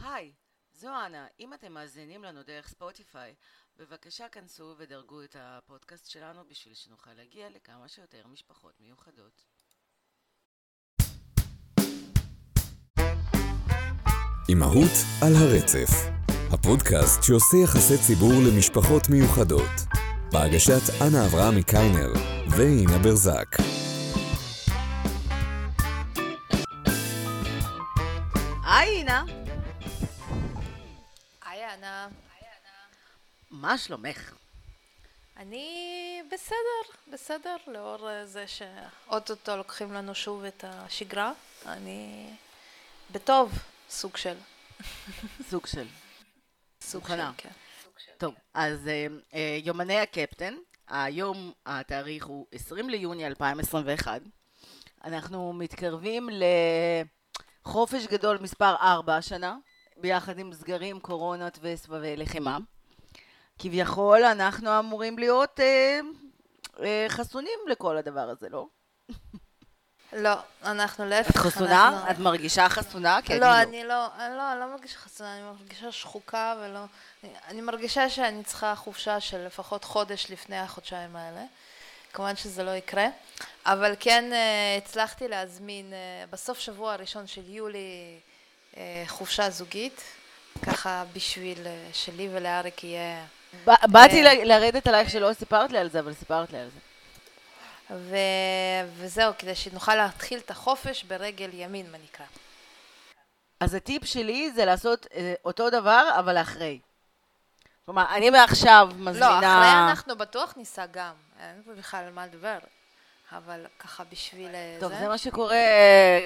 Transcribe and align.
היי, 0.00 0.32
זו 0.72 0.88
אנה. 1.06 1.26
אם 1.40 1.54
אתם 1.54 1.72
מאזינים 1.72 2.24
לנו 2.24 2.42
דרך 2.42 2.68
ספוטיפיי, 2.68 3.34
בבקשה 3.76 4.28
כנסו 4.28 4.74
ודרגו 4.78 5.22
את 5.22 5.36
הפודקאסט 5.38 6.10
שלנו 6.10 6.44
בשביל 6.48 6.74
שנוכל 6.74 7.12
להגיע 7.12 7.50
לכמה 7.50 7.88
שיותר 7.88 8.26
משפחות 8.26 8.80
מיוחדות. 8.80 9.44
אימהות 14.48 14.96
על 15.22 15.32
הרצף, 15.34 15.90
הפודקאסט 16.52 17.22
שעושה 17.22 17.56
יחסי 17.64 17.98
ציבור 18.06 18.32
למשפחות 18.48 19.02
מיוחדות, 19.08 19.76
בהגשת 20.32 20.82
אנה 21.02 21.26
אברהמי 21.26 21.64
קיינר 21.64 22.12
ואינה 22.50 22.98
ברזק. 22.98 23.79
היי 31.90 32.08
אנה, 32.42 32.86
מה 33.50 33.78
שלומך? 33.78 34.34
אני 35.36 36.22
בסדר, 36.32 36.98
בסדר, 37.12 37.56
לאור 37.66 38.10
אה, 38.10 38.26
זה 38.26 38.44
שאו-טו-טו 38.46 39.56
לוקחים 39.56 39.92
לנו 39.92 40.14
שוב 40.14 40.44
את 40.44 40.64
השגרה, 40.68 41.32
אני 41.66 42.30
בטוב, 43.10 43.52
סוג 43.90 44.16
של. 44.16 44.34
סוג 45.50 45.66
של. 45.66 45.86
סוג. 46.82 47.08
של, 47.08 47.20
כן. 47.36 47.50
טוב, 48.18 48.34
אז 48.54 48.88
אה, 48.88 49.06
אה, 49.34 49.58
יומני 49.64 50.00
הקפטן, 50.00 50.54
היום 50.88 51.52
התאריך 51.66 52.26
הוא 52.26 52.46
20 52.52 52.90
ליוני 52.90 53.26
2021. 53.26 54.20
אנחנו 55.04 55.52
מתקרבים 55.52 56.28
לחופש 57.66 58.06
גדול 58.06 58.38
מספר 58.40 58.74
4 58.80 59.16
השנה, 59.16 59.56
ביחד 60.00 60.38
עם 60.38 60.52
סגרים, 60.52 61.00
קורונות 61.00 61.58
וסבבי 61.62 62.16
לחימה. 62.16 62.58
כביכול 63.58 64.24
אנחנו 64.24 64.78
אמורים 64.78 65.18
להיות 65.18 65.60
אה, 65.60 66.00
אה, 66.82 67.06
חסונים 67.08 67.58
לכל 67.66 67.96
הדבר 67.96 68.20
הזה, 68.20 68.48
לא? 68.48 68.66
לא, 70.12 70.34
אנחנו 70.64 71.04
להפך. 71.04 71.30
את 71.30 71.36
חסונה? 71.36 71.88
אנחנו- 71.88 72.10
את 72.10 72.18
מרגישה 72.18 72.68
חסונה? 72.68 73.18
כי 73.24 73.38
לא, 73.38 73.46
אני 73.54 73.62
אני 73.62 73.84
לא, 73.84 74.06
אני 74.18 74.36
לא, 74.36 74.52
אני 74.52 74.60
לא 74.60 74.66
מרגישה 74.66 74.98
חסונה, 74.98 75.34
אני 75.34 75.42
מרגישה 75.42 75.92
שחוקה 75.92 76.54
ולא... 76.60 76.78
אני, 77.24 77.32
אני 77.48 77.60
מרגישה 77.60 78.08
שאני 78.08 78.44
צריכה 78.44 78.74
חופשה 78.74 79.20
של 79.20 79.46
לפחות 79.46 79.84
חודש 79.84 80.26
לפני 80.30 80.58
החודשיים 80.58 81.16
האלה. 81.16 81.44
כמובן 82.12 82.36
שזה 82.36 82.62
לא 82.64 82.70
יקרה, 82.70 83.06
אבל 83.66 83.94
כן 84.00 84.32
אה, 84.32 84.76
הצלחתי 84.78 85.28
להזמין 85.28 85.92
אה, 85.92 86.24
בסוף 86.30 86.58
שבוע 86.58 86.92
הראשון 86.92 87.26
של 87.26 87.48
יולי 87.48 87.78
אה, 87.78 88.29
חופשה 89.06 89.50
זוגית, 89.50 90.02
ככה 90.62 91.04
בשביל 91.12 91.66
אה, 91.66 91.88
שלי 91.92 92.28
ולאריק 92.32 92.84
יהיה... 92.84 93.24
באתי 93.66 94.26
אה. 94.26 94.34
ל- 94.34 94.52
לרדת 94.52 94.86
עלייך 94.86 95.10
שלא 95.10 95.32
סיפרת 95.32 95.72
לי 95.72 95.78
על 95.78 95.90
זה, 95.90 96.00
אבל 96.00 96.14
סיפרת 96.14 96.52
לי 96.52 96.58
על 96.58 96.68
זה. 96.68 96.78
ו... 97.90 98.16
וזהו, 98.96 99.32
כדי 99.38 99.54
שנוכל 99.54 99.94
להתחיל 99.94 100.38
את 100.38 100.50
החופש 100.50 101.04
ברגל 101.04 101.50
ימין, 101.52 101.90
מה 101.92 101.98
נקרא. 101.98 102.26
אז 103.60 103.74
הטיפ 103.74 104.04
שלי 104.04 104.52
זה 104.52 104.64
לעשות 104.64 105.06
אה, 105.14 105.34
אותו 105.44 105.70
דבר, 105.70 106.10
אבל 106.18 106.36
אחרי. 106.36 106.78
כלומר, 107.84 108.04
אני 108.14 108.30
מעכשיו 108.30 108.88
מזמינה... 108.96 109.30
לא, 109.30 109.38
אחרי 109.38 109.90
אנחנו 109.90 110.16
בטוח 110.16 110.54
ניסע 110.56 110.86
גם, 110.86 111.12
אין 111.40 111.62
בכלל 111.78 112.10
מה 112.12 112.26
לדבר. 112.26 112.58
אבל 113.32 113.66
ככה 113.78 114.04
בשביל 114.04 114.54
אה, 114.54 114.76
טוב, 114.80 114.92
זה... 114.92 114.98
זה 114.98 115.08
מה 115.08 115.18
שקורה, 115.18 115.56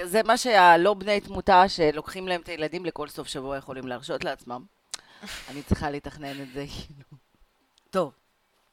זה 0.05 0.23
מה 0.23 0.37
שהלא 0.37 0.95
בני 0.95 1.21
תמותה 1.21 1.69
שלוקחים 1.69 2.29
להם 2.29 2.41
את 2.41 2.49
הילדים 2.49 2.85
לכל 2.85 3.09
סוף 3.09 3.29
שבוע 3.29 3.57
יכולים 3.57 3.87
להרשות 3.87 4.25
לעצמם. 4.25 4.65
אני 5.49 5.63
צריכה 5.63 5.91
לתכנן 5.91 6.43
את 6.43 6.53
זה, 6.53 6.65
כאילו. 6.69 7.19
טוב, 7.91 8.13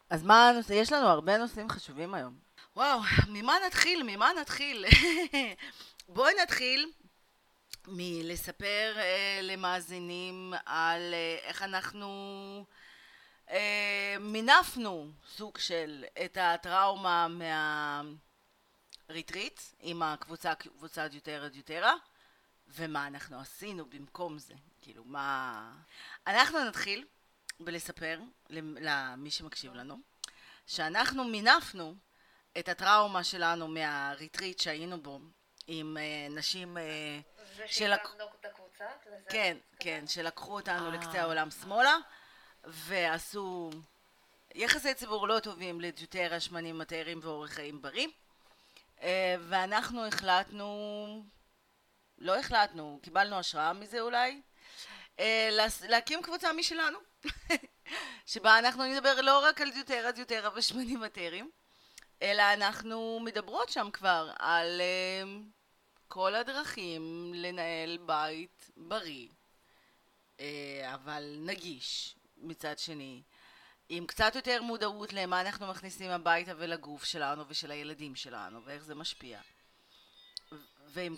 אז 0.09 0.23
מה 0.23 0.49
הנושא? 0.49 0.73
יש 0.73 0.91
לנו 0.91 1.07
הרבה 1.07 1.37
נושאים 1.37 1.69
חשובים 1.69 2.13
היום. 2.13 2.33
וואו, 2.75 2.99
ממה 3.27 3.53
נתחיל? 3.67 4.03
ממה 4.03 4.29
נתחיל? 4.41 4.85
בואי 6.09 6.33
נתחיל 6.43 6.91
מלספר 7.87 8.93
אה, 8.97 9.39
למאזינים 9.41 10.53
על 10.65 11.13
אה, 11.13 11.37
איך 11.43 11.63
אנחנו 11.63 12.07
אה, 13.49 14.15
מינפנו 14.19 15.07
סוג 15.35 15.57
של 15.57 16.03
את 16.25 16.37
הטראומה 16.41 17.27
מהריטריט 19.11 19.59
עם 19.79 20.03
הקבוצה 20.03 20.55
קבוצת 20.55 21.09
יותר 21.13 21.49
יוטרה 21.53 21.93
ומה 22.67 23.07
אנחנו 23.07 23.39
עשינו 23.39 23.85
במקום 23.85 24.39
זה, 24.39 24.53
כאילו 24.81 25.03
מה... 25.05 25.73
אנחנו 26.27 26.65
נתחיל 26.65 27.07
בלספר 27.59 28.19
למ- 28.49 28.77
למי 28.81 29.31
שמקשיב 29.31 29.73
לנו 29.73 29.97
שאנחנו 30.67 31.23
מינפנו 31.23 31.95
את 32.59 32.69
הטראומה 32.69 33.23
שלנו 33.23 33.67
מהריטריט 33.67 34.59
שהיינו 34.59 35.01
בו 35.01 35.19
עם 35.67 35.97
אה, 35.97 36.27
נשים 36.29 36.77
אה, 36.77 37.19
הקבוצה? 38.39 38.85
כן, 39.29 39.57
כן, 39.79 40.07
שלקחו 40.07 40.53
אותנו 40.53 40.85
אה. 40.85 40.91
לקצה 40.91 41.21
העולם 41.21 41.51
שמאלה, 41.51 41.95
ועשו 42.63 43.69
יחסי 44.55 44.93
ציבור 44.93 45.27
לא 45.27 45.39
טובים 45.39 45.81
לדיוטרה, 45.81 46.39
שמנים 46.39 46.77
מטרים 46.77 47.19
ואורח 47.23 47.51
חיים 47.51 47.81
בריא. 47.81 48.07
אה, 49.01 49.35
ואנחנו 49.39 50.05
החלטנו, 50.05 51.25
לא 52.17 52.39
החלטנו, 52.39 52.99
קיבלנו 53.03 53.35
השראה 53.35 53.73
מזה 53.73 54.01
אולי, 54.01 54.41
אה, 55.19 55.49
להקים 55.87 56.21
קבוצה 56.21 56.53
משלנו, 56.53 56.99
שבה 58.25 58.59
אנחנו 58.59 58.83
נדבר 58.85 59.21
לא 59.21 59.43
רק 59.45 59.61
על 59.61 59.71
דיוטרה, 59.71 60.11
דיוטרה 60.11 60.49
ושמנים 60.55 60.99
מטרים, 60.99 61.51
אלא 62.21 62.43
אנחנו 62.53 63.19
מדברות 63.23 63.69
שם 63.69 63.89
כבר 63.93 64.31
על 64.39 64.81
אה, 64.81 65.23
כל 66.07 66.35
הדרכים 66.35 67.31
לנהל 67.35 67.97
בית 67.97 68.71
בריא, 68.77 69.27
אבל 70.93 71.35
נגיש 71.39 72.15
מצד 72.37 72.79
שני, 72.79 73.21
עם 73.93 74.05
קצת 74.05 74.35
יותר 74.35 74.61
מודעות 74.61 75.13
למה 75.13 75.41
אנחנו 75.41 75.67
מכניסים 75.67 76.11
הביתה 76.11 76.51
ולגוף 76.57 77.03
שלנו 77.03 77.43
ושל 77.47 77.71
הילדים 77.71 78.15
שלנו 78.15 78.65
ואיך 78.65 78.83
זה 78.83 78.95
משפיע. 78.95 79.39
ועם 80.87 81.15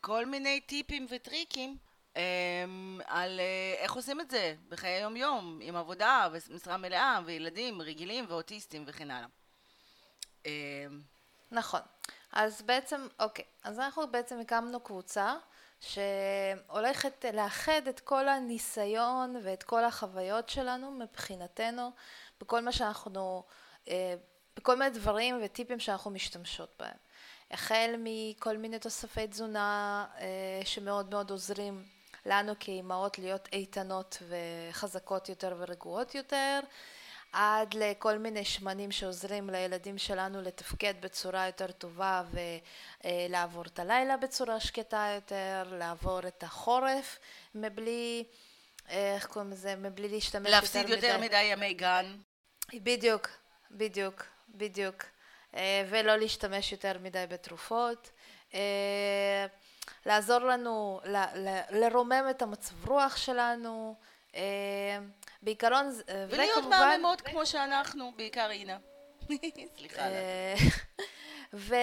כל 0.00 0.26
מיני 0.26 0.60
טיפים 0.60 1.06
וטריקים 1.10 1.76
אמ, 2.16 3.00
על 3.06 3.40
אה, 3.40 3.74
איך 3.78 3.92
עושים 3.92 4.20
את 4.20 4.30
זה 4.30 4.54
בחיי 4.68 4.90
היום 4.90 5.16
יום, 5.16 5.58
עם 5.62 5.76
עבודה 5.76 6.28
ומשרה 6.32 6.76
מלאה 6.76 7.20
וילדים 7.24 7.82
רגילים 7.82 8.24
ואוטיסטים 8.28 8.84
וכן 8.86 9.10
הלאה. 9.10 9.28
אמ, 10.46 10.50
נכון. 11.50 11.80
אז 12.32 12.62
בעצם, 12.62 13.06
אוקיי, 13.20 13.44
אז 13.62 13.78
אנחנו 13.78 14.10
בעצם 14.10 14.40
הקמנו 14.40 14.80
קבוצה 14.80 15.34
שהולכת 15.82 17.24
לאחד 17.34 17.88
את 17.88 18.00
כל 18.00 18.28
הניסיון 18.28 19.36
ואת 19.42 19.62
כל 19.62 19.84
החוויות 19.84 20.48
שלנו 20.48 20.90
מבחינתנו 20.90 21.90
בכל 22.40 22.60
מה 22.60 22.72
שאנחנו, 22.72 23.42
אה, 23.88 24.14
בכל 24.56 24.76
מיני 24.76 24.90
דברים 24.90 25.40
וטיפים 25.44 25.80
שאנחנו 25.80 26.10
משתמשות 26.10 26.74
בהם. 26.78 26.96
החל 27.50 27.94
מכל 27.98 28.56
מיני 28.56 28.78
תוספי 28.78 29.26
תזונה 29.26 30.06
אה, 30.18 30.60
שמאוד 30.64 31.10
מאוד 31.10 31.30
עוזרים 31.30 31.84
לנו 32.26 32.52
כאימהות 32.60 33.18
להיות 33.18 33.48
איתנות 33.52 34.22
וחזקות 34.28 35.28
יותר 35.28 35.54
ורגועות 35.58 36.14
יותר, 36.14 36.60
עד 37.32 37.74
לכל 37.74 38.18
מיני 38.18 38.44
שמנים 38.44 38.92
שעוזרים 38.92 39.50
לילדים 39.50 39.98
שלנו 39.98 40.42
לתפקד 40.42 40.94
בצורה 41.00 41.46
יותר 41.46 41.70
טובה 41.72 42.22
ולעבור 43.04 43.64
את 43.64 43.78
הלילה 43.78 44.16
בצורה 44.16 44.60
שקטה 44.60 45.12
יותר, 45.14 45.62
לעבור 45.78 46.18
את 46.28 46.42
החורף 46.42 47.18
מבלי, 47.54 48.24
איך 48.88 49.26
קוראים 49.26 49.50
לזה, 49.50 49.76
מבלי 49.76 50.08
להשתמש 50.08 50.50
להפסיד 50.50 50.88
יותר 50.88 51.18
מדי 51.18 51.42
ימי 51.42 51.74
גן. 51.74 52.16
בדיוק, 52.74 53.28
בדיוק, 53.70 54.24
בדיוק. 54.48 55.04
אה, 55.54 55.84
ולא 55.90 56.16
להשתמש 56.16 56.72
יותר 56.72 56.92
מדי 57.02 57.24
בתרופות. 57.28 58.10
אה, 58.54 59.46
לעזור 60.06 60.38
לנו 60.38 61.00
ל- 61.04 61.16
ל- 61.48 61.62
לרומם 61.70 62.24
את 62.30 62.42
המצב 62.42 62.88
רוח 62.88 63.16
שלנו. 63.16 63.96
אה, 64.34 64.98
בעיקרון, 65.42 65.90
זה- 65.90 66.02
אה, 66.08 66.26
ולהיות 66.28 66.64
מהממות 66.64 67.20
כמו 67.20 67.46
שאנחנו, 67.46 68.12
בעיקר 68.16 68.50
אינה. 68.50 68.78
סליחה. 69.76 70.00
אה, 70.02 70.54
ו, 71.54 71.74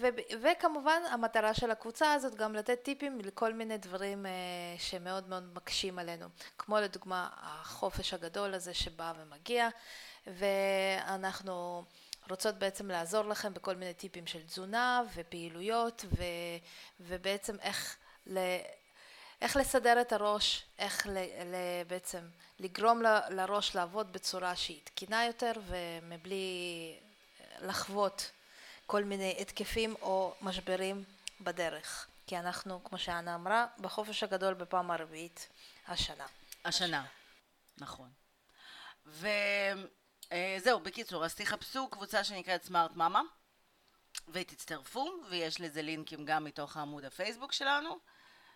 ו, 0.00 0.06
וכמובן 0.42 1.02
המטרה 1.10 1.54
של 1.54 1.70
הקבוצה 1.70 2.12
הזאת 2.12 2.34
גם 2.34 2.54
לתת 2.54 2.82
טיפים 2.82 3.18
לכל 3.20 3.52
מיני 3.54 3.78
דברים 3.78 4.26
אה, 4.26 4.30
שמאוד 4.78 5.28
מאוד 5.28 5.54
מקשים 5.54 5.98
עלינו 5.98 6.26
כמו 6.58 6.76
לדוגמה 6.78 7.28
החופש 7.36 8.14
הגדול 8.14 8.54
הזה 8.54 8.74
שבא 8.74 9.12
ומגיע 9.18 9.68
ואנחנו 10.26 11.84
רוצות 12.30 12.54
בעצם 12.54 12.88
לעזור 12.90 13.24
לכם 13.24 13.54
בכל 13.54 13.74
מיני 13.76 13.94
טיפים 13.94 14.26
של 14.26 14.42
תזונה 14.42 15.02
ופעילויות 15.14 16.04
ו, 16.18 16.22
ובעצם 17.00 17.56
איך 17.62 17.96
ל, 18.26 18.38
איך 19.40 19.56
לסדר 19.56 20.00
את 20.00 20.12
הראש, 20.12 20.64
איך 20.78 21.06
ל, 21.06 21.18
ל, 21.44 21.54
בעצם 21.86 22.28
לגרום 22.58 23.02
ל, 23.02 23.06
לראש 23.30 23.76
לעבוד 23.76 24.12
בצורה 24.12 24.56
שהיא 24.56 24.80
תקינה 24.84 25.24
יותר 25.24 25.52
ומבלי 25.66 26.96
לחוות 27.60 28.30
כל 28.86 29.04
מיני 29.04 29.36
התקפים 29.40 29.94
או 30.02 30.34
משברים 30.40 31.04
בדרך. 31.40 32.06
כי 32.26 32.38
אנחנו, 32.38 32.84
כמו 32.84 32.98
שאנה 32.98 33.34
אמרה, 33.34 33.66
בחופש 33.78 34.22
הגדול 34.22 34.54
בפעם 34.54 34.90
הרביעית 34.90 35.48
השנה. 35.88 36.26
השנה, 36.64 37.04
נכון. 37.78 38.10
וזהו, 39.06 40.80
בקיצור, 40.82 41.24
אז 41.24 41.34
תחפשו 41.34 41.88
קבוצה 41.88 42.24
שנקראת 42.24 42.64
סמארט 42.64 42.96
מאמה 42.96 43.22
ותצטרפו, 44.28 45.12
ויש 45.30 45.60
לזה 45.60 45.82
לינקים 45.82 46.24
גם 46.24 46.44
מתוך 46.44 46.76
העמוד 46.76 47.04
הפייסבוק 47.04 47.52
שלנו, 47.52 47.98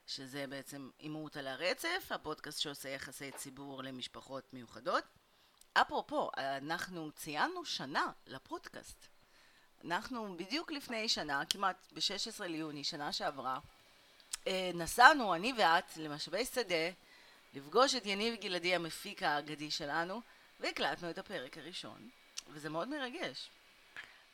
שזה 0.07 0.47
בעצם 0.47 0.91
אימות 1.01 1.37
על 1.37 1.47
הרצף, 1.47 2.07
הפודקאסט 2.11 2.61
שעושה 2.61 2.89
יחסי 2.89 3.31
ציבור 3.31 3.83
למשפחות 3.83 4.55
מיוחדות. 4.55 5.05
אפרופו, 5.73 6.31
אנחנו 6.37 7.13
ציינו 7.13 7.65
שנה 7.65 8.13
לפודקאסט. 8.27 9.07
אנחנו 9.85 10.37
בדיוק 10.37 10.73
לפני 10.73 11.09
שנה, 11.09 11.43
כמעט 11.51 11.77
ב-16 11.93 12.45
ליוני, 12.45 12.85
שנה 12.85 13.13
שעברה, 13.13 13.59
אה, 14.47 14.71
נסענו, 14.75 15.35
אני 15.35 15.53
ואת, 15.57 15.97
למשאבי 15.97 16.45
שדה, 16.45 16.91
לפגוש 17.55 17.95
את 17.95 18.07
יניב 18.07 18.35
גלעדי 18.35 18.75
המפיק 18.75 19.23
האגדי 19.23 19.71
שלנו, 19.71 20.21
והקלטנו 20.61 21.11
את 21.11 21.19
הפרק 21.19 21.59
הראשון, 21.59 22.09
וזה 22.49 22.71
מאוד 22.71 22.89
מרגש. 22.89 23.51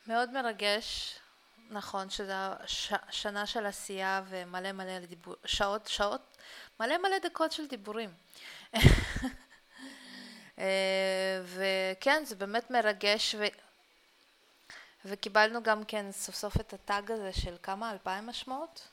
מאוד 0.07 0.31
מרגש, 0.31 1.19
נכון, 1.71 2.11
שזה 2.11 2.35
ש... 2.67 2.93
שנה 3.11 3.47
של 3.47 3.67
עשייה 3.67 4.23
ומלא 4.29 4.73
מלא 4.73 4.99
דיבור, 4.99 5.35
שעות, 5.45 5.87
שעות, 5.87 6.37
מלא 6.81 6.99
מלא 6.99 7.19
דקות 7.19 7.53
של 7.53 7.67
דיבורים. 7.67 8.11
אה, 10.59 11.43
וכן, 11.45 12.25
זה 12.25 12.35
באמת 12.37 12.71
מרגש, 12.71 13.35
ו... 13.39 13.45
וקיבלנו 15.05 15.63
גם 15.63 15.85
כן 15.85 16.13
סוף 16.13 16.35
סוף 16.35 16.61
את 16.61 16.73
הטאג 16.73 17.11
הזה 17.11 17.33
של 17.33 17.57
כמה? 17.63 17.91
אלפיים 17.93 18.27
משמעות? 18.27 18.89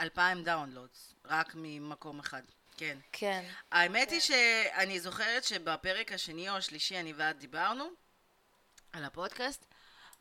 אלפיים 0.00 0.44
דאונלודס, 0.44 1.14
רק 1.24 1.52
ממקום 1.54 2.20
אחד, 2.20 2.42
כן. 2.76 2.98
כן. 3.12 3.44
האמת 3.72 4.08
כן. 4.08 4.14
היא 4.14 4.20
שאני 4.20 5.00
זוכרת 5.00 5.44
שבפרק 5.44 6.12
השני 6.12 6.50
או 6.50 6.56
השלישי 6.56 7.00
אני 7.00 7.12
ואת 7.16 7.38
דיברנו 7.38 7.84
על 8.92 9.04
הפודקאסט, 9.04 9.64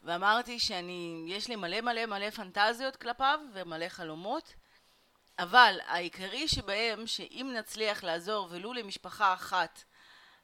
ואמרתי 0.03 0.59
שאני, 0.59 1.25
יש 1.27 1.47
לי 1.47 1.55
מלא 1.55 1.81
מלא 1.81 2.05
מלא 2.05 2.29
פנטזיות 2.29 2.95
כלפיו 2.95 3.39
ומלא 3.53 3.89
חלומות, 3.89 4.53
אבל 5.39 5.79
העיקרי 5.85 6.47
שבהם, 6.47 7.07
שאם 7.07 7.51
נצליח 7.57 8.03
לעזור 8.03 8.47
ולו 8.51 8.73
למשפחה 8.73 9.33
אחת 9.33 9.83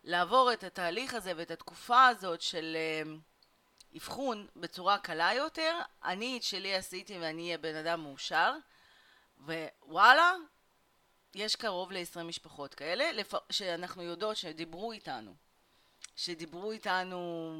לעבור 0.03 0.53
את 0.53 0.63
התהליך 0.63 1.13
הזה 1.13 1.33
ואת 1.35 1.51
התקופה 1.51 2.07
הזאת 2.07 2.41
של 2.41 2.77
uh, 3.05 3.97
אבחון 3.97 4.47
בצורה 4.55 4.97
קלה 4.97 5.33
יותר, 5.33 5.79
אני 6.03 6.37
את 6.37 6.43
שלי 6.43 6.75
עשיתי 6.75 7.19
ואני 7.19 7.43
אהיה 7.43 7.57
בן 7.57 7.75
אדם 7.75 8.01
מאושר, 8.01 8.53
ווואלה, 9.39 10.33
יש 11.35 11.55
קרוב 11.55 11.91
ל-20 11.91 12.23
משפחות 12.23 12.75
כאלה. 12.75 13.23
שאנחנו 13.49 14.03
יודעות 14.03 14.37
שדיברו 14.37 14.91
איתנו, 14.91 15.35
שדיברו 16.15 16.71
איתנו 16.71 17.51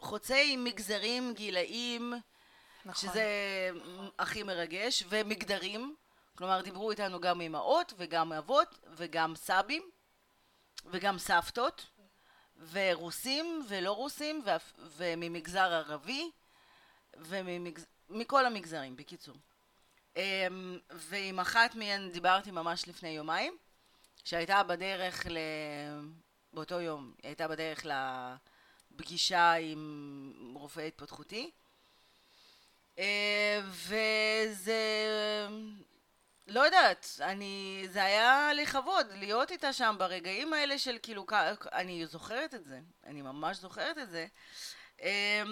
חוצי 0.00 0.56
מגזרים, 0.56 1.34
גילאים, 1.34 2.14
נכון. 2.84 3.10
שזה 3.10 3.24
הכי 4.18 4.42
מרגש, 4.42 5.04
ומגדרים, 5.08 5.94
כלומר 6.34 6.60
דיברו 6.60 6.90
איתנו 6.90 7.20
גם 7.20 7.40
אמהות 7.40 7.92
וגם 7.96 8.32
אבות 8.32 8.78
וגם 8.96 9.36
סבים 9.36 9.90
וגם 10.86 11.18
סבתות 11.18 11.86
ורוסים 12.70 13.64
ולא 13.68 13.92
רוסים 13.92 14.44
וממגזר 14.78 15.72
ערבי 15.72 16.30
ומכל 17.16 18.46
המגזרים 18.46 18.96
בקיצור. 18.96 19.36
אמ, 20.16 20.78
ועם 20.90 21.40
אחת 21.40 21.74
מהן 21.74 22.10
דיברתי 22.10 22.50
ממש 22.50 22.88
לפני 22.88 23.08
יומיים 23.08 23.56
שהייתה 24.24 24.62
בדרך 24.62 25.26
ל... 25.26 25.38
באותו 26.52 26.80
יום, 26.80 27.14
היא 27.22 27.28
הייתה 27.28 27.48
בדרך 27.48 27.86
ל... 27.86 27.90
פגישה 28.96 29.52
עם 29.52 30.52
רופא 30.54 30.80
התפתחותי. 30.80 31.50
אה, 32.98 33.60
וזה 33.64 34.80
לא 36.46 36.60
יודעת, 36.60 37.06
אני, 37.20 37.84
זה 37.90 38.04
היה 38.04 38.50
לכבוד 38.54 39.06
להיות 39.12 39.50
איתה 39.50 39.72
שם 39.72 39.96
ברגעים 39.98 40.52
האלה 40.52 40.78
של 40.78 40.98
כאילו, 41.02 41.26
אני 41.72 42.06
זוכרת 42.06 42.54
את 42.54 42.64
זה, 42.64 42.80
אני 43.06 43.22
ממש 43.22 43.56
זוכרת 43.56 43.98
את 43.98 44.10
זה. 44.10 44.26
אה, 45.02 45.42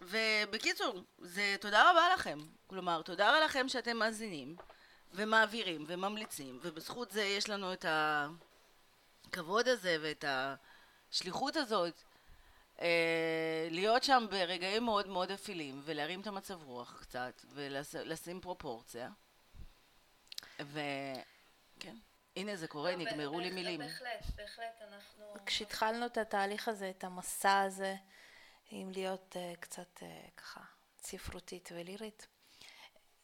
ובקיצור, 0.00 1.02
זה 1.18 1.56
תודה 1.60 1.90
רבה 1.90 2.14
לכם, 2.14 2.38
כלומר 2.66 3.02
תודה 3.02 3.28
רבה 3.28 3.40
לכם 3.40 3.68
שאתם 3.68 3.96
מאזינים 3.96 4.56
ומעבירים 5.12 5.84
וממליצים 5.86 6.58
ובזכות 6.62 7.10
זה 7.10 7.22
יש 7.22 7.48
לנו 7.48 7.72
את 7.72 7.84
הכבוד 9.28 9.68
הזה 9.68 9.96
ואת 10.02 10.24
השליחות 10.28 11.56
הזאת 11.56 12.02
להיות 13.70 14.02
שם 14.02 14.26
ברגעים 14.30 14.84
מאוד 14.84 15.08
מאוד 15.08 15.30
אפלים 15.30 15.80
ולהרים 15.84 16.20
את 16.20 16.26
המצב 16.26 16.62
רוח 16.62 17.00
קצת 17.00 17.44
ולשים 17.54 18.40
פרופורציה 18.40 19.10
וכן 20.60 21.96
הנה 22.36 22.56
זה 22.56 22.68
קורה, 22.68 22.92
לא, 22.92 22.98
נגמרו 22.98 23.40
לי 23.40 23.50
מילים. 23.50 23.80
בהחלט, 23.80 24.26
בהחלט 24.36 24.82
אנחנו... 24.92 25.24
כשהתחלנו 25.46 26.06
את 26.06 26.18
התהליך 26.18 26.68
הזה, 26.68 26.90
את 26.90 27.04
המסע 27.04 27.60
הזה, 27.60 27.96
עם 28.70 28.90
להיות 28.90 29.36
uh, 29.36 29.60
קצת 29.60 29.98
uh, 29.98 30.30
ככה 30.36 30.60
ספרותית 31.02 31.68
ולירית, 31.72 32.26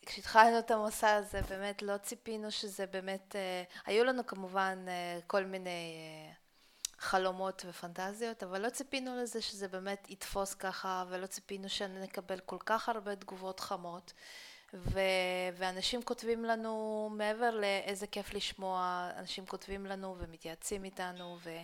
כשהתחלנו 0.06 0.58
את 0.58 0.70
המסע 0.70 1.14
הזה 1.14 1.42
באמת 1.42 1.82
לא 1.82 1.98
ציפינו 1.98 2.50
שזה 2.50 2.86
באמת, 2.86 3.34
uh, 3.34 3.80
היו 3.86 4.04
לנו 4.04 4.26
כמובן 4.26 4.84
uh, 4.86 5.22
כל 5.26 5.44
מיני 5.44 5.96
uh, 6.32 6.35
חלומות 6.98 7.64
ופנטזיות, 7.68 8.42
אבל 8.42 8.62
לא 8.64 8.70
ציפינו 8.70 9.16
לזה 9.16 9.42
שזה 9.42 9.68
באמת 9.68 10.10
יתפוס 10.10 10.54
ככה, 10.54 11.04
ולא 11.08 11.26
ציפינו 11.26 11.68
שנקבל 11.68 12.40
כל 12.40 12.58
כך 12.66 12.88
הרבה 12.88 13.16
תגובות 13.16 13.60
חמות. 13.60 14.12
ו- 14.74 15.00
ואנשים 15.56 16.02
כותבים 16.02 16.44
לנו, 16.44 17.08
מעבר 17.12 17.50
לאיזה 17.50 18.06
כיף 18.06 18.34
לשמוע, 18.34 19.10
אנשים 19.18 19.46
כותבים 19.46 19.86
לנו 19.86 20.16
ומתייעצים 20.18 20.84
איתנו, 20.84 21.38
ו- 21.42 21.60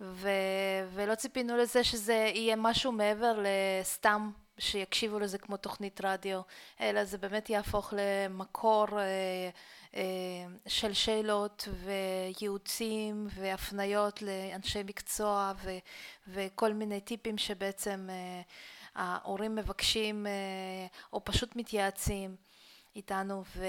ו- 0.00 0.88
ולא 0.94 1.14
ציפינו 1.14 1.56
לזה 1.56 1.84
שזה 1.84 2.14
יהיה 2.14 2.56
משהו 2.56 2.92
מעבר 2.92 3.42
לסתם 3.42 4.30
שיקשיבו 4.58 5.18
לזה 5.18 5.38
כמו 5.38 5.56
תוכנית 5.56 6.00
רדיו, 6.04 6.40
אלא 6.80 7.04
זה 7.04 7.18
באמת 7.18 7.50
יהפוך 7.50 7.94
למקור 7.96 8.86
אה, 8.98 9.50
אה, 9.94 10.02
של 10.66 10.92
שאלות 10.92 11.68
וייעוצים 11.84 13.26
והפניות 13.30 14.22
לאנשי 14.22 14.82
מקצוע 14.82 15.52
ו, 15.64 15.70
וכל 16.28 16.72
מיני 16.72 17.00
טיפים 17.00 17.38
שבעצם 17.38 18.08
אה, 18.10 18.42
ההורים 18.94 19.54
מבקשים 19.54 20.26
או 21.12 21.24
פשוט 21.24 21.56
מתייעצים 21.56 22.36
איתנו 22.96 23.44
ו, 23.56 23.66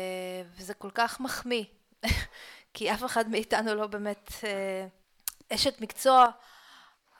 וזה 0.55 0.73
כל 0.73 0.89
כך 0.93 1.19
מחמיא 1.19 1.63
כי 2.73 2.93
אף 2.93 3.03
אחד 3.03 3.29
מאיתנו 3.29 3.75
לא 3.75 3.87
באמת 3.87 4.31
אשת 5.53 5.81
מקצוע 5.81 6.27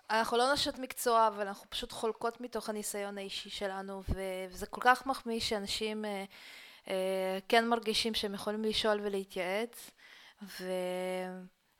אנחנו 0.09 0.37
לא 0.37 0.53
נשות 0.53 0.79
מקצוע, 0.79 1.27
אבל 1.27 1.47
אנחנו 1.47 1.69
פשוט 1.69 1.91
חולקות 1.91 2.41
מתוך 2.41 2.69
הניסיון 2.69 3.17
האישי 3.17 3.49
שלנו, 3.49 4.03
וזה 4.49 4.65
כל 4.65 4.81
כך 4.83 5.05
מחמיא 5.05 5.39
שאנשים 5.39 6.05
אה, 6.05 6.25
אה, 6.87 7.39
כן 7.49 7.67
מרגישים 7.67 8.13
שהם 8.13 8.33
יכולים 8.33 8.63
לשאול 8.63 8.99
ולהתייעץ, 9.03 9.91
ו... 10.43 10.63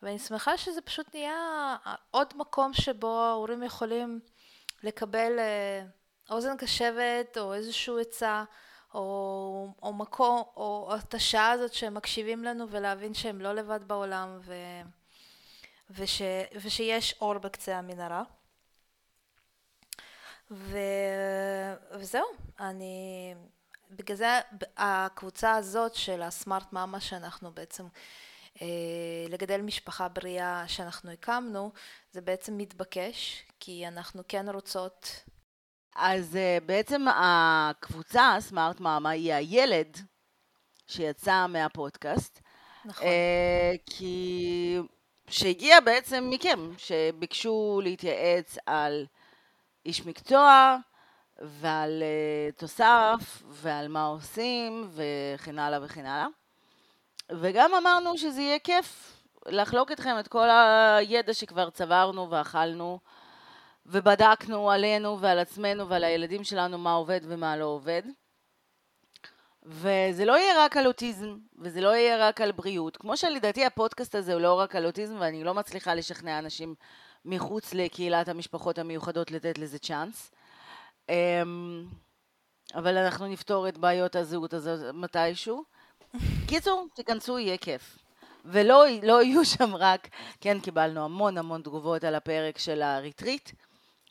ואני 0.01 0.20
שמחה 0.20 0.58
שזה 0.58 0.82
פשוט 0.82 1.15
נהיה 1.15 1.77
עוד 2.12 2.34
מקום 2.36 2.74
שבו 2.74 3.22
ההורים 3.22 3.63
יכולים 3.63 4.20
לקבל 4.84 5.39
אה, 5.39 5.86
אוזן 6.29 6.58
קשבת 6.58 7.38
או 7.38 7.53
איזושהי 7.53 8.01
עצה 8.01 8.44
או, 8.94 9.74
או 9.84 9.94
מקום 9.94 10.44
או 10.55 10.96
את 10.96 11.13
השעה 11.13 11.51
הזאת 11.51 11.74
שהם 11.74 11.94
מקשיבים 11.94 12.44
לנו 12.44 12.70
ולהבין 12.70 13.13
שהם 13.13 13.41
לא 13.41 13.53
לבד 13.53 13.79
בעולם 13.88 14.39
ו... 14.41 14.53
וש, 15.89 16.22
ושיש 16.62 17.15
אור 17.22 17.38
בקצה 17.38 17.77
המנהרה. 17.77 18.24
ו, 20.51 20.77
וזהו, 21.92 22.25
אני, 22.60 23.34
בגלל 23.92 24.18
זה 24.18 24.39
הקבוצה 24.77 25.56
הזאת 25.56 25.96
של 25.96 26.22
הסמארט 26.22 26.74
מאמה 26.74 27.00
שאנחנו 27.00 27.51
בעצם, 27.51 27.88
אה, 28.62 28.68
לגדל 29.30 29.62
משפחה 29.62 30.08
בריאה 30.08 30.63
שאנחנו 30.68 31.12
הקמנו, 31.12 31.72
זה 32.12 32.22
בעצם 32.22 32.58
מתבקש, 32.58 33.44
כי 33.60 33.88
אנחנו 33.88 34.24
כן 34.27 34.50
רוצות... 34.50 35.24
אז 35.96 36.36
אה, 36.36 36.58
בעצם 36.65 37.06
הקבוצה, 37.15 38.36
סמארט 38.39 38.80
מאמה, 38.80 39.10
היא 39.10 39.34
הילד 39.34 39.98
שיצא 40.88 41.48
מהפודקאסט, 41.48 42.42
נכון. 42.86 43.08
אה, 43.08 43.74
כי... 43.86 44.80
שהגיע 45.29 45.79
בעצם 45.79 46.27
מכם, 46.29 46.70
שביקשו 46.77 47.82
להתייעץ 47.84 48.58
על 48.65 49.05
איש 49.86 50.05
מקצוע 50.05 50.77
ועל 51.41 52.03
uh, 52.03 52.60
תוסף 52.60 53.44
ועל 53.48 53.88
מה 53.88 54.05
עושים 54.05 54.89
וכן 54.94 55.60
הלאה 55.60 55.79
וכן 55.84 56.05
הלאה. 56.05 56.27
וגם 57.32 57.74
אמרנו 57.74 58.17
שזה 58.17 58.41
יהיה 58.41 58.60
כיף 58.60 59.22
לחלוק 59.46 59.91
אתכם 59.91 60.15
את 60.20 60.27
כל 60.27 60.48
הידע 60.50 61.34
שכבר 61.34 61.70
צברנו 61.70 62.29
ואכלנו 62.29 63.00
ובדקנו 63.86 64.72
עלינו 64.72 65.20
ועל 65.20 65.39
עצמנו 65.39 65.89
ועל 65.89 66.03
הילדים 66.03 66.44
שלנו 66.44 66.77
מה 66.77 66.94
עובד 66.94 67.20
ומה 67.24 67.58
לא 67.58 67.65
עובד. 67.65 68.01
וזה 69.65 70.25
לא 70.25 70.38
יהיה 70.38 70.65
רק 70.65 70.77
על 70.77 70.88
אוטיזם, 70.88 71.38
וזה 71.60 71.81
לא 71.81 71.95
יהיה 71.95 72.27
רק 72.27 72.41
על 72.41 72.51
בריאות. 72.51 72.98
כמו 72.98 73.17
שלדעתי 73.17 73.65
הפודקאסט 73.65 74.15
הזה 74.15 74.34
הוא 74.34 74.41
לא 74.41 74.53
רק 74.53 74.75
על 74.75 74.86
אוטיזם, 74.86 75.15
ואני 75.19 75.43
לא 75.43 75.53
מצליחה 75.53 75.95
לשכנע 75.95 76.39
אנשים 76.39 76.75
מחוץ 77.25 77.74
לקהילת 77.74 78.29
המשפחות 78.29 78.77
המיוחדות 78.79 79.31
לתת 79.31 79.57
לזה 79.57 79.79
צ'אנס. 79.79 80.31
אמ, 81.10 81.86
אבל 82.75 82.98
אנחנו 82.98 83.27
נפתור 83.27 83.67
את 83.67 83.77
בעיות 83.77 84.15
הזהות 84.15 84.53
הזאת 84.53 84.95
מתישהו. 84.95 85.63
קיצור, 86.50 86.88
תיכנסו, 86.95 87.39
יהיה 87.39 87.57
כיף. 87.57 87.98
ולא 88.45 88.86
לא 89.03 89.24
יהיו 89.24 89.45
שם 89.45 89.75
רק, 89.75 90.07
כן, 90.41 90.60
קיבלנו 90.60 91.05
המון 91.05 91.38
המון 91.38 91.62
תגובות 91.62 92.03
על 92.03 92.15
הפרק 92.15 92.57
של 92.57 92.81
הריטריט, 92.81 93.51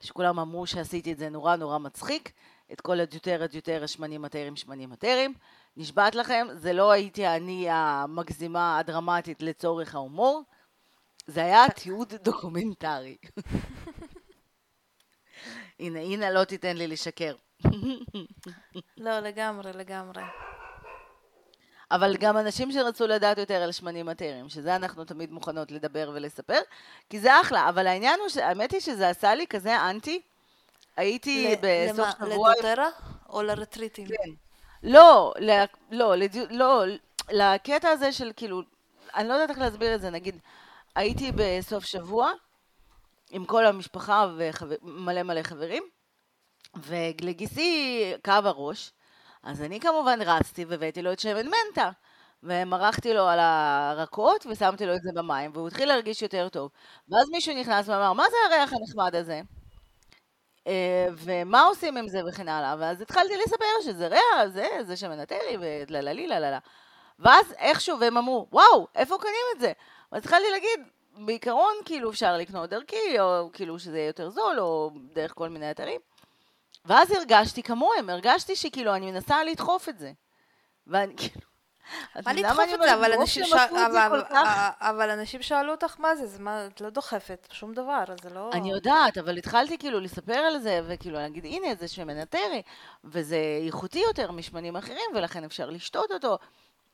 שכולם 0.00 0.38
אמרו 0.38 0.66
שעשיתי 0.66 1.12
את 1.12 1.18
זה 1.18 1.28
נורא 1.28 1.56
נורא 1.56 1.78
מצחיק, 1.78 2.32
את 2.75 2.81
כל 2.81 3.00
ה 3.00 3.06
doTERRA 3.06 3.42
ה 3.42 3.48
doTERRA 3.48 3.84
השמנים 3.85 4.23
אתריים 4.23 4.56
שמנים 4.57 4.90
אתריים. 4.90 5.34
נשבעת 5.76 6.14
לכם, 6.14 6.47
זה 6.54 6.73
לא 6.73 6.90
הייתי 6.90 7.26
אני 7.26 7.66
המגזימה 7.71 8.78
הדרמטית 8.78 9.43
לצורך 9.43 9.95
ההומור, 9.95 10.43
זה 11.26 11.45
היה 11.45 11.69
תיעוד 11.69 12.14
דוקומנטרי. 12.25 13.16
הנה, 15.81 16.00
הנה 16.00 16.31
לא 16.31 16.45
תיתן 16.45 16.76
לי 16.76 16.87
לשקר. 16.87 17.35
לא, 18.97 19.21
לגמרי, 19.21 19.73
לגמרי. 19.73 20.23
אבל 21.90 22.16
גם 22.16 22.38
אנשים 22.38 22.73
שרצו 22.73 23.07
לדעת 23.07 23.38
יותר 23.38 23.62
על 23.62 23.73
שמנים 23.73 24.07
מטרים, 24.07 24.49
שזה 24.49 24.76
אנחנו 24.76 25.04
תמיד 25.04 25.33
מוכנות 25.33 25.71
לדבר 25.71 26.11
ולספר, 26.14 26.59
כי 27.11 27.21
זה 27.21 27.40
אחלה, 27.40 27.69
אבל 27.69 27.87
העניין 27.87 28.21
הוא, 28.21 28.43
האמת 28.43 28.73
היא 28.73 28.81
שזה 28.81 29.09
עשה 29.09 29.35
לי 29.35 29.47
כזה 29.47 29.90
אנטי. 29.90 30.23
הייתי 30.96 31.56
בסוף 31.60 32.08
שבוע... 32.18 32.52
לדוטרה 32.52 32.88
או 33.28 33.42
לרטריטים? 33.42 34.06
כן. 34.06 34.30
לא, 34.82 35.34
לא, 35.90 36.14
לא, 36.50 36.84
לקטע 37.30 37.88
הזה 37.88 38.12
של 38.12 38.32
כאילו, 38.36 38.62
אני 39.14 39.28
לא 39.28 39.32
יודעת 39.32 39.50
איך 39.50 39.58
להסביר 39.58 39.94
את 39.94 40.00
זה, 40.00 40.10
נגיד, 40.10 40.38
הייתי 40.96 41.32
בסוף 41.34 41.84
שבוע 41.84 42.32
עם 43.30 43.44
כל 43.44 43.66
המשפחה 43.66 44.26
ומלא 44.36 45.22
מלא 45.22 45.42
חברים, 45.42 45.82
ולגיסי 46.76 48.12
כאב 48.24 48.46
הראש, 48.46 48.92
אז 49.42 49.62
אני 49.62 49.80
כמובן 49.80 50.22
רצתי 50.22 50.64
והבאתי 50.64 51.02
לו 51.02 51.12
את 51.12 51.20
שמן 51.20 51.46
מנטה. 51.46 51.90
ומרחתי 52.46 53.14
לו 53.14 53.26
על 53.28 53.38
הרקות 53.40 54.46
ושמתי 54.50 54.86
לו 54.86 54.94
את 54.94 55.02
זה 55.02 55.10
במים, 55.14 55.50
והוא 55.54 55.68
התחיל 55.68 55.88
להרגיש 55.88 56.22
יותר 56.22 56.48
טוב. 56.48 56.70
ואז 57.08 57.28
מישהו 57.30 57.60
נכנס 57.60 57.88
ואמר, 57.88 58.12
מה 58.12 58.24
זה 58.30 58.36
הריח 58.46 58.72
הנחמד 58.72 59.14
הזה? 59.14 59.40
אה, 60.66 61.06
ומה 61.16 61.62
עושים 61.62 61.97
עם 61.97 62.09
זה 62.09 62.21
וכן 62.28 62.49
הלאה. 62.49 62.76
ואז 62.78 63.00
התחלתי 63.00 63.37
לספר 63.37 63.64
שזה 63.85 64.09
ריח, 64.09 64.47
זה, 64.52 64.66
זה 64.83 64.97
שמנטרי, 64.97 65.56
ולללי 65.61 66.26
לללה. 66.26 66.59
ואז 67.18 67.52
איכשהו, 67.59 68.00
והם 68.00 68.16
אמרו, 68.16 68.47
וואו, 68.52 68.87
איפה 68.94 69.16
קונים 69.18 69.44
את 69.54 69.61
זה? 69.61 69.73
ואז 70.12 70.23
התחלתי 70.23 70.50
להגיד, 70.50 70.80
בעיקרון, 71.16 71.75
כאילו, 71.85 72.11
אפשר 72.11 72.37
לקנות 72.37 72.71
דרכי, 72.71 73.21
או 73.21 73.50
כאילו 73.52 73.78
שזה 73.78 73.99
יהיה 73.99 74.06
יותר 74.06 74.30
זול, 74.30 74.61
או 74.61 74.90
דרך 75.12 75.33
כל 75.35 75.49
מיני 75.49 75.71
אתרים. 75.71 76.00
ואז 76.85 77.11
הרגשתי 77.11 77.62
כמוהם, 77.62 78.11
הרגשתי 78.11 78.56
שכאילו 78.56 78.94
אני 78.94 79.12
מנסה 79.12 79.44
לדחוף 79.44 79.88
את 79.88 79.99
זה. 79.99 80.12
ואני 80.87 81.16
כאילו... 81.16 81.53
מה 82.24 82.32
לדחוף 82.32 82.64
את 82.74 82.80
זה? 82.82 82.94
אבל 82.94 83.12
אנשים, 83.12 83.44
ש... 83.44 83.52
אבל, 83.52 84.22
אבל 84.80 85.10
אנשים 85.10 85.42
שאלו 85.42 85.72
אותך 85.72 86.00
מה 86.00 86.16
זה, 86.16 86.26
זה 86.26 86.38
מה, 86.38 86.66
את 86.66 86.80
לא 86.80 86.90
דוחפת 86.90 87.48
שום 87.52 87.74
דבר, 87.74 88.04
זה 88.22 88.30
לא... 88.30 88.50
אני 88.52 88.70
יודעת, 88.70 89.18
אבל 89.18 89.36
התחלתי 89.36 89.78
כאילו 89.78 90.00
לספר 90.00 90.38
על 90.38 90.58
זה, 90.58 90.80
וכאילו 90.86 91.18
להגיד, 91.18 91.44
הנה, 91.44 91.74
זה 91.74 91.88
שמן 91.88 92.18
הטרי, 92.18 92.62
וזה 93.04 93.38
איכותי 93.66 93.98
יותר 93.98 94.30
משמנים 94.30 94.76
אחרים, 94.76 95.10
ולכן 95.14 95.44
אפשר 95.44 95.70
לשתות 95.70 96.10
אותו. 96.10 96.38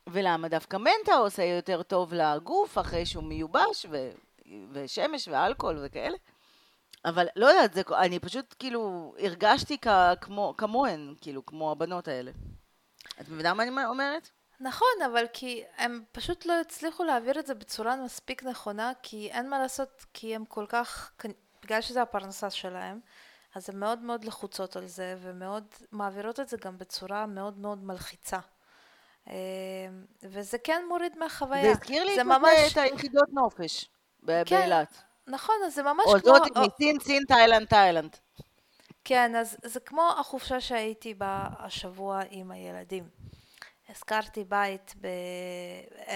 ולמה 0.07 0.49
דווקא 0.49 0.77
מנטה 0.77 1.15
עושה 1.15 1.45
יותר 1.45 1.83
טוב 1.83 2.15
לגוף 2.15 2.79
אחרי 2.79 3.07
שהוא 3.07 3.25
מיובש, 3.25 3.87
ו... 3.91 4.11
ושמש 4.73 5.29
ואלכוהול 5.29 5.79
וכאלה. 5.85 6.17
אבל 7.05 7.27
לא 7.37 7.47
יודעת, 7.47 7.75
זה, 7.75 7.83
אני 7.99 8.19
פשוט 8.19 8.55
כאילו 8.59 9.15
הרגשתי 9.19 9.79
כ, 9.83 9.89
כמו, 10.21 10.55
כמוהן, 10.59 11.15
כאילו, 11.21 11.47
כמו 11.47 11.71
הבנות 11.71 12.09
האלה. 12.09 12.31
את 13.21 13.29
מבינה 13.29 13.55
מה 13.55 13.63
אני 13.63 13.85
אומרת? 13.85 14.31
נכון, 14.61 14.89
אבל 15.07 15.27
כי 15.33 15.63
הם 15.77 16.03
פשוט 16.13 16.47
לא 16.47 16.61
הצליחו 16.61 17.05
להעביר 17.05 17.39
את 17.39 17.47
זה 17.47 17.55
בצורה 17.55 17.97
מספיק 17.97 18.45
נכונה, 18.45 18.93
כי 19.03 19.31
אין 19.31 19.51
מה 19.51 19.59
לעשות, 19.59 20.07
כי 20.15 20.35
הם 20.35 20.45
כל 20.45 20.67
כך, 20.69 21.13
בגלל 21.63 21.81
שזה 21.81 22.03
הפרנסה 22.03 22.51
שלהם, 22.51 23.01
אז 23.55 23.71
הן 23.71 23.79
מאוד 23.79 23.99
מאוד 23.99 24.25
לחוצות 24.25 24.77
על 24.77 24.87
זה, 24.87 25.17
ומאוד 25.21 25.65
מעבירות 25.93 26.41
את 26.41 26.49
זה 26.49 26.57
גם 26.57 26.79
בצורה 26.79 27.27
מאוד 27.27 27.59
מאוד 27.59 27.85
מלחיצה. 27.85 28.39
אה, 29.29 29.35
וזה 30.23 30.59
כן 30.59 30.83
מוריד 30.89 31.19
מהחוויה. 31.19 31.63
זה 31.63 31.71
הזכיר 31.71 32.05
לי 32.05 32.23
ממש... 32.23 32.73
את 32.73 32.77
היחידות 32.77 33.29
נופש 33.33 33.85
כן, 34.27 34.27
באילת. 34.27 34.93
כן, 34.93 35.33
נכון, 35.33 35.55
אז 35.67 35.75
זה 35.75 35.83
ממש 35.83 36.05
כמו... 36.05 36.15
או 36.15 36.19
זאת 36.19 36.43
מסין, 36.57 36.99
סין, 37.01 37.25
תאילנד, 37.29 37.67
תאילנד. 37.67 38.17
כן, 39.05 39.37
אז 39.37 39.57
זה 39.65 39.81
כמו 39.81 40.11
החופשה 40.19 40.61
שהייתי 40.61 41.15
בה 41.15 41.49
השבוע 41.59 42.21
עם 42.31 42.51
הילדים. 42.51 43.09
הזכרתי 43.91 44.45
בית 44.45 44.95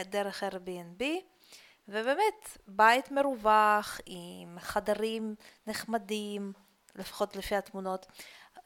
דרך 0.04 0.42
Airbnb, 0.42 1.02
ובאמת, 1.88 2.58
בית 2.66 3.10
מרווח, 3.10 4.00
עם 4.06 4.56
חדרים 4.60 5.34
נחמדים, 5.66 6.52
לפחות 6.96 7.36
לפי 7.36 7.56
התמונות, 7.56 8.06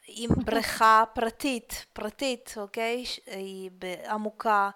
עם 0.06 0.30
בריכה 0.44 1.04
פרטית, 1.14 1.86
פרטית, 1.92 2.54
אוקיי? 2.56 3.04
היא 3.26 3.70
עמוקה, 4.08 4.70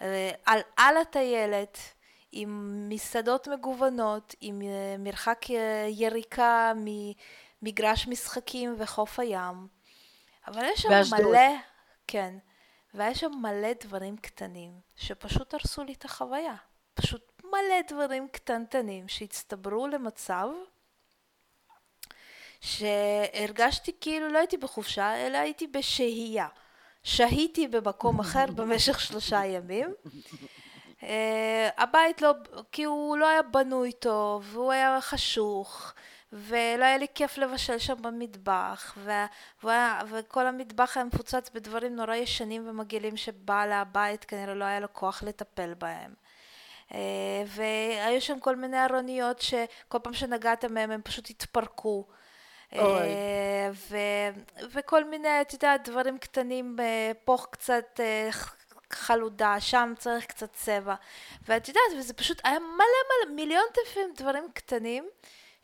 אה, 0.00 0.30
על, 0.46 0.60
על 0.76 0.96
הטיילת, 0.96 1.78
עם 2.32 2.78
מסעדות 2.88 3.48
מגוונות, 3.48 4.34
עם 4.40 4.62
אה, 4.62 4.96
מרחק 4.98 5.46
אה, 5.50 5.86
יריקה 5.88 6.72
ממגרש 6.76 8.08
משחקים 8.08 8.74
וחוף 8.78 9.18
הים. 9.18 9.68
אבל 10.46 10.64
יש 10.64 10.80
שם 10.80 11.16
מלא, 11.16 11.48
כן, 12.06 12.34
והיה 12.94 13.14
שם 13.14 13.32
מלא 13.42 13.72
דברים 13.84 14.16
קטנים 14.16 14.72
שפשוט 14.96 15.54
הרסו 15.54 15.84
לי 15.84 15.92
את 15.92 16.04
החוויה. 16.04 16.54
פשוט 16.94 17.42
מלא 17.44 17.80
דברים 17.88 18.28
קטנטנים 18.28 19.08
שהצטברו 19.08 19.86
למצב 19.86 20.48
שהרגשתי 22.60 23.92
כאילו 24.00 24.28
לא 24.28 24.38
הייתי 24.38 24.56
בחופשה, 24.56 25.26
אלא 25.26 25.38
הייתי 25.38 25.66
בשהייה. 25.66 26.48
שהיתי 27.02 27.68
במקום 27.68 28.20
אחר 28.20 28.46
במשך 28.56 29.00
שלושה 29.00 29.44
ימים. 29.44 29.94
Uh, 31.00 31.04
הבית 31.76 32.22
לא, 32.22 32.32
כי 32.72 32.84
הוא 32.84 33.16
לא 33.16 33.28
היה 33.28 33.42
בנוי 33.42 33.92
טוב, 33.92 34.46
והוא 34.52 34.72
היה 34.72 34.98
חשוך, 35.00 35.92
ולא 36.36 36.84
היה 36.84 36.98
לי 36.98 37.06
כיף 37.14 37.38
לבשל 37.38 37.78
שם 37.78 38.02
במטבח, 38.02 38.94
ו- 38.96 39.24
ו- 39.64 40.00
וכל 40.10 40.46
המטבח 40.46 40.96
היה 40.96 41.04
מפוצץ 41.04 41.50
בדברים 41.54 41.96
נורא 41.96 42.14
ישנים 42.14 42.68
ומגעילים 42.68 43.16
שבעל 43.16 43.72
הבית 43.72 44.24
כנראה 44.24 44.54
לא 44.54 44.64
היה 44.64 44.80
לו 44.80 44.92
כוח 44.92 45.22
לטפל 45.22 45.74
בהם. 45.74 46.14
Uh, 46.90 46.94
והיו 47.46 48.20
שם 48.20 48.40
כל 48.40 48.56
מיני 48.56 48.84
ארוניות 48.84 49.40
שכל 49.40 49.98
פעם 50.02 50.14
שנגעת 50.14 50.64
מהם 50.64 50.90
הם 50.90 51.02
פשוט 51.02 51.30
התפרקו. 51.30 52.06
Uh, 52.72 52.76
ו- 53.90 54.30
וכל 54.72 55.04
מיני, 55.04 55.40
את 55.40 55.52
יודעת, 55.52 55.88
דברים 55.88 56.18
קטנים, 56.18 56.76
פה 57.24 57.36
קצת 57.50 58.00
חלודה, 58.92 59.60
שם 59.60 59.92
צריך 59.98 60.26
קצת 60.26 60.52
צבע. 60.52 60.94
ואת 61.48 61.68
יודעת, 61.68 61.98
וזה 61.98 62.14
פשוט 62.14 62.40
היה 62.44 62.58
מלא 62.58 63.28
מלא, 63.28 63.34
מיליון 63.34 63.64
טפים 63.72 64.12
דברים 64.16 64.48
קטנים, 64.54 65.08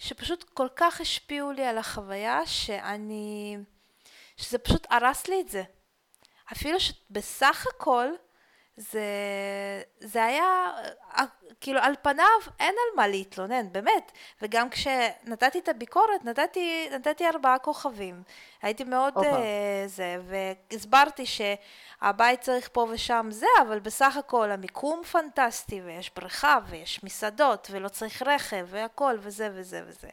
שפשוט 0.00 0.44
כל 0.54 0.68
כך 0.76 1.00
השפיעו 1.00 1.52
לי 1.52 1.64
על 1.64 1.78
החוויה, 1.78 2.46
שאני... 2.46 3.56
שזה 4.36 4.58
פשוט 4.58 4.86
הרס 4.90 5.26
לי 5.28 5.40
את 5.40 5.48
זה. 5.48 5.62
אפילו 6.52 6.80
שבסך 6.80 7.66
הכל, 7.74 8.08
זה, 8.76 9.02
זה 10.00 10.24
היה, 10.24 10.72
כאילו 11.60 11.80
על 11.80 11.94
פניו 12.02 12.26
אין 12.60 12.74
על 12.74 12.96
מה 12.96 13.08
להתלונן, 13.08 13.72
באמת. 13.72 14.12
וגם 14.42 14.70
כשנתתי 14.70 15.58
את 15.58 15.68
הביקורת, 15.68 16.24
נתתי, 16.24 16.88
נתתי 16.92 17.26
ארבעה 17.26 17.58
כוכבים. 17.58 18.22
הייתי 18.62 18.84
מאוד 18.84 19.16
uh, 19.16 19.20
זה, 19.86 20.16
והסברתי 20.28 21.24
שהבית 21.26 22.40
צריך 22.40 22.68
פה 22.72 22.86
ושם 22.90 23.28
זה, 23.30 23.46
אבל 23.62 23.78
בסך 23.78 24.16
הכל 24.16 24.50
המיקום 24.50 25.02
פנטסטי, 25.04 25.80
ויש 25.80 26.10
בריכה, 26.16 26.58
ויש 26.68 27.04
מסעדות, 27.04 27.68
ולא 27.70 27.88
צריך 27.88 28.22
רכב, 28.22 28.66
והכל, 28.68 29.16
וזה 29.20 29.48
וזה 29.54 29.82
וזה. 29.86 30.08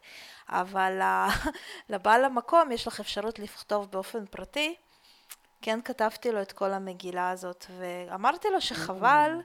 אבל 0.49 1.01
לבעל 1.89 2.25
המקום 2.25 2.71
יש 2.71 2.87
לך 2.87 2.99
אפשרות 2.99 3.39
לכתוב 3.39 3.91
באופן 3.91 4.25
פרטי. 4.25 4.75
כן 5.61 5.81
כתבתי 5.81 6.31
לו 6.31 6.41
את 6.41 6.51
כל 6.51 6.73
המגילה 6.73 7.29
הזאת, 7.29 7.65
ואמרתי 7.77 8.47
לו 8.49 8.61
שחבל, 8.61 9.41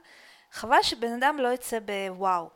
חבל 0.53 0.81
שבן 0.81 1.13
אדם 1.13 1.37
לא 1.39 1.53
יצא 1.53 1.79
בוואו. 1.79 2.49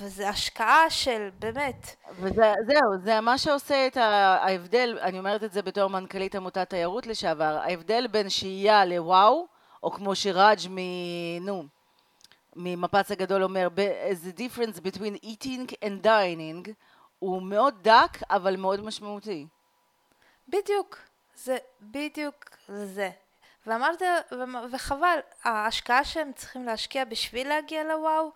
וזו 0.00 0.24
השקעה 0.24 0.90
של 0.90 1.28
באמת. 1.38 1.96
וזהו, 2.20 2.98
זה 3.04 3.20
מה 3.20 3.38
שעושה 3.38 3.86
את 3.86 3.96
ההבדל, 3.96 4.98
אני 5.02 5.18
אומרת 5.18 5.44
את 5.44 5.52
זה 5.52 5.62
בתור 5.62 5.90
מנכ"לית 5.90 6.34
עמותת 6.34 6.70
תיירות 6.70 7.06
לשעבר, 7.06 7.58
ההבדל 7.62 8.06
בין 8.06 8.30
שהייה 8.30 8.84
לוואו, 8.84 9.46
או 9.82 9.90
כמו 9.90 10.14
שראג' 10.14 10.58
מ... 10.70 10.78
נו, 11.40 11.64
ממפץ 12.56 13.10
הגדול 13.10 13.42
אומר, 13.42 13.68
the 14.24 14.38
difference 14.38 14.80
between 14.80 15.24
eating 15.24 15.72
and 15.84 16.06
dining 16.06 16.70
הוא 17.18 17.42
מאוד 17.42 17.74
דק, 17.82 18.22
אבל 18.30 18.56
מאוד 18.56 18.84
משמעותי. 18.84 19.46
בדיוק, 20.48 20.98
זה 21.34 21.56
בדיוק 21.82 22.44
זה. 22.68 23.10
ואמרתי, 23.66 24.04
וחבל, 24.72 25.18
ההשקעה 25.44 26.04
שהם 26.04 26.32
צריכים 26.32 26.64
להשקיע 26.64 27.04
בשביל 27.04 27.48
להגיע 27.48 27.84
לוואו, 27.84 28.30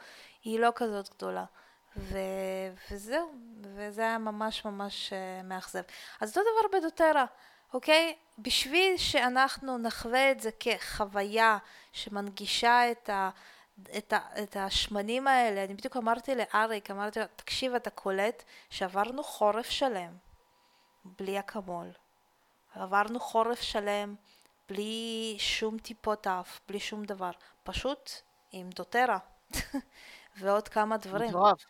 היא 0.45 0.61
לא 0.61 0.73
כזאת 0.75 1.09
גדולה. 1.17 1.45
ו... 1.97 2.19
וזהו, 2.91 3.33
וזה 3.63 4.03
היה 4.03 4.19
ממש 4.19 4.65
ממש 4.65 5.13
uh, 5.13 5.47
מאכזב. 5.47 5.83
אז 6.21 6.29
אותו 6.29 6.41
דבר 6.41 6.79
בדוטרה, 6.79 7.25
אוקיי? 7.75 8.17
בשביל 8.39 8.97
שאנחנו 8.97 9.79
נחווה 9.79 10.31
את 10.31 10.41
זה 10.41 10.51
כחוויה 10.61 11.59
שמנגישה 11.93 12.91
את, 12.91 13.09
ה... 13.09 13.31
את, 13.99 14.13
ה... 14.13 14.19
את 14.43 14.57
השמנים 14.57 15.27
האלה, 15.27 15.65
אני 15.65 15.75
בדיוק 15.75 15.97
אמרתי 15.97 16.35
לאריק, 16.35 16.91
אמרתי 16.91 17.21
לו, 17.21 17.27
תקשיב, 17.37 17.75
אתה 17.75 17.91
קולט 17.91 18.43
שעברנו 18.71 19.23
חורף 19.23 19.71
שלם 19.71 20.13
בלי 21.05 21.39
אקמול. 21.39 21.91
עברנו 22.75 23.21
חורף 23.21 23.61
שלם 23.61 24.15
בלי 24.71 25.37
שום 25.39 25.79
טיפות 25.79 26.27
אף, 26.27 26.61
בלי 26.69 26.81
שום 26.81 27.05
דבר. 27.05 27.31
פשוט 27.63 28.11
עם 28.53 28.71
דוטרה. 28.71 29.19
ועוד 30.41 30.69
כמה 30.69 30.97
דברים. 30.97 31.29
מטורף. 31.29 31.65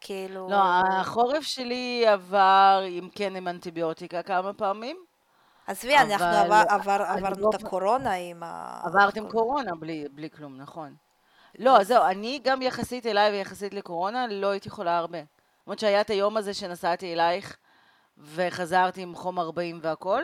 כאילו... 0.00 0.48
לא, 0.50 0.56
החורף 1.00 1.42
שלי 1.42 2.06
עבר, 2.06 2.82
אם 2.88 3.08
כן, 3.14 3.36
עם 3.36 3.48
אנטיביוטיקה 3.48 4.22
כמה 4.22 4.52
פעמים. 4.52 4.96
עזבי, 5.66 5.96
אבל... 5.96 6.12
אנחנו 6.12 6.26
עבר, 6.26 6.62
עבר, 6.68 7.02
עברנו 7.08 7.42
לא... 7.42 7.50
את 7.54 7.62
הקורונה 7.62 8.12
עם 8.12 8.42
ה... 8.42 8.80
עברתם 8.84 9.30
קורונה 9.30 9.74
בלי, 9.74 10.04
בלי 10.12 10.30
כלום, 10.30 10.56
נכון. 10.56 10.94
לא, 11.58 11.80
אז 11.80 11.86
זהו, 11.86 12.04
אני 12.04 12.40
גם 12.44 12.62
יחסית 12.62 13.06
אליי 13.06 13.30
ויחסית 13.30 13.74
לקורונה 13.74 14.26
לא 14.26 14.50
הייתי 14.50 14.70
חולה 14.70 14.98
הרבה. 14.98 15.18
למרות 15.66 15.78
שהיה 15.78 16.00
את 16.00 16.10
היום 16.10 16.36
הזה 16.36 16.54
שנסעתי 16.54 17.12
אלייך 17.12 17.56
וחזרתי 18.18 19.02
עם 19.02 19.14
חום 19.14 19.38
40 19.38 19.78
והכל. 19.82 20.22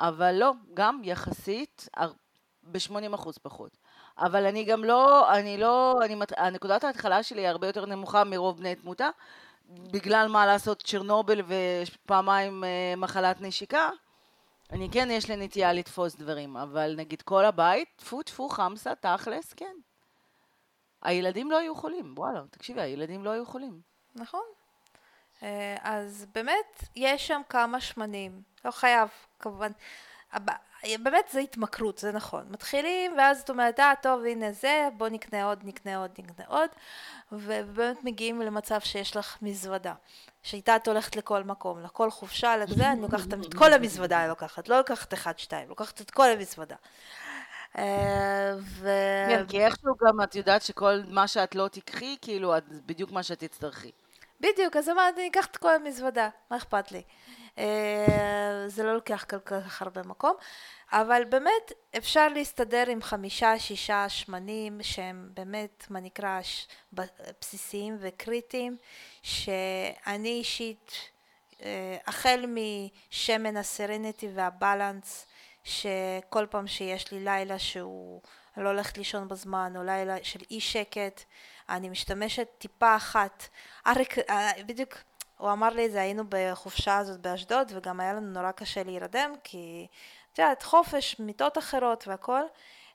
אבל 0.00 0.34
לא, 0.34 0.52
גם 0.74 1.00
יחסית 1.04 1.88
ב-80% 2.62 3.30
פחות. 3.42 3.76
אבל 4.18 4.46
אני 4.46 4.64
גם 4.64 4.84
לא, 4.84 5.32
אני 5.34 5.58
לא, 5.58 5.94
אני, 6.04 6.16
הנקודת 6.36 6.84
ההתחלה 6.84 7.22
שלי 7.22 7.40
היא 7.40 7.48
הרבה 7.48 7.66
יותר 7.66 7.86
נמוכה 7.86 8.24
מרוב 8.24 8.58
בני 8.58 8.74
תמותה, 8.74 9.08
בגלל 9.68 10.28
מה 10.28 10.46
לעשות 10.46 10.82
צ'רנובל 10.82 11.40
ופעמיים 11.46 12.64
אה, 12.64 12.94
מחלת 12.96 13.40
נשיקה. 13.40 13.90
אני 14.72 14.88
כן, 14.92 15.08
יש 15.10 15.30
לי 15.30 15.36
נטייה 15.36 15.72
לתפוס 15.72 16.16
דברים, 16.16 16.56
אבל 16.56 16.94
נגיד 16.96 17.22
כל 17.22 17.44
הבית, 17.44 17.88
טפו 17.96 18.22
טפו 18.22 18.48
חמסה, 18.48 18.94
תכלס, 18.94 19.52
כן. 19.52 19.74
הילדים 21.02 21.50
לא 21.50 21.58
היו 21.58 21.74
חולים, 21.74 22.14
וואלה, 22.16 22.42
תקשיבי, 22.50 22.80
הילדים 22.80 23.24
לא 23.24 23.30
היו 23.30 23.46
חולים. 23.46 23.80
נכון. 24.14 24.44
אה, 25.42 25.76
אז 25.82 26.26
באמת, 26.34 26.82
יש 26.96 27.26
שם 27.26 27.40
כמה 27.48 27.80
שמנים. 27.80 28.42
לא 28.64 28.70
חייב, 28.70 29.08
כמובן. 29.38 29.70
באמת 30.84 31.28
זה 31.32 31.40
התמכרות, 31.40 31.98
זה 31.98 32.12
נכון. 32.12 32.46
מתחילים, 32.50 33.14
ואז 33.18 33.40
את 33.40 33.50
אומרת, 33.50 33.80
אה, 33.80 33.92
טוב, 34.02 34.24
הנה 34.24 34.52
זה, 34.52 34.88
בוא 34.96 35.08
נקנה 35.08 35.44
עוד, 35.44 35.60
נקנה 35.64 35.96
עוד, 35.96 36.10
נקנה 36.18 36.44
עוד, 36.48 36.70
ובאמת 37.32 38.04
מגיעים 38.04 38.40
למצב 38.40 38.80
שיש 38.80 39.16
לך 39.16 39.36
מזוודה, 39.42 39.94
שאיתה 40.42 40.76
את 40.76 40.88
הולכת 40.88 41.16
לכל 41.16 41.44
מקום, 41.44 41.82
לכל 41.82 42.10
חופשה, 42.10 42.56
לזה, 42.56 42.92
אני 42.92 43.02
לוקחת 43.02 43.34
את 43.34 43.54
כל 43.54 43.72
המזוודה, 43.72 44.20
אני 44.20 44.28
לוקחת, 44.28 44.68
לא 44.68 44.78
לוקחת 44.78 45.14
אחד, 45.14 45.38
שתיים, 45.38 45.68
לוקחת 45.68 46.00
את 46.00 46.10
כל 46.10 46.30
המזוודה. 46.30 46.76
אה, 47.78 48.54
ו... 48.58 48.88
כן, 49.28 49.44
כי 49.48 49.64
איכשהו 49.64 49.94
גם 50.06 50.22
את 50.22 50.34
יודעת 50.34 50.62
שכל 50.62 51.00
מה 51.08 51.28
שאת 51.28 51.54
לא 51.54 51.68
תיקחי, 51.68 52.16
כאילו, 52.22 52.54
בדיוק 52.86 53.12
מה 53.12 53.22
שאת 53.22 53.38
תצטרכי. 53.38 53.90
בדיוק, 54.40 54.76
אז 54.76 54.88
אמרתי, 54.88 55.20
אני 55.20 55.28
אקח 55.28 55.46
את 55.46 55.56
כל 55.56 55.74
המזוודה, 55.74 56.28
מה 56.50 56.56
אכפת 56.56 56.92
לי? 56.92 57.02
אה, 57.58 58.64
זה 58.66 58.82
לא 58.82 58.94
לוקח 58.94 59.24
כל 59.30 59.38
כך 59.38 59.82
הרבה 59.82 60.02
מקום, 60.02 60.34
אבל 60.92 61.22
באמת 61.28 61.72
אפשר 61.96 62.28
להסתדר 62.28 62.84
עם 62.90 63.02
חמישה, 63.02 63.58
שישה 63.58 64.08
שמנים 64.08 64.82
שהם 64.82 65.30
באמת, 65.34 65.86
מה 65.90 66.00
נקרא, 66.00 66.40
בסיסיים 66.92 67.96
וקריטיים, 68.00 68.76
שאני 69.22 70.28
אישית, 70.28 70.92
אה, 71.62 71.96
החל 72.06 72.44
משמן 72.48 73.56
הסרניטי 73.56 74.28
והבלנס, 74.34 75.26
שכל 75.64 76.46
פעם 76.50 76.66
שיש 76.66 77.12
לי 77.12 77.24
לילה 77.24 77.58
שהוא 77.58 78.20
לא 78.56 78.68
הולכת 78.68 78.98
לישון 78.98 79.28
בזמן, 79.28 79.72
או 79.76 79.82
לילה 79.82 80.16
של 80.22 80.40
אי 80.50 80.60
שקט, 80.60 81.22
אני 81.68 81.88
משתמשת 81.88 82.48
טיפה 82.58 82.96
אחת. 82.96 83.48
אריק, 83.86 84.18
אה, 84.18 84.50
בדיוק 84.66 84.94
הוא 85.38 85.52
אמר 85.52 85.68
לי 85.68 85.86
את 85.86 85.92
זה, 85.92 86.00
היינו 86.00 86.24
בחופשה 86.28 86.96
הזאת 86.96 87.20
באשדוד, 87.20 87.72
וגם 87.74 88.00
היה 88.00 88.12
לנו 88.14 88.32
נורא 88.32 88.50
קשה 88.50 88.82
להירדם, 88.82 89.32
כי 89.44 89.86
את 90.32 90.38
יודעת, 90.38 90.62
חופש, 90.62 91.16
מיטות 91.18 91.58
אחרות 91.58 92.08
והכל. 92.08 92.42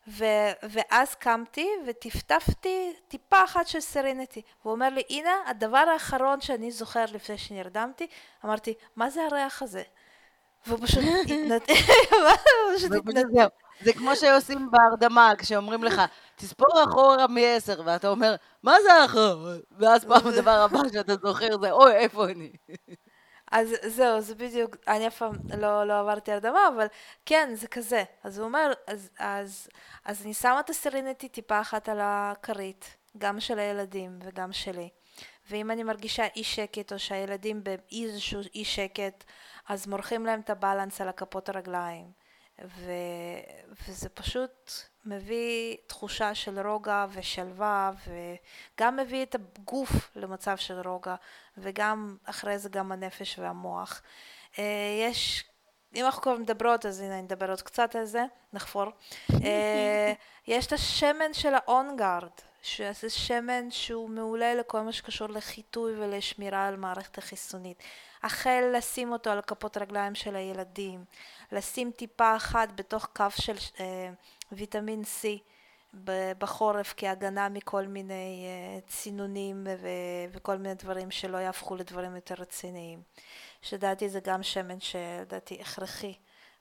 ו- 0.07 0.51
ואז 0.63 1.15
קמתי 1.15 1.69
וטפטפתי 1.87 2.93
טיפה 3.07 3.43
אחת 3.43 3.67
של 3.67 3.79
סרנטי. 3.79 4.41
והוא 4.61 4.73
אומר 4.73 4.89
לי, 4.89 5.03
הנה, 5.09 5.31
הדבר 5.45 5.77
האחרון 5.93 6.41
שאני 6.41 6.71
זוכר 6.71 7.05
לפני 7.13 7.37
שנרדמתי, 7.37 8.07
אמרתי, 8.45 8.73
מה 8.95 9.09
זה 9.09 9.23
הריח 9.23 9.61
הזה? 9.61 9.83
והוא 10.67 10.79
פשוט 10.81 11.03
התנתק. 11.23 11.73
זה 13.83 13.93
כמו 13.93 14.15
שעושים 14.15 14.71
בהרדמה, 14.71 15.33
כשאומרים 15.37 15.83
לך, 15.83 16.01
תספור 16.35 16.83
אחורה 16.83 17.27
מ-10, 17.27 17.81
ואתה 17.85 18.09
אומר, 18.09 18.35
מה 18.63 18.75
זה 18.83 19.05
אחורה? 19.05 19.55
ואז 19.77 20.05
פעם 20.05 20.27
הדבר 20.27 20.51
הבא 20.51 20.79
שאתה 20.93 21.13
זוכר 21.23 21.57
זה, 21.61 21.71
אוי, 21.71 21.91
איפה 21.91 22.25
אני? 22.25 22.51
אז 23.51 23.75
זהו, 23.85 24.21
זה 24.21 24.35
בדיוק, 24.35 24.75
אני 24.87 25.07
אף 25.07 25.17
פעם 25.17 25.31
לא, 25.57 25.87
לא 25.87 25.99
עברתי 25.99 26.31
הרדמה, 26.31 26.67
אבל 26.75 26.87
כן, 27.25 27.49
זה 27.53 27.67
כזה. 27.67 28.03
אז 28.23 28.37
הוא 28.37 28.47
אומר, 28.47 28.71
אז, 28.87 29.09
אז, 29.19 29.67
אז 30.05 30.21
אני 30.25 30.33
שמה 30.33 30.59
את 30.59 30.69
הסרינטי 30.69 31.29
טיפה 31.29 31.61
אחת 31.61 31.89
על 31.89 31.99
הכרית, 32.01 32.97
גם 33.17 33.39
של 33.39 33.59
הילדים 33.59 34.19
וגם 34.23 34.53
שלי. 34.53 34.89
ואם 35.49 35.71
אני 35.71 35.83
מרגישה 35.83 36.23
אי 36.35 36.43
שקט, 36.43 36.93
או 36.93 36.99
שהילדים 36.99 37.63
באיזשהו 37.63 38.41
אי 38.55 38.65
שקט, 38.65 39.23
אז 39.69 39.87
מורחים 39.87 40.25
להם 40.25 40.39
את 40.39 40.49
הבלנס 40.49 41.01
על 41.01 41.09
הכפות 41.09 41.49
הרגליים. 41.49 42.20
ו... 42.65 42.91
וזה 43.87 44.09
פשוט 44.09 44.71
מביא 45.05 45.77
תחושה 45.87 46.35
של 46.35 46.67
רוגע 46.67 47.05
ושלווה 47.11 47.91
וגם 48.07 48.97
מביא 48.97 49.23
את 49.23 49.35
הגוף 49.35 50.11
למצב 50.15 50.57
של 50.57 50.79
רוגע 50.87 51.15
וגם 51.57 52.17
אחרי 52.25 52.59
זה 52.59 52.69
גם 52.69 52.91
הנפש 52.91 53.39
והמוח. 53.39 54.01
אה, 54.59 54.63
יש, 55.09 55.43
אם 55.95 56.05
אנחנו 56.05 56.21
כבר 56.21 56.37
מדברות 56.37 56.85
אז 56.85 57.01
הנה 57.01 57.19
אני 57.19 57.27
אדבר 57.27 57.49
עוד 57.49 57.61
קצת 57.61 57.95
על 57.95 58.05
זה, 58.05 58.23
נחפור. 58.53 58.85
אה, 59.43 60.13
יש 60.47 60.67
את 60.67 60.73
השמן 60.73 61.33
של 61.33 61.53
האונגארד 61.53 62.31
שזה 62.61 63.09
שמן 63.09 63.71
שהוא 63.71 64.09
מעולה 64.09 64.55
לכל 64.55 64.81
מה 64.81 64.91
שקשור 64.91 65.29
לחיטוי 65.29 65.99
ולשמירה 65.99 66.67
על 66.67 66.75
מערכת 66.77 67.17
החיסונית. 67.17 67.83
החל 68.23 68.63
לשים 68.73 69.11
אותו 69.11 69.29
על 69.29 69.41
כפות 69.41 69.77
רגליים 69.77 70.15
של 70.15 70.35
הילדים, 70.35 71.05
לשים 71.51 71.91
טיפה 71.91 72.35
אחת 72.35 72.69
בתוך 72.75 73.07
כף 73.15 73.35
של 73.41 73.55
אה, 73.79 74.11
ויטמין 74.51 75.01
C 75.01 75.25
בחורף 76.37 76.93
כהגנה 76.97 77.49
מכל 77.49 77.87
מיני 77.87 78.45
אה, 78.45 78.79
צינונים 78.87 79.67
ו- 79.79 80.31
וכל 80.31 80.57
מיני 80.57 80.75
דברים 80.75 81.11
שלא 81.11 81.37
יהפכו 81.37 81.75
לדברים 81.75 82.15
יותר 82.15 82.35
רציניים. 82.37 83.01
שלדעתי 83.61 84.09
זה 84.09 84.19
גם 84.19 84.43
שמן 84.43 84.79
שלדעתי 84.79 85.61
הכרחי 85.61 86.13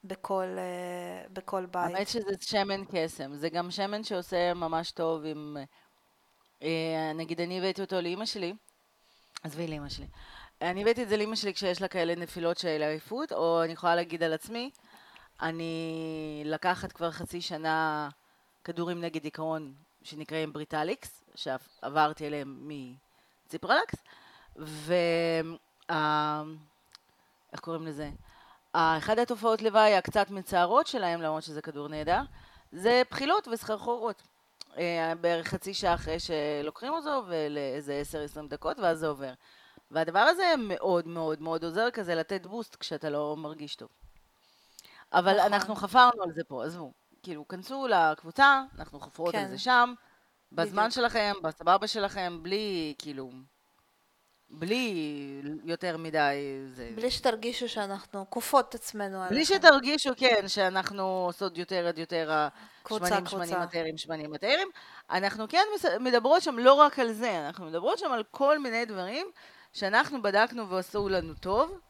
בכל, 0.05 0.57
אה, 0.59 1.29
בכל 1.33 1.67
בית. 1.67 1.95
האמת 1.95 2.09
שזה 2.09 2.31
שמן 2.41 2.85
קסם, 2.93 3.35
זה 3.35 3.49
גם 3.49 3.71
שמן 3.71 4.05
שעושה 4.05 4.55
ממש 4.55 4.91
טוב 4.91 5.25
עם... 5.25 5.57
אה, 6.63 7.13
נגיד 7.15 7.41
אני 7.41 7.59
הבאתי 7.59 7.81
אותו 7.81 8.01
לאימא 8.01 8.27
שלי, 8.27 8.55
עזבי 9.43 9.67
לאימא 9.67 9.89
שלי. 9.89 10.07
אני 10.61 10.83
הבאתי 10.83 11.03
את 11.03 11.09
זה 11.09 11.17
לאימא 11.17 11.37
שלי 11.37 11.55
כשיש 11.55 11.83
לה 11.83 11.89
כאלה 11.89 12.15
נפילות 12.15 12.59
של 12.59 12.83
עייפות, 12.83 13.33
או 13.33 13.65
אני 13.65 13.73
יכולה 13.73 13.97
להגיד 13.97 14.23
על 14.23 14.33
עצמי, 14.33 14.71
אני 15.43 16.43
לקחת 16.45 16.93
כבר 16.93 17.11
חצי 17.11 17.41
שנה 17.41 18.09
כדורים 18.65 19.01
נגד 19.01 19.23
דיכאון 19.23 19.75
שנקראים 20.03 20.53
בריטליקס, 20.53 21.25
שעברתי 21.35 22.27
אליהם 22.27 22.71
מציפרלקס, 23.47 23.95
ו... 24.59 24.95
איך 27.53 27.61
קוראים 27.61 27.87
לזה? 27.87 28.11
אחת 28.73 29.19
התופעות 29.19 29.63
לוואי 29.63 29.95
הקצת 29.95 30.31
מצערות 30.31 30.87
שלהם, 30.87 31.23
למרות 31.23 31.43
שזה 31.43 31.63
כדור 31.63 31.89
נהדר, 31.89 32.21
זה 32.73 33.03
בחילות 33.11 33.49
וסחרחורות. 33.49 34.23
אה, 34.79 35.13
בערך 35.21 35.49
חצי 35.49 35.75
שעה 35.75 35.95
אחרי 35.95 36.17
שלוקחים 36.21 36.93
אותו, 36.93 37.23
ולאיזה 37.27 38.03
10-20 38.45 38.49
דקות, 38.49 38.79
ואז 38.79 38.99
זה 38.99 39.07
עובר. 39.07 39.33
והדבר 39.91 40.19
הזה 40.19 40.55
מאוד 40.59 41.09
מאוד 41.09 41.43
מאוד 41.43 41.65
עוזר 41.65 41.91
כזה 41.91 42.15
לתת 42.15 42.47
בוסט 42.47 42.77
כשאתה 42.81 43.11
לא 43.11 43.37
מרגיש 43.37 43.77
טוב. 43.77 43.89
אבל 45.13 45.37
נכון. 45.39 45.53
אנחנו 45.53 45.77
חפרנו 45.77 46.23
על 46.23 46.33
זה 46.33 46.45
פה, 46.45 46.65
עזבו. 46.65 46.93
כאילו, 47.23 47.49
כנסו 47.49 47.87
לקבוצה, 47.89 48.63
אנחנו 48.79 49.01
חופרות 49.01 49.33
כן. 49.33 49.39
על 49.39 49.49
זה 49.49 49.59
שם, 49.59 49.95
בזמן 50.53 50.83
בדיוק. 50.83 50.95
שלכם, 50.95 51.33
בסבבה 51.43 51.87
שלכם, 51.87 52.39
בלי, 52.43 52.95
כאילו, 52.99 53.31
בלי 54.51 54.95
יותר 55.65 55.97
מדי 55.97 56.61
זה. 56.75 56.91
בלי 56.95 57.11
שתרגישו 57.11 57.69
שאנחנו 57.69 58.31
כופות 58.31 58.69
את 58.69 58.75
עצמנו 58.75 59.19
עליכם. 59.19 59.35
בלי 59.35 59.45
שתרגישו, 59.45 60.11
כן, 60.17 60.49
שאנחנו 60.49 61.03
עושות 61.03 61.59
יותר 61.59 61.87
עד 61.87 61.99
יותר 61.99 62.49
השמנים, 62.91 63.27
שמנים, 63.27 63.61
מטרים, 63.61 63.99
שמנים, 63.99 64.31
מטרים. 64.31 64.69
אנחנו 65.11 65.49
כן 65.49 65.65
מדברות 66.01 66.43
שם 66.43 66.59
לא 66.59 66.73
רק 66.73 66.99
על 66.99 67.13
זה, 67.13 67.47
אנחנו 67.47 67.67
מדברות 67.67 67.99
שם 67.99 68.13
על 68.13 68.23
כל 68.31 68.59
מיני 68.59 68.85
דברים 68.85 69.27
שאנחנו 69.73 70.23
בדקנו 70.23 70.69
ועשו 70.69 71.09
לנו 71.09 71.35
טוב. 71.35 71.81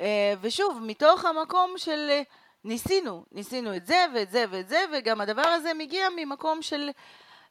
אה, 0.00 0.34
ושוב, 0.40 0.78
מתוך 0.82 1.24
המקום 1.24 1.74
של 1.76 2.08
אה, 2.10 2.22
ניסינו, 2.64 3.24
ניסינו 3.32 3.76
את 3.76 3.86
זה 3.86 4.04
ואת 4.14 4.30
זה 4.30 4.44
ואת 4.50 4.68
זה, 4.68 4.84
וגם 4.92 5.20
הדבר 5.20 5.42
הזה 5.42 5.74
מגיע 5.74 6.08
ממקום 6.16 6.62
של 6.62 6.90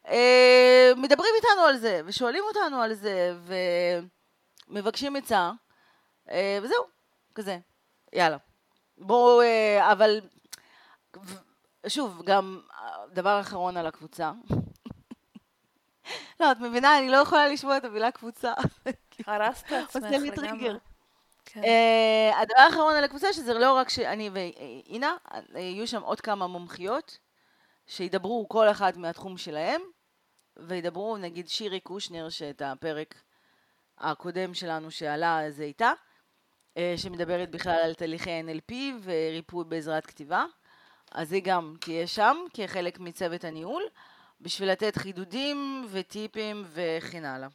אה, 0.07 0.91
מדברים 0.97 1.33
איתנו 1.35 1.61
על 1.61 1.77
זה, 1.77 2.01
ושואלים 2.05 2.43
אותנו 2.43 2.81
על 2.81 2.93
זה, 2.93 3.33
ומבקשים 4.69 5.15
עצה, 5.15 5.51
וזהו, 6.61 6.83
כזה, 7.35 7.57
יאללה. 8.13 8.37
בואו, 8.97 9.41
אבל, 9.91 10.21
שוב, 11.87 12.21
גם 12.25 12.61
דבר 13.13 13.39
אחרון 13.41 13.77
על 13.77 13.87
הקבוצה. 13.87 14.31
לא, 16.39 16.51
את 16.51 16.59
מבינה, 16.59 16.99
אני 16.99 17.09
לא 17.09 17.17
יכולה 17.17 17.47
לשמוע 17.47 17.77
את 17.77 17.85
המילה 17.85 18.11
קבוצה. 18.11 18.53
הרסת 19.27 19.65
את 19.65 19.71
עצמך 19.71 20.03
לגמרי. 20.03 20.29
עושה 20.29 20.31
לי 20.31 20.31
טריגר. 20.31 20.77
כן. 21.45 21.61
Uh, 21.61 22.35
הדבר 22.35 22.59
האחרון 22.59 22.95
על 22.95 23.03
הקבוצה, 23.03 23.33
שזה 23.33 23.53
לא 23.53 23.73
רק 23.73 23.89
שאני 23.89 24.29
ואינה, 24.33 25.15
יהיו 25.55 25.87
שם 25.87 26.01
עוד 26.01 26.21
כמה 26.21 26.47
מומחיות 26.47 27.17
שידברו 27.87 28.49
כל 28.49 28.69
אחת 28.69 28.97
מהתחום 28.97 29.37
שלהם, 29.37 29.81
וידברו 30.57 31.17
נגיד 31.17 31.49
שירי 31.49 31.79
קושנר, 31.79 32.29
שאת 32.29 32.61
הפרק 32.61 33.15
הקודם 33.97 34.53
שלנו 34.53 34.91
שעלה 34.91 35.41
זה 35.49 35.63
איתה, 35.63 35.91
uh, 36.75 36.79
שמדברת 36.97 37.51
בכלל 37.51 37.79
על 37.83 37.93
תהליכי 37.93 38.41
NLP 38.41 38.73
וריפוי 39.03 39.65
בעזרת 39.67 40.05
כתיבה. 40.05 40.45
אז 41.11 41.31
היא 41.31 41.43
גם 41.43 41.75
תהיה 41.79 42.07
שם 42.07 42.37
כחלק 42.53 42.99
מצוות 42.99 43.43
הניהול, 43.43 43.83
בשביל 44.41 44.71
לתת 44.71 44.97
חידודים 44.97 45.85
וטיפים 45.91 46.65
וכן 46.73 47.25
הלאה. 47.25 47.47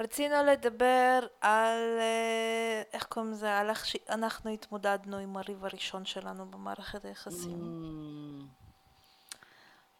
רצינו 0.00 0.34
לדבר 0.44 1.26
על, 1.40 1.98
אה, 1.98 2.82
איך 2.92 3.04
קוראים 3.04 3.32
לזה, 3.32 3.58
על 3.58 3.70
איך 3.70 3.86
שאנחנו 3.86 4.50
התמודדנו 4.50 5.16
עם 5.16 5.36
הריב 5.36 5.64
הראשון 5.64 6.04
שלנו 6.04 6.50
במערכת 6.50 7.04
היחסים. 7.04 7.60
Mm. 7.60 8.66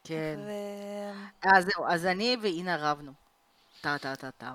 כן. 0.04 0.38
ו... 0.46 0.50
אז 1.56 1.64
זהו, 1.64 1.86
אז 1.88 2.06
אני 2.06 2.36
ואינה 2.42 2.76
רבנו. 2.90 3.12
טה 3.80 3.96
טה 3.98 4.16
טה 4.16 4.30
טה. 4.30 4.52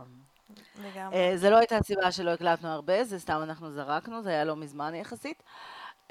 לגמרי. 0.79 1.17
אה, 1.17 1.37
זה 1.37 1.49
לא 1.49 1.57
הייתה 1.57 1.77
הסיבה 1.77 2.11
שלא 2.11 2.29
הקלטנו 2.29 2.69
הרבה, 2.69 3.03
זה 3.03 3.19
סתם 3.19 3.39
אנחנו 3.43 3.71
זרקנו, 3.71 4.21
זה 4.21 4.29
היה 4.29 4.43
לא 4.43 4.55
מזמן 4.55 4.95
יחסית. 4.95 5.43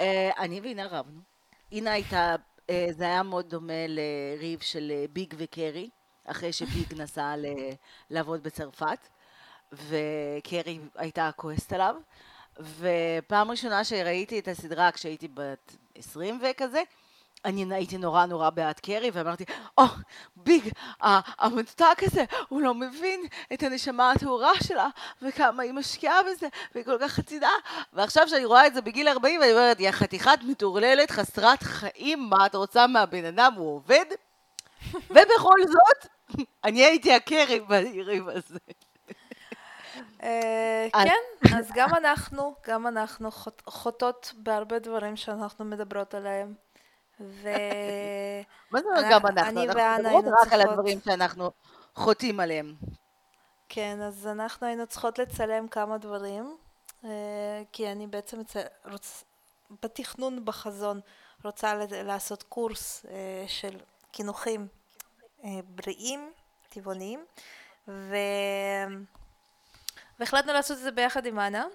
אה, 0.01 0.29
אני 0.37 0.61
ואינה 0.61 0.87
רבנו. 0.87 1.21
אינה 1.71 1.91
הייתה, 1.91 2.35
זה 2.91 3.03
היה 3.03 3.23
מאוד 3.23 3.49
דומה 3.49 3.85
לריב 3.87 4.59
של 4.59 4.91
ביג 5.13 5.33
וקרי, 5.37 5.89
אחרי 6.25 6.53
שביג 6.53 6.93
נסע 7.01 7.35
לעבוד 8.09 8.43
בצרפת. 8.43 9.07
וקרי 9.73 10.79
הייתה 10.95 11.29
כועסת 11.35 11.73
עליו. 11.73 11.95
ופעם 12.59 13.51
ראשונה 13.51 13.83
שראיתי 13.83 14.39
את 14.39 14.47
הסדרה 14.47 14.91
כשהייתי 14.91 15.27
בת 15.27 15.75
20 15.95 16.41
וכזה, 16.43 16.81
אני 17.45 17.73
הייתי 17.73 17.97
נורא 17.97 18.25
נורא 18.25 18.49
בעד 18.49 18.79
קרי, 18.79 19.11
ואמרתי, 19.13 19.43
או, 19.77 19.83
oh, 19.83 19.89
ביג, 20.35 20.69
המנותק 21.39 21.97
הזה, 22.01 22.23
הוא 22.49 22.61
לא 22.61 22.73
מבין 22.73 23.21
את 23.53 23.63
הנשמה 23.63 24.11
הטהורה 24.11 24.51
שלה, 24.63 24.87
וכמה 25.21 25.63
היא 25.63 25.73
משקיעה 25.73 26.23
בזה, 26.23 26.47
והיא 26.75 26.85
כל 26.85 26.97
כך 27.01 27.11
חצידה. 27.11 27.49
ועכשיו 27.93 28.27
שאני 28.27 28.45
רואה 28.45 28.67
את 28.67 28.73
זה 28.73 28.81
בגיל 28.81 29.07
40, 29.07 29.43
אני 29.43 29.51
אומרת, 29.51 29.79
יא 29.79 29.91
חתיכת 29.91 30.39
מטורללת, 30.43 31.11
חסרת 31.11 31.63
חיים, 31.63 32.29
מה 32.29 32.45
את 32.45 32.55
רוצה 32.55 32.87
מהבן 32.87 33.25
אדם, 33.25 33.53
הוא 33.53 33.75
עובד? 33.75 34.05
ובכל 35.09 35.59
זאת, 35.65 36.07
אני 36.63 36.83
הייתי 36.85 37.13
הקרי 37.13 37.59
ביריב 37.59 38.29
הזה. 38.29 38.59
אה, 40.23 40.87
כן, 40.93 41.55
אז 41.57 41.71
גם 41.73 41.89
אנחנו, 41.97 42.55
גם 42.67 42.87
אנחנו 42.87 43.29
חוטאות 43.67 44.33
בהרבה 44.37 44.79
דברים 44.79 45.15
שאנחנו 45.15 45.65
מדברות 45.65 46.13
עליהם. 46.13 46.53
ו... 47.29 47.49
מה 48.71 48.79
זה 48.81 49.07
גם 49.11 49.25
אנחנו? 49.25 49.63
אנחנו 49.63 50.19
מדברות 50.19 50.25
רק 50.41 50.53
על 50.53 50.61
הדברים 50.61 50.99
שאנחנו 51.05 51.51
חוטאים 51.95 52.39
עליהם. 52.39 52.75
כן, 53.69 54.01
אז 54.01 54.27
אנחנו 54.27 54.67
היינו 54.67 54.87
צריכות 54.87 55.19
לצלם 55.19 55.67
כמה 55.67 55.97
דברים, 55.97 56.57
אה, 57.05 57.09
כי 57.71 57.91
אני 57.91 58.07
בעצם 58.07 58.37
רוצ... 58.91 59.23
בתכנון, 59.83 60.45
בחזון, 60.45 60.99
רוצה 61.43 61.73
לעשות 61.91 62.43
קורס 62.43 63.05
אה, 63.09 63.45
של 63.47 63.77
קינוחים 64.11 64.67
בריאים, 65.75 66.31
טבעוניים, 66.69 67.25
ו... 67.87 68.15
והחלטנו 70.19 70.53
לעשות 70.53 70.77
את 70.77 70.83
זה 70.83 70.91
ביחד 70.91 71.25
עם 71.25 71.39
אנה, 71.39 71.65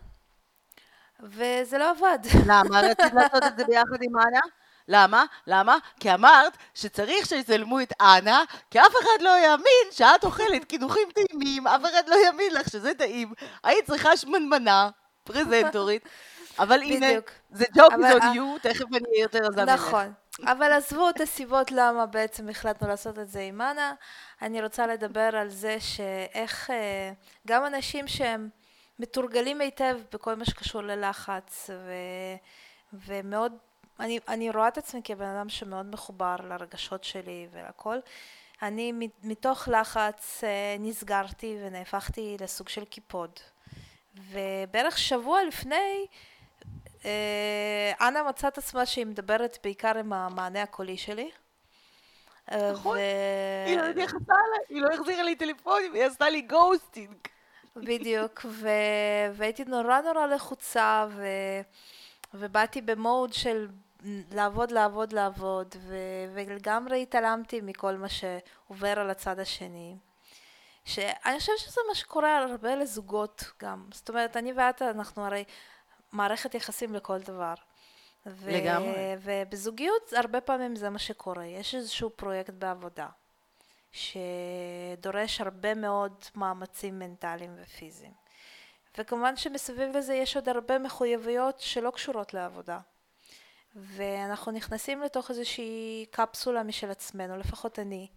וזה 1.20 1.78
לא 1.78 1.90
עבד. 1.90 2.18
למה 2.46 2.80
רצית 2.80 3.12
לעשות 3.14 3.42
את 3.46 3.58
זה 3.58 3.64
ביחד 3.64 4.02
עם 4.02 4.18
אנה? 4.18 4.40
למה? 4.88 5.24
למה? 5.46 5.76
כי 6.00 6.14
אמרת 6.14 6.56
שצריך 6.74 7.26
שיצלמו 7.26 7.80
את 7.80 7.92
אנה, 8.00 8.44
כי 8.70 8.80
אף 8.80 8.92
אחד 9.02 9.22
לא 9.22 9.30
יאמין 9.44 9.86
שאת 9.90 10.24
אוכלת 10.24 10.64
קידוחים 10.64 11.08
טעימים, 11.14 11.66
אף 11.66 11.80
אחד 11.80 12.08
לא 12.08 12.16
יאמין 12.26 12.54
לך 12.54 12.70
שזה 12.70 12.94
טעים. 12.94 13.32
היית 13.64 13.86
צריכה 13.86 14.16
שמנמנה, 14.16 14.90
פרזנטורית, 15.24 16.02
אבל 16.58 16.82
הנה, 16.82 17.06
זה 17.50 17.64
is 17.64 17.78
on 17.78 18.22
you, 18.34 18.60
תכף 18.62 18.84
אני 18.90 19.08
אהיה 19.08 19.22
יותר 19.22 19.48
ממך. 19.50 19.58
נכון. 19.58 20.12
אבל 20.44 20.72
עזבו 20.72 21.08
את 21.08 21.20
הסיבות 21.20 21.70
למה 21.72 22.06
בעצם 22.06 22.48
החלטנו 22.48 22.88
לעשות 22.88 23.18
את 23.18 23.28
זה 23.28 23.40
עם 23.40 23.60
אנה. 23.60 23.94
אני 24.42 24.62
רוצה 24.62 24.86
לדבר 24.86 25.36
על 25.36 25.48
זה 25.48 25.76
שאיך 25.80 26.70
אה, 26.70 27.12
גם 27.46 27.66
אנשים 27.66 28.08
שהם 28.08 28.48
מתורגלים 28.98 29.60
היטב 29.60 29.98
בכל 30.12 30.34
מה 30.34 30.44
שקשור 30.44 30.82
ללחץ 30.82 31.70
ו, 31.70 31.92
ומאוד, 32.92 33.52
אני, 34.00 34.18
אני 34.28 34.50
רואה 34.50 34.68
את 34.68 34.78
עצמי 34.78 35.00
כבן 35.04 35.26
אדם 35.26 35.48
שמאוד 35.48 35.86
מחובר 35.86 36.36
לרגשות 36.48 37.04
שלי 37.04 37.48
ולכל. 37.52 37.98
אני 38.62 38.92
מתוך 39.22 39.68
לחץ 39.68 40.44
אה, 40.44 40.76
נסגרתי 40.78 41.58
ונהפכתי 41.62 42.36
לסוג 42.40 42.68
של 42.68 42.84
קיפוד. 42.84 43.30
ובערך 44.30 44.98
שבוע 44.98 45.44
לפני 45.44 46.06
אה, 47.04 47.92
אנה 48.00 48.22
מצאה 48.22 48.48
את 48.48 48.58
עצמה 48.58 48.86
שהיא 48.86 49.06
מדברת 49.06 49.58
בעיקר 49.62 49.98
עם 49.98 50.12
המענה 50.12 50.62
הקולי 50.62 50.96
שלי. 50.96 51.30
אה, 52.52 52.72
נכון, 52.72 52.98
היא 53.66 53.76
לא 53.76 53.82
אליי, 53.82 54.06
היא 54.68 54.82
לא 54.82 54.88
החזירה 54.94 55.22
לי 55.22 55.36
טלפונים, 55.36 55.94
היא 55.94 56.04
עשתה 56.04 56.28
לי 56.28 56.40
ghosting. 56.40 57.16
בדיוק, 57.76 58.46
והייתי 59.32 59.64
נורא 59.64 60.00
נורא 60.00 60.26
לחוצה, 60.26 61.06
ובאתי 62.34 62.80
ב 62.80 62.91
mode 62.91 63.32
של 63.32 63.68
לעבוד, 64.32 64.70
לעבוד, 64.70 65.12
לעבוד, 65.12 65.74
ולגמרי 66.34 67.02
התעלמתי 67.02 67.60
מכל 67.60 67.96
מה 67.96 68.08
שעובר 68.08 69.00
על 69.00 69.10
הצד 69.10 69.38
השני. 69.38 69.96
שאני 70.84 71.38
חושבת 71.38 71.58
שזה 71.58 71.80
מה 71.88 71.94
שקורה 71.94 72.36
הרבה 72.38 72.74
לזוגות 72.76 73.44
גם. 73.62 73.88
זאת 73.92 74.08
אומרת, 74.08 74.36
אני 74.36 74.52
ואת, 74.52 74.82
אנחנו 74.82 75.26
הרי 75.26 75.44
מערכת 76.12 76.54
יחסים 76.54 76.94
לכל 76.94 77.18
דבר. 77.18 77.54
ו- 78.26 78.50
לגמרי. 78.50 78.94
ובזוגיות 79.20 80.12
הרבה 80.12 80.40
פעמים 80.40 80.76
זה 80.76 80.90
מה 80.90 80.98
שקורה. 80.98 81.44
יש 81.44 81.74
איזשהו 81.74 82.10
פרויקט 82.10 82.54
בעבודה 82.54 83.08
שדורש 83.92 85.40
הרבה 85.40 85.74
מאוד 85.74 86.24
מאמצים 86.34 86.98
מנטליים 86.98 87.56
ופיזיים. 87.62 88.12
וכמובן 88.98 89.36
שמסביב 89.36 89.96
לזה 89.96 90.14
יש 90.14 90.36
עוד 90.36 90.48
הרבה 90.48 90.78
מחויבויות 90.78 91.60
שלא 91.60 91.90
קשורות 91.90 92.34
לעבודה. 92.34 92.78
ואנחנו 93.76 94.52
נכנסים 94.52 95.02
לתוך 95.02 95.30
איזושהי 95.30 96.06
קפסולה 96.10 96.62
משל 96.62 96.90
עצמנו, 96.90 97.36
לפחות 97.36 97.78
אני, 97.78 98.08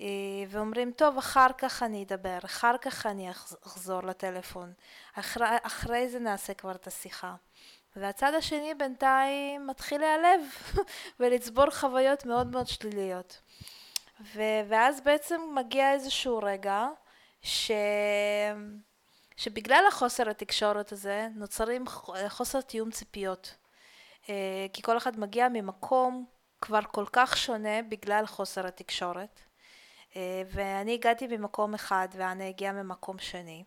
אה, 0.00 0.06
ואומרים, 0.48 0.92
טוב, 0.92 1.18
אחר 1.18 1.48
כך 1.58 1.82
אני 1.82 2.04
אדבר, 2.04 2.38
אחר 2.44 2.78
כך 2.80 3.06
אני 3.06 3.30
אחזור 3.66 4.02
לטלפון, 4.02 4.72
אחרי, 5.14 5.46
אחרי 5.62 6.08
זה 6.08 6.18
נעשה 6.18 6.54
כבר 6.54 6.72
את 6.72 6.86
השיחה. 6.86 7.34
והצד 7.96 8.34
השני 8.34 8.74
בינתיים 8.74 9.66
מתחיל 9.66 10.00
להיעלב 10.00 10.40
ולצבור 11.20 11.70
חוויות 11.70 12.26
מאוד 12.26 12.46
מאוד 12.46 12.66
שליליות. 12.66 13.40
ו- 14.20 14.62
ואז 14.68 15.00
בעצם 15.00 15.40
מגיע 15.54 15.92
איזשהו 15.92 16.38
רגע 16.42 16.86
ש... 17.42 17.70
שבגלל 19.36 19.84
החוסר 19.88 20.30
התקשורת 20.30 20.92
הזה 20.92 21.28
נוצרים 21.34 21.84
חוסר 22.28 22.60
תיאום 22.60 22.90
ציפיות. 22.90 23.54
אה, 24.28 24.66
כי 24.72 24.82
כל 24.82 24.96
אחד 24.96 25.20
מגיע 25.20 25.48
ממקום 25.48 26.24
כבר 26.60 26.80
כל 26.92 27.04
כך 27.12 27.36
שונה 27.36 27.82
בגלל 27.82 28.26
חוסר 28.26 28.66
התקשורת. 28.66 29.40
אה, 30.16 30.42
ואני 30.46 30.94
הגעתי 30.94 31.26
ממקום 31.26 31.74
אחד 31.74 32.08
ואנה 32.12 32.48
הגיעה 32.48 32.72
ממקום 32.72 33.18
שני. 33.18 33.64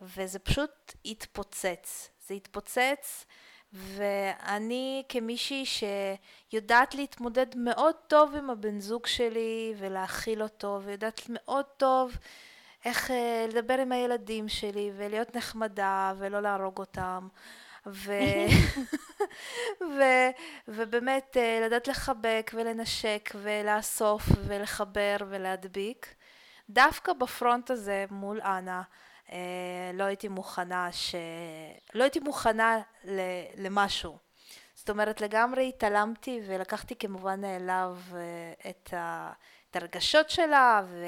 וזה 0.00 0.38
פשוט 0.38 0.94
התפוצץ. 1.04 2.10
זה 2.26 2.34
התפוצץ 2.34 3.26
ואני 3.72 5.02
כמישהי 5.08 5.64
שיודעת 5.66 6.94
להתמודד 6.94 7.46
מאוד 7.56 7.94
טוב 8.06 8.34
עם 8.34 8.50
הבן 8.50 8.80
זוג 8.80 9.06
שלי 9.06 9.74
ולהכיל 9.78 10.42
אותו 10.42 10.80
ויודעת 10.84 11.20
מאוד 11.28 11.64
טוב 11.76 12.16
איך 12.84 13.10
אה, 13.10 13.46
לדבר 13.48 13.78
עם 13.78 13.92
הילדים 13.92 14.48
שלי 14.48 14.90
ולהיות 14.96 15.36
נחמדה 15.36 16.12
ולא 16.18 16.40
להרוג 16.40 16.78
אותם 16.78 17.28
ו... 17.86 18.12
ו... 19.96 20.02
ובאמת 20.68 21.36
אה, 21.36 21.60
לדעת 21.66 21.88
לחבק 21.88 22.50
ולנשק 22.54 23.30
ולאסוף 23.34 24.22
ולחבר 24.46 25.16
ולהדביק 25.28 26.14
דווקא 26.70 27.12
בפרונט 27.12 27.70
הזה 27.70 28.04
מול 28.10 28.40
אנה 28.40 28.82
אה, 29.32 29.90
לא 29.94 30.04
הייתי 30.04 30.28
מוכנה 30.28 30.92
ש... 30.92 31.14
לא 31.94 32.02
הייתי 32.02 32.20
מוכנה 32.20 32.80
ל... 33.04 33.20
למשהו. 33.56 34.18
זאת 34.74 34.90
אומרת 34.90 35.20
לגמרי 35.20 35.68
התעלמתי 35.68 36.40
ולקחתי 36.46 36.96
כמובן 36.96 37.40
מאליו 37.40 37.96
אה, 38.14 38.70
את, 38.70 38.94
ה... 38.94 39.32
את 39.70 39.76
הרגשות 39.76 40.30
שלה 40.30 40.82
ו... 40.84 41.04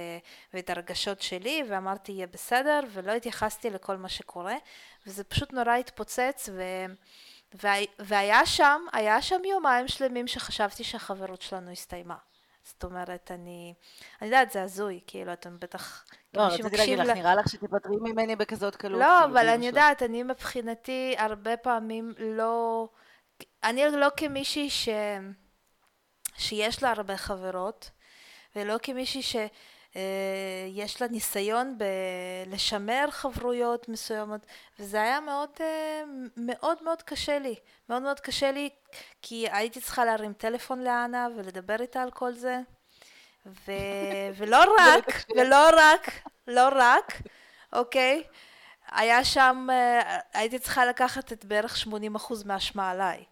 ואת 0.54 0.70
הרגשות 0.70 1.22
שלי 1.22 1.62
ואמרתי 1.68 2.12
יהיה 2.12 2.26
בסדר 2.26 2.80
ולא 2.92 3.12
התייחסתי 3.12 3.70
לכל 3.70 3.96
מה 3.96 4.08
שקורה 4.08 4.54
וזה 5.06 5.24
פשוט 5.24 5.52
נורא 5.52 5.72
התפוצץ 5.72 6.48
ו... 6.52 6.62
והיה 7.98 8.46
שם, 8.46 8.82
היה 8.92 9.22
שם 9.22 9.44
יומיים 9.44 9.88
שלמים 9.88 10.26
שחשבתי 10.26 10.84
שהחברות 10.84 11.42
שלנו 11.42 11.70
הסתיימה. 11.70 12.16
זאת 12.64 12.84
אומרת, 12.84 13.30
אני, 13.30 13.74
אני 14.22 14.28
יודעת, 14.28 14.50
זה 14.50 14.62
הזוי, 14.62 15.00
כאילו, 15.06 15.32
אתם 15.32 15.56
בטח... 15.60 16.04
לא, 16.34 16.42
רציתי 16.42 16.76
להגיד 16.76 16.98
לך, 16.98 17.16
נראה 17.16 17.34
לך 17.34 17.48
שתיפטרי 17.48 17.96
ממני 18.00 18.36
בכזאת 18.36 18.76
קלות. 18.76 19.00
לא, 19.00 19.06
כאילו, 19.06 19.24
אבל 19.24 19.48
אני 19.48 19.66
יודעת, 19.66 20.02
אני 20.02 20.22
מבחינתי 20.22 21.14
הרבה 21.18 21.56
פעמים 21.56 22.12
לא... 22.18 22.88
אני 23.64 23.84
לא 23.90 24.08
כמישהי 24.16 24.70
ש... 24.70 24.88
שיש 26.36 26.82
לה 26.82 26.90
הרבה 26.90 27.16
חברות, 27.16 27.90
ולא 28.56 28.76
כמישהי 28.82 29.22
ש... 29.22 29.36
אה, 29.96 30.02
יש 30.68 31.02
לה 31.02 31.08
ניסיון 31.08 31.78
בלשמר 31.78 33.06
חברויות 33.10 33.88
מסוימות 33.88 34.40
וזה 34.78 35.02
היה 35.02 35.20
מאוד 35.20 35.50
אה, 35.60 36.02
מאוד 36.36 36.82
מאוד 36.82 37.02
קשה 37.02 37.38
לי. 37.38 37.54
מאוד 37.88 38.02
מאוד 38.02 38.20
קשה 38.20 38.50
לי 38.50 38.68
כי 39.22 39.46
הייתי 39.52 39.80
צריכה 39.80 40.04
להרים 40.04 40.32
טלפון 40.32 40.84
לאנה 40.84 41.28
ולדבר 41.36 41.76
איתה 41.80 42.02
על 42.02 42.10
כל 42.10 42.32
זה 42.32 42.58
ו... 43.46 43.72
ולא 44.36 44.58
רק 44.78 45.24
ולא 45.36 45.68
רק 45.76 46.10
לא 46.46 46.68
רק 46.72 47.12
אוקיי? 47.72 48.22
היה 48.90 49.24
שם 49.24 49.66
אה, 49.70 50.18
הייתי 50.32 50.58
צריכה 50.58 50.86
לקחת 50.86 51.32
את 51.32 51.44
בערך 51.44 51.86
80% 51.86 51.88
מהאשמה 52.44 52.90
עליי 52.90 53.24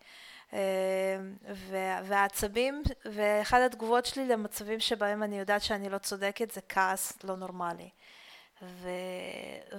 והעצבים, 2.04 2.82
ואחת 3.04 3.58
התגובות 3.66 4.06
שלי 4.06 4.28
למצבים 4.28 4.80
שבהם 4.80 5.22
אני 5.22 5.38
יודעת 5.38 5.62
שאני 5.62 5.88
לא 5.88 5.98
צודקת 5.98 6.50
זה 6.50 6.60
כעס 6.68 7.12
לא 7.24 7.36
נורמלי. 7.36 7.88
ו, 8.62 8.88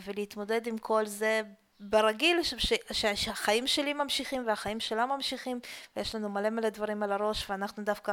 ולהתמודד 0.05 0.67
עם 0.67 0.77
כל 0.77 1.05
זה 1.05 1.41
ברגיל, 1.79 2.43
ש, 2.43 2.73
ש, 2.91 3.05
שהחיים 3.15 3.67
שלי 3.67 3.93
ממשיכים 3.93 4.47
והחיים 4.47 4.79
שלה 4.79 5.05
ממשיכים, 5.05 5.59
ויש 5.95 6.15
לנו 6.15 6.29
מלא 6.29 6.49
מלא 6.49 6.69
דברים 6.69 7.03
על 7.03 7.12
הראש, 7.12 7.49
ואנחנו 7.49 7.83
דווקא 7.83 8.12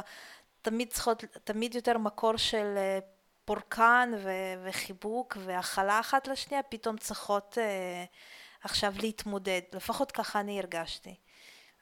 תמיד 0.61 0.89
צריכות, 0.89 1.23
תמיד 1.43 1.75
יותר 1.75 1.97
מקור 1.97 2.37
של 2.37 2.73
אה, 2.77 2.99
פורקן 3.45 4.11
ו, 4.17 4.31
וחיבוק 4.63 5.37
והכלה 5.39 5.99
אחת 5.99 6.27
לשנייה, 6.27 6.63
פתאום 6.63 6.97
צריכות 6.97 7.57
uh, 7.57 8.61
עכשיו 8.63 8.93
להתמודד, 9.01 9.61
לפחות 9.73 10.11
ככה 10.11 10.39
אני 10.39 10.59
הרגשתי. 10.59 11.15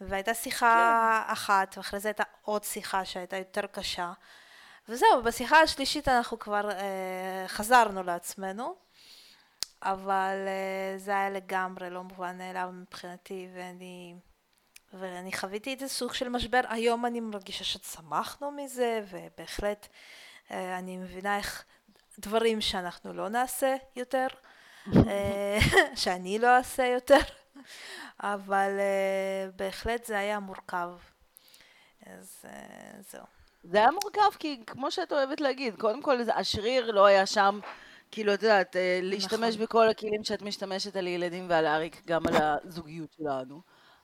והייתה 0.01 0.33
שיחה 0.33 1.23
כן. 1.25 1.31
אחת, 1.31 1.77
ואחרי 1.77 1.99
זה 1.99 2.07
הייתה 2.07 2.23
עוד 2.41 2.63
שיחה 2.63 3.05
שהייתה 3.05 3.37
יותר 3.37 3.67
קשה. 3.67 4.11
וזהו, 4.89 5.23
בשיחה 5.23 5.61
השלישית 5.61 6.07
אנחנו 6.07 6.39
כבר 6.39 6.71
אה, 6.71 7.45
חזרנו 7.47 8.03
לעצמנו, 8.03 8.75
אבל 9.83 10.35
אה, 10.47 10.97
זה 10.97 11.11
היה 11.11 11.29
לגמרי 11.29 11.89
לא 11.89 12.03
מובן 12.03 12.37
מאליו 12.37 12.69
מבחינתי, 12.73 13.47
ואני, 13.55 14.15
ואני 14.93 15.33
חוויתי 15.33 15.73
את 15.73 15.79
זה 15.79 15.87
סוג 15.87 16.13
של 16.13 16.29
משבר. 16.29 16.61
היום 16.69 17.05
אני 17.05 17.19
מרגישה 17.19 17.63
שצמחנו 17.63 18.51
מזה, 18.51 19.01
ובהחלט 19.09 19.87
אה, 20.51 20.77
אני 20.77 20.97
מבינה 20.97 21.37
איך 21.37 21.63
דברים 22.19 22.61
שאנחנו 22.61 23.13
לא 23.13 23.29
נעשה 23.29 23.75
יותר, 23.95 24.27
אה, 25.07 25.57
שאני 26.01 26.39
לא 26.39 26.57
אעשה 26.57 26.85
יותר. 26.85 27.21
אבל 28.19 28.71
uh, 28.77 29.51
בהחלט 29.55 30.05
זה 30.05 30.19
היה 30.19 30.39
מורכב. 30.39 30.89
אז 32.05 32.45
uh, 32.45 33.11
זהו. 33.11 33.23
זה 33.63 33.77
היה 33.77 33.91
מורכב 33.91 34.37
כי 34.39 34.61
כמו 34.67 34.91
שאת 34.91 35.11
אוהבת 35.11 35.41
להגיד, 35.41 35.75
קודם 35.75 36.01
כל 36.01 36.17
השריר 36.35 36.91
לא 36.91 37.05
היה 37.05 37.25
שם, 37.25 37.59
כאילו 38.11 38.33
את 38.33 38.43
יודעת, 38.43 38.75
אה, 38.75 38.99
להשתמש 39.03 39.53
נכון. 39.53 39.65
בכל 39.65 39.89
הכלים 39.89 40.23
שאת 40.23 40.41
משתמשת 40.41 40.95
על 40.95 41.07
ילדים 41.07 41.45
ועל 41.49 41.65
אריק, 41.65 42.01
גם 42.07 42.27
על 42.27 42.33
הזוגיות 42.35 43.13
שלנו. 43.17 43.61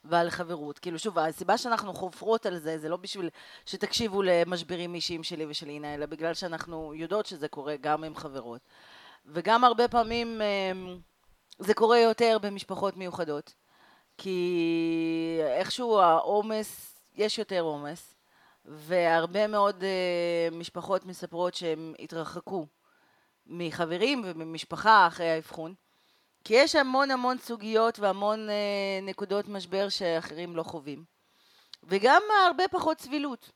ועל 0.07 0.29
חברות. 0.29 0.79
כאילו, 0.79 0.99
שוב, 0.99 1.19
הסיבה 1.19 1.57
שאנחנו 1.57 1.93
חופרות 1.93 2.45
על 2.45 2.57
זה, 2.57 2.77
זה 2.77 2.89
לא 2.89 2.97
בשביל 2.97 3.29
שתקשיבו 3.65 4.21
למשברים 4.21 4.95
אישיים 4.95 5.23
שלי 5.23 5.45
ושל 5.45 5.69
אינה, 5.69 5.93
אלא 5.93 6.05
בגלל 6.05 6.33
שאנחנו 6.33 6.93
יודעות 6.95 7.25
שזה 7.25 7.47
קורה 7.47 7.75
גם 7.81 8.03
עם 8.03 8.15
חברות. 8.15 8.61
וגם 9.25 9.63
הרבה 9.63 9.87
פעמים 9.87 10.41
זה 11.59 11.73
קורה 11.73 11.99
יותר 11.99 12.37
במשפחות 12.41 12.97
מיוחדות. 12.97 13.53
כי 14.17 15.39
איכשהו 15.57 15.99
העומס, 15.99 16.99
יש 17.15 17.39
יותר 17.39 17.61
עומס, 17.61 18.15
והרבה 18.65 19.47
מאוד 19.47 19.83
uh, 19.83 20.55
משפחות 20.55 21.05
מספרות 21.05 21.53
שהם 21.55 21.93
התרחקו 21.99 22.65
מחברים 23.47 24.21
וממשפחה 24.25 25.07
אחרי 25.07 25.29
האבחון, 25.29 25.73
כי 26.43 26.53
יש 26.53 26.75
המון 26.75 27.11
המון 27.11 27.37
סוגיות 27.37 27.99
והמון 27.99 28.49
uh, 28.49 29.05
נקודות 29.05 29.47
משבר 29.47 29.89
שאחרים 29.89 30.55
לא 30.55 30.63
חווים. 30.63 31.03
וגם 31.83 32.21
הרבה 32.47 32.67
פחות 32.67 33.01
סבילות. 33.01 33.51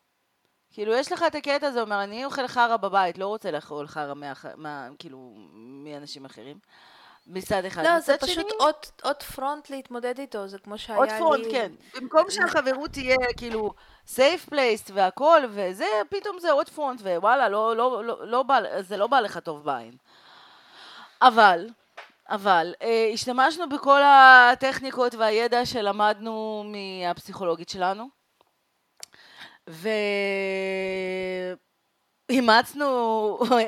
כאילו, 0.71 0.93
יש 0.93 1.12
לך 1.12 1.23
את 1.27 1.35
הקטע 1.35 1.67
הזה, 1.67 1.81
אומר, 1.81 2.03
אני 2.03 2.25
אוכל 2.25 2.47
חרא 2.47 2.77
בבית, 2.77 3.17
לא 3.17 3.27
רוצה 3.27 3.51
לאכול 3.51 3.88
חרא 3.88 4.13
מה, 4.13 4.33
מה, 4.55 4.88
כאילו, 4.99 5.33
מאנשים 5.53 6.25
אחרים. 6.25 6.59
מצד 7.27 7.65
אחד. 7.65 7.84
לא, 7.84 7.99
זה 7.99 8.17
פשוט 8.17 8.34
שני... 8.34 8.51
עוד, 8.60 8.75
עוד 9.03 9.23
front 9.23 9.69
להתמודד 9.69 10.19
איתו, 10.19 10.47
זה 10.47 10.60
כמו 10.60 10.77
שהיה 10.77 11.01
לי... 11.01 11.12
עוד 11.12 11.19
front, 11.19 11.45
כן. 11.51 11.71
במקום 11.95 12.23
שהחברות 12.29 12.91
תהיה 12.91 13.17
כאילו 13.38 13.73
safe 14.08 14.45
place 14.45 14.84
והכל 14.93 15.41
וזה, 15.49 15.86
פתאום 16.10 16.39
זה 16.39 16.51
עוד 16.51 16.69
front, 16.69 17.01
ווואלה, 17.01 17.49
לא, 17.49 17.75
לא, 17.75 18.03
לא, 18.03 18.27
לא 18.27 18.43
בא, 18.43 18.82
זה 18.82 18.97
לא 18.97 19.08
בא 19.08 19.19
לך 19.19 19.38
טוב 19.38 19.63
בעין. 19.63 19.93
אבל, 21.21 21.67
אבל, 22.29 22.73
אה, 22.82 23.10
השתמשנו 23.13 23.69
בכל 23.69 24.01
הטכניקות 24.03 25.15
והידע 25.15 25.65
שלמדנו 25.65 26.63
מהפסיכולוגית 26.65 27.69
שלנו, 27.69 28.10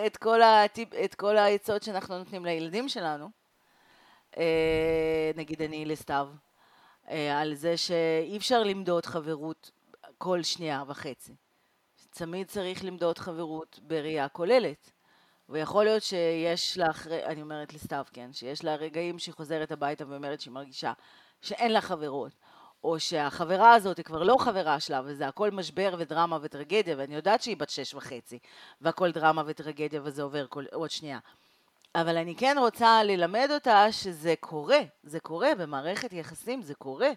את 0.05 0.17
כל, 0.17 0.41
הטיפ, 0.41 0.89
את 0.93 1.15
כל 1.15 1.37
העצות 1.37 1.83
שאנחנו 1.83 2.17
נותנים 2.17 2.45
לילדים 2.45 2.89
שלנו. 2.89 3.40
אה, 4.37 5.31
נגיד 5.35 5.61
אני 5.61 5.85
לסתיו. 5.85 6.29
אה, 7.09 7.39
על 7.41 7.53
זה 7.53 7.77
שאי 7.77 8.37
אפשר 8.37 8.63
למדוד 8.63 9.05
חברות 9.05 9.71
כל 10.17 10.43
שנייה 10.43 10.83
וחצי. 10.87 11.33
תמיד 12.09 12.47
צריך 12.47 12.85
למדוד 12.85 13.17
חברות 13.17 13.79
בראייה 13.83 14.29
כוללת. 14.29 14.91
ויכול 15.51 15.83
להיות 15.83 16.03
שיש 16.03 16.77
אחרי, 16.79 17.25
אני 17.25 17.41
אומרת 17.41 17.73
לסתיו, 17.73 18.05
כן, 18.13 18.33
שיש 18.33 18.63
לה 18.63 18.75
רגעים 18.75 19.19
שהיא 19.19 19.33
חוזרת 19.33 19.71
הביתה 19.71 20.03
ואומרת 20.07 20.41
שהיא 20.41 20.53
מרגישה 20.53 20.93
שאין 21.41 21.71
לה 21.71 21.81
חברות, 21.81 22.31
או 22.83 22.99
שהחברה 22.99 23.73
הזאת 23.73 23.97
היא 23.97 24.05
כבר 24.05 24.23
לא 24.23 24.37
חברה 24.39 24.79
שלה, 24.79 25.01
וזה 25.05 25.27
הכל 25.27 25.51
משבר 25.51 25.95
ודרמה 25.97 26.37
וטרגדיה, 26.41 26.95
ואני 26.97 27.15
יודעת 27.15 27.41
שהיא 27.41 27.57
בת 27.57 27.69
שש 27.69 27.93
וחצי, 27.93 28.39
והכל 28.81 29.11
דרמה 29.11 29.43
וטרגדיה 29.45 30.01
וזה 30.03 30.23
עובר 30.23 30.45
כל, 30.47 30.65
עוד 30.73 30.91
שנייה. 30.91 31.19
אבל 31.95 32.17
אני 32.17 32.35
כן 32.35 32.55
רוצה 32.59 33.03
ללמד 33.03 33.49
אותה 33.53 33.91
שזה 33.91 34.33
קורה, 34.39 34.79
זה 35.03 35.19
קורה 35.19 35.55
במערכת 35.55 36.13
יחסים, 36.13 36.61
זה 36.61 36.73
קורה. 36.75 37.11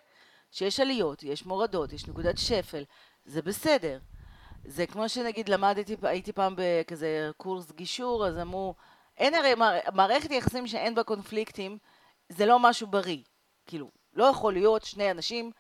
שיש 0.55 0.81
עליות, 0.81 1.23
יש 1.23 1.47
מורדות, 1.47 1.93
יש 1.93 2.09
נקודת 2.09 2.39
שפל, 2.39 2.85
זה 3.25 3.43
בסדר. 3.43 3.99
זה 4.65 4.87
כמו 4.87 5.09
שנגיד 5.09 5.49
למדתי, 5.49 5.97
הייתי 6.03 6.33
פעם 6.33 6.55
בכזה 6.57 7.31
קורס 7.37 7.73
גישור, 7.73 8.27
אז 8.27 8.39
אמרו, 8.39 8.75
אין 9.17 9.35
הרי 9.35 9.55
מערכת 9.93 10.31
יחסים 10.31 10.67
שאין 10.67 10.95
בה 10.95 11.03
קונפליקטים, 11.03 11.79
זה 12.29 12.47
לא 12.47 12.59
משהו 12.59 12.87
בריא. 12.87 13.23
כאילו, 13.67 13.91
לא 14.15 14.25
יכול 14.25 14.53
להיות 14.53 14.85
שני 14.85 15.11
אנשים 15.11 15.51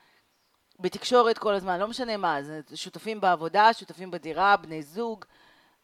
בתקשורת 0.80 1.38
כל 1.38 1.54
הזמן, 1.54 1.80
לא 1.80 1.88
משנה 1.88 2.16
מה, 2.16 2.42
זה 2.42 2.60
שותפים 2.74 3.20
בעבודה, 3.20 3.72
שותפים 3.72 4.10
בדירה, 4.10 4.56
בני 4.56 4.82
זוג, 4.82 5.24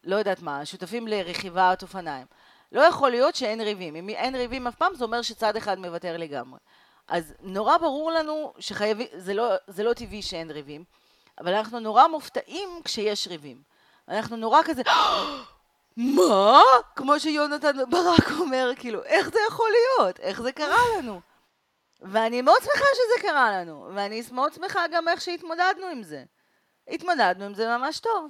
לא 0.03 0.15
יודעת 0.15 0.41
מה, 0.41 0.65
שותפים 0.65 1.07
לרכיבת 1.07 1.81
אופניים. 1.81 2.27
לא 2.71 2.81
יכול 2.81 3.11
להיות 3.11 3.35
שאין 3.35 3.61
ריבים. 3.61 3.95
אם 3.95 4.09
אין 4.09 4.35
ריבים 4.35 4.67
אף 4.67 4.75
פעם, 4.75 4.95
זה 4.95 5.03
אומר 5.03 5.21
שצד 5.21 5.55
אחד 5.55 5.79
מוותר 5.79 6.17
לגמרי. 6.17 6.59
אז 7.07 7.33
נורא 7.41 7.77
ברור 7.77 8.11
לנו 8.11 8.53
שחייבים, 8.59 9.07
זה 9.13 9.33
לא, 9.33 9.53
זה 9.67 9.83
לא 9.83 9.93
טבעי 9.93 10.21
שאין 10.21 10.51
ריבים, 10.51 10.83
אבל 11.39 11.53
אנחנו 11.53 11.79
נורא 11.79 12.07
מופתעים 12.07 12.69
כשיש 12.83 13.27
ריבים. 13.27 13.61
אנחנו 14.07 14.37
נורא 14.37 14.59
כזה, 14.65 14.81
מה? 15.97 16.61
כמו 16.95 17.19
שיונתן 17.19 17.89
ברק 17.89 18.31
אומר, 18.39 18.71
כאילו, 18.75 19.03
איך 19.03 19.29
זה 19.29 19.39
יכול 19.47 19.69
להיות? 19.71 20.19
איך 20.19 20.41
זה 20.41 20.51
קרה 20.51 20.79
לנו? 20.97 21.21
ואני 22.01 22.41
מאוד 22.41 22.61
שמחה 22.61 22.85
שזה 22.93 23.27
קרה 23.27 23.51
לנו, 23.51 23.89
ואני 23.95 24.23
מאוד 24.31 24.53
שמחה 24.53 24.79
גם 24.91 25.07
איך 25.07 25.21
שהתמודדנו 25.21 25.87
עם 25.87 26.03
זה. 26.03 26.23
התמודדנו 26.87 27.45
עם 27.45 27.53
זה 27.53 27.77
ממש 27.77 27.99
טוב. 27.99 28.29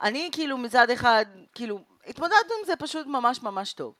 אני 0.00 0.28
כאילו 0.32 0.58
מצד 0.58 0.90
אחד, 0.90 1.24
כאילו, 1.54 1.80
התמודדנו 2.06 2.54
עם 2.60 2.66
זה 2.66 2.76
פשוט 2.76 3.06
ממש 3.06 3.42
ממש 3.42 3.72
טוב. 3.72 3.94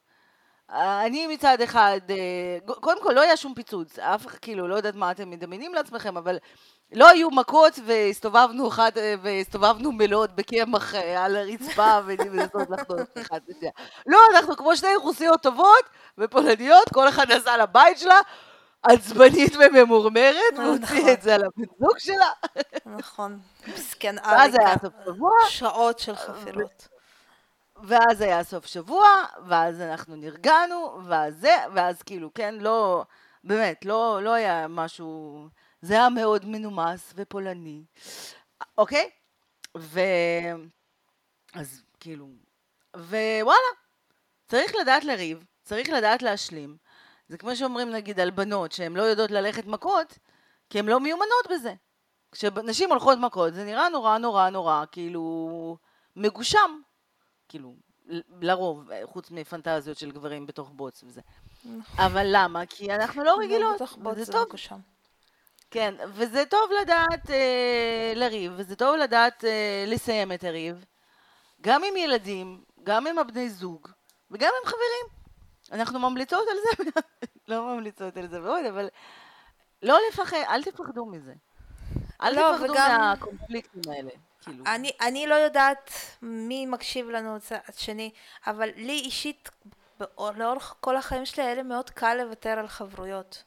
אני 0.71 1.27
מצד 1.27 1.61
אחד, 1.61 2.01
אה, 2.11 2.75
קודם 2.81 3.03
כל 3.03 3.13
לא 3.13 3.21
היה 3.21 3.37
שום 3.37 3.55
פיצוץ, 3.55 3.99
אף 3.99 4.27
כאילו, 4.43 4.69
לא 4.69 4.75
יודעת 4.75 4.95
מה 4.95 5.11
אתם 5.11 5.31
מדמיינים 5.31 5.75
לעצמכם, 5.75 6.17
אבל 6.17 6.39
לא 6.93 7.09
היו 7.09 7.31
מכות 7.31 7.79
והסתובבנו 7.87 8.69
אחד, 8.69 8.91
אה, 8.97 9.15
והסתובבנו 9.23 9.93
מלוד 9.93 10.37
בקמח 10.37 10.95
אה, 10.95 11.25
על 11.25 11.37
הרצפה 11.37 11.99
ולנסות 12.07 12.71
לחדור 12.71 12.99
אחד 13.21 13.41
לשנייה. 13.49 13.73
לא, 14.07 14.19
אנחנו 14.31 14.57
כמו 14.57 14.77
שתי 14.77 14.95
אוכלוסיות 14.95 15.43
טובות 15.43 15.85
ופולניות, 16.19 16.89
כל 16.95 17.09
אחד 17.09 17.33
נסע 17.33 17.57
לבית 17.57 17.99
שלה, 17.99 18.21
עצבנית 18.83 19.53
וממורמרת, 19.57 20.59
והוציא 20.59 20.97
נכון. 20.99 21.09
את 21.13 21.23
זה 21.23 21.35
על 21.35 21.45
הבן 21.45 21.65
זוג 21.81 21.99
שלה. 21.99 22.31
נכון, 22.87 23.39
מסכן 23.75 24.19
אריקה. 24.19 24.75
שעות 25.49 25.99
של 25.99 26.17
חפירות. 26.17 26.96
ואז 27.85 28.21
היה 28.21 28.45
סוף 28.45 28.67
שבוע, 28.67 29.09
ואז 29.47 29.81
אנחנו 29.81 30.17
נרגענו, 30.17 30.99
ואז 31.05 31.41
זה, 31.41 31.57
ואז 31.75 32.03
כאילו, 32.03 32.35
כן, 32.35 32.55
לא, 32.55 33.05
באמת, 33.45 33.85
לא, 33.85 34.21
לא 34.23 34.33
היה 34.35 34.69
משהו, 34.69 35.49
זה 35.83 35.95
היה 35.95 36.09
מאוד 36.09 36.45
מנומס 36.45 37.13
ופולני, 37.17 37.83
אוקיי? 38.79 39.11
ו... 39.77 40.01
אז 41.55 41.83
כאילו, 42.01 42.29
ווואלה, 42.97 43.73
צריך 44.49 44.75
לדעת 44.81 45.05
לריב, 45.05 45.45
צריך 45.65 45.89
לדעת 45.89 46.23
להשלים. 46.23 46.77
זה 47.29 47.39
כמו 47.39 47.57
שאומרים 47.57 47.91
נגיד 47.91 48.21
על 48.21 48.31
בנות 48.31 48.73
שהן 48.73 48.93
לא 48.97 49.03
יודעות 49.03 49.31
ללכת 49.31 49.67
מכות, 49.67 50.19
כי 50.71 50.79
הן 50.79 50.87
לא 50.87 51.01
מיומנות 51.01 51.47
בזה. 51.51 51.75
כשנשים 52.33 52.91
הולכות 52.91 53.19
מכות 53.19 53.55
זה 53.55 53.65
נראה 53.65 53.89
נורא 53.89 54.19
נורא 54.19 54.49
נורא 54.49 54.85
כאילו 54.93 55.77
מגושם, 56.17 56.81
כאילו, 57.49 57.75
לרוב, 58.41 58.91
חוץ 59.05 59.31
מפנטזיות 59.31 59.99
של 59.99 60.11
גברים 60.11 60.47
בתוך 60.47 60.71
בוץ 60.71 61.05
וזה. 61.07 61.21
נכון. 61.65 62.05
אבל 62.05 62.27
למה? 62.31 62.67
כי 62.67 62.95
אנחנו 62.95 63.25
לא 63.25 63.37
רגילות, 63.41 63.83
וזה 64.17 64.33
טוב. 64.33 64.47
כן, 65.71 65.95
וזה 66.15 66.45
טוב 66.51 66.71
לדעת 66.83 67.31
אה, 67.31 68.13
לריב, 68.17 68.53
וזה 68.57 68.77
טוב 68.77 68.97
לדעת 68.97 69.45
אה, 69.45 69.85
לסיים 69.87 70.33
את 70.33 70.45
הריב, 70.45 70.85
גם 71.61 71.85
עם 71.85 71.97
ילדים, 71.97 72.65
גם 72.83 73.07
עם 73.07 73.19
הבני 73.19 73.51
זוג, 73.51 73.89
וגם 74.31 74.53
עם 74.63 74.69
חברים. 74.69 75.17
אנחנו 75.73 75.99
ממליצות 75.99 76.49
על 76.51 76.57
זה, 76.87 76.91
לא 77.49 77.75
ממליצות 77.75 78.17
על 78.17 78.29
זה 78.29 78.41
מאוד, 78.41 78.65
אבל 78.65 78.89
לא 79.83 79.99
לפחד, 80.09 80.37
אל 80.49 80.63
תפחדו 80.63 81.07
מזה. 81.07 81.35
אל 82.23 82.37
לא, 82.37 82.53
תפחדו 82.53 82.73
וגם... 82.73 83.01
מהקונפליקטים 83.01 83.93
האלה. 83.93 84.11
כאילו. 84.47 84.65
אני, 84.67 84.91
אני 85.01 85.27
לא 85.27 85.35
יודעת 85.35 85.91
מי 86.23 86.67
מקשיב 86.67 87.11
לנו 87.11 87.41
צד 87.41 87.59
שני, 87.77 88.11
אבל 88.47 88.71
לי 88.77 88.93
אישית, 88.93 89.49
לאורך 90.19 90.75
כל 90.81 90.97
החיים 90.97 91.27
שלי 91.27 91.43
היה 91.43 91.55
לי 91.55 91.63
מאוד 91.63 91.91
קל 91.91 92.15
לוותר 92.15 92.59
על 92.59 92.69
חברויות. 92.69 93.43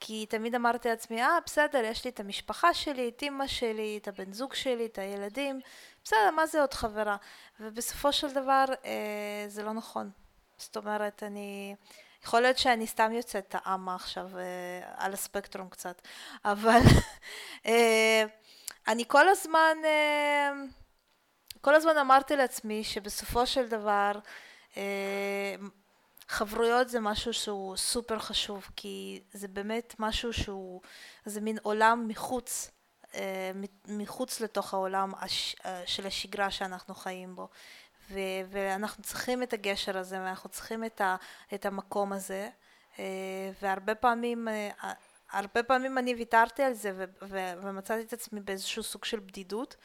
כי 0.00 0.26
תמיד 0.26 0.54
אמרתי 0.54 0.88
לעצמי, 0.88 1.22
אה, 1.22 1.38
בסדר, 1.46 1.84
יש 1.84 2.04
לי 2.04 2.10
את 2.10 2.20
המשפחה 2.20 2.74
שלי, 2.74 3.08
את 3.08 3.22
אימא 3.22 3.46
שלי, 3.46 3.98
את 4.02 4.08
הבן 4.08 4.32
זוג 4.32 4.54
שלי, 4.54 4.86
את 4.86 4.98
הילדים, 4.98 5.60
בסדר, 6.04 6.30
מה 6.36 6.46
זה 6.46 6.60
עוד 6.60 6.74
חברה? 6.74 7.16
ובסופו 7.60 8.12
של 8.12 8.32
דבר 8.34 8.64
אה, 8.84 9.44
זה 9.48 9.62
לא 9.62 9.72
נכון. 9.72 10.10
זאת 10.58 10.76
אומרת, 10.76 11.22
אני... 11.22 11.74
יכול 12.24 12.40
להיות 12.40 12.58
שאני 12.58 12.86
סתם 12.86 13.12
יוצאת 13.12 13.54
העמה 13.58 13.94
עכשיו 13.94 14.38
אה, 14.38 14.42
על 14.96 15.12
הספקטרום 15.12 15.68
קצת, 15.68 16.02
אבל 16.44 16.80
אה, 17.66 18.24
אני 18.88 19.04
כל 19.08 19.28
הזמן, 19.28 19.76
אה, 19.84 20.52
כל 21.60 21.74
הזמן 21.74 21.98
אמרתי 21.98 22.36
לעצמי 22.36 22.84
שבסופו 22.84 23.46
של 23.46 23.68
דבר 23.68 24.12
אה, 24.76 25.54
חברויות 26.28 26.88
זה 26.88 27.00
משהו 27.00 27.32
שהוא 27.32 27.76
סופר 27.76 28.18
חשוב, 28.18 28.68
כי 28.76 29.22
זה 29.32 29.48
באמת 29.48 29.94
משהו 29.98 30.32
שהוא, 30.32 30.80
זה 31.24 31.40
מין 31.40 31.58
עולם 31.62 32.08
מחוץ, 32.08 32.70
אה, 33.14 33.50
מחוץ 33.88 34.40
לתוך 34.40 34.74
העולם 34.74 35.12
של 35.86 36.06
השגרה 36.06 36.50
שאנחנו 36.50 36.94
חיים 36.94 37.36
בו. 37.36 37.48
ו- 38.10 38.18
ואנחנו 38.50 39.02
צריכים 39.02 39.42
את 39.42 39.52
הגשר 39.52 39.98
הזה, 39.98 40.18
ואנחנו 40.20 40.50
צריכים 40.50 40.84
את, 40.84 41.00
ה- 41.00 41.16
את 41.54 41.66
המקום 41.66 42.12
הזה, 42.12 42.48
והרבה 43.62 43.94
פעמים 43.94 44.48
הרבה 45.34 45.62
פעמים 45.62 45.98
אני 45.98 46.14
ויתרתי 46.14 46.62
על 46.62 46.72
זה 46.72 46.92
ו- 46.94 47.04
ו- 47.28 47.52
ומצאתי 47.62 48.02
את 48.02 48.12
עצמי 48.12 48.40
באיזשהו 48.40 48.82
סוג 48.82 49.04
של 49.04 49.20
בדידות. 49.20 49.76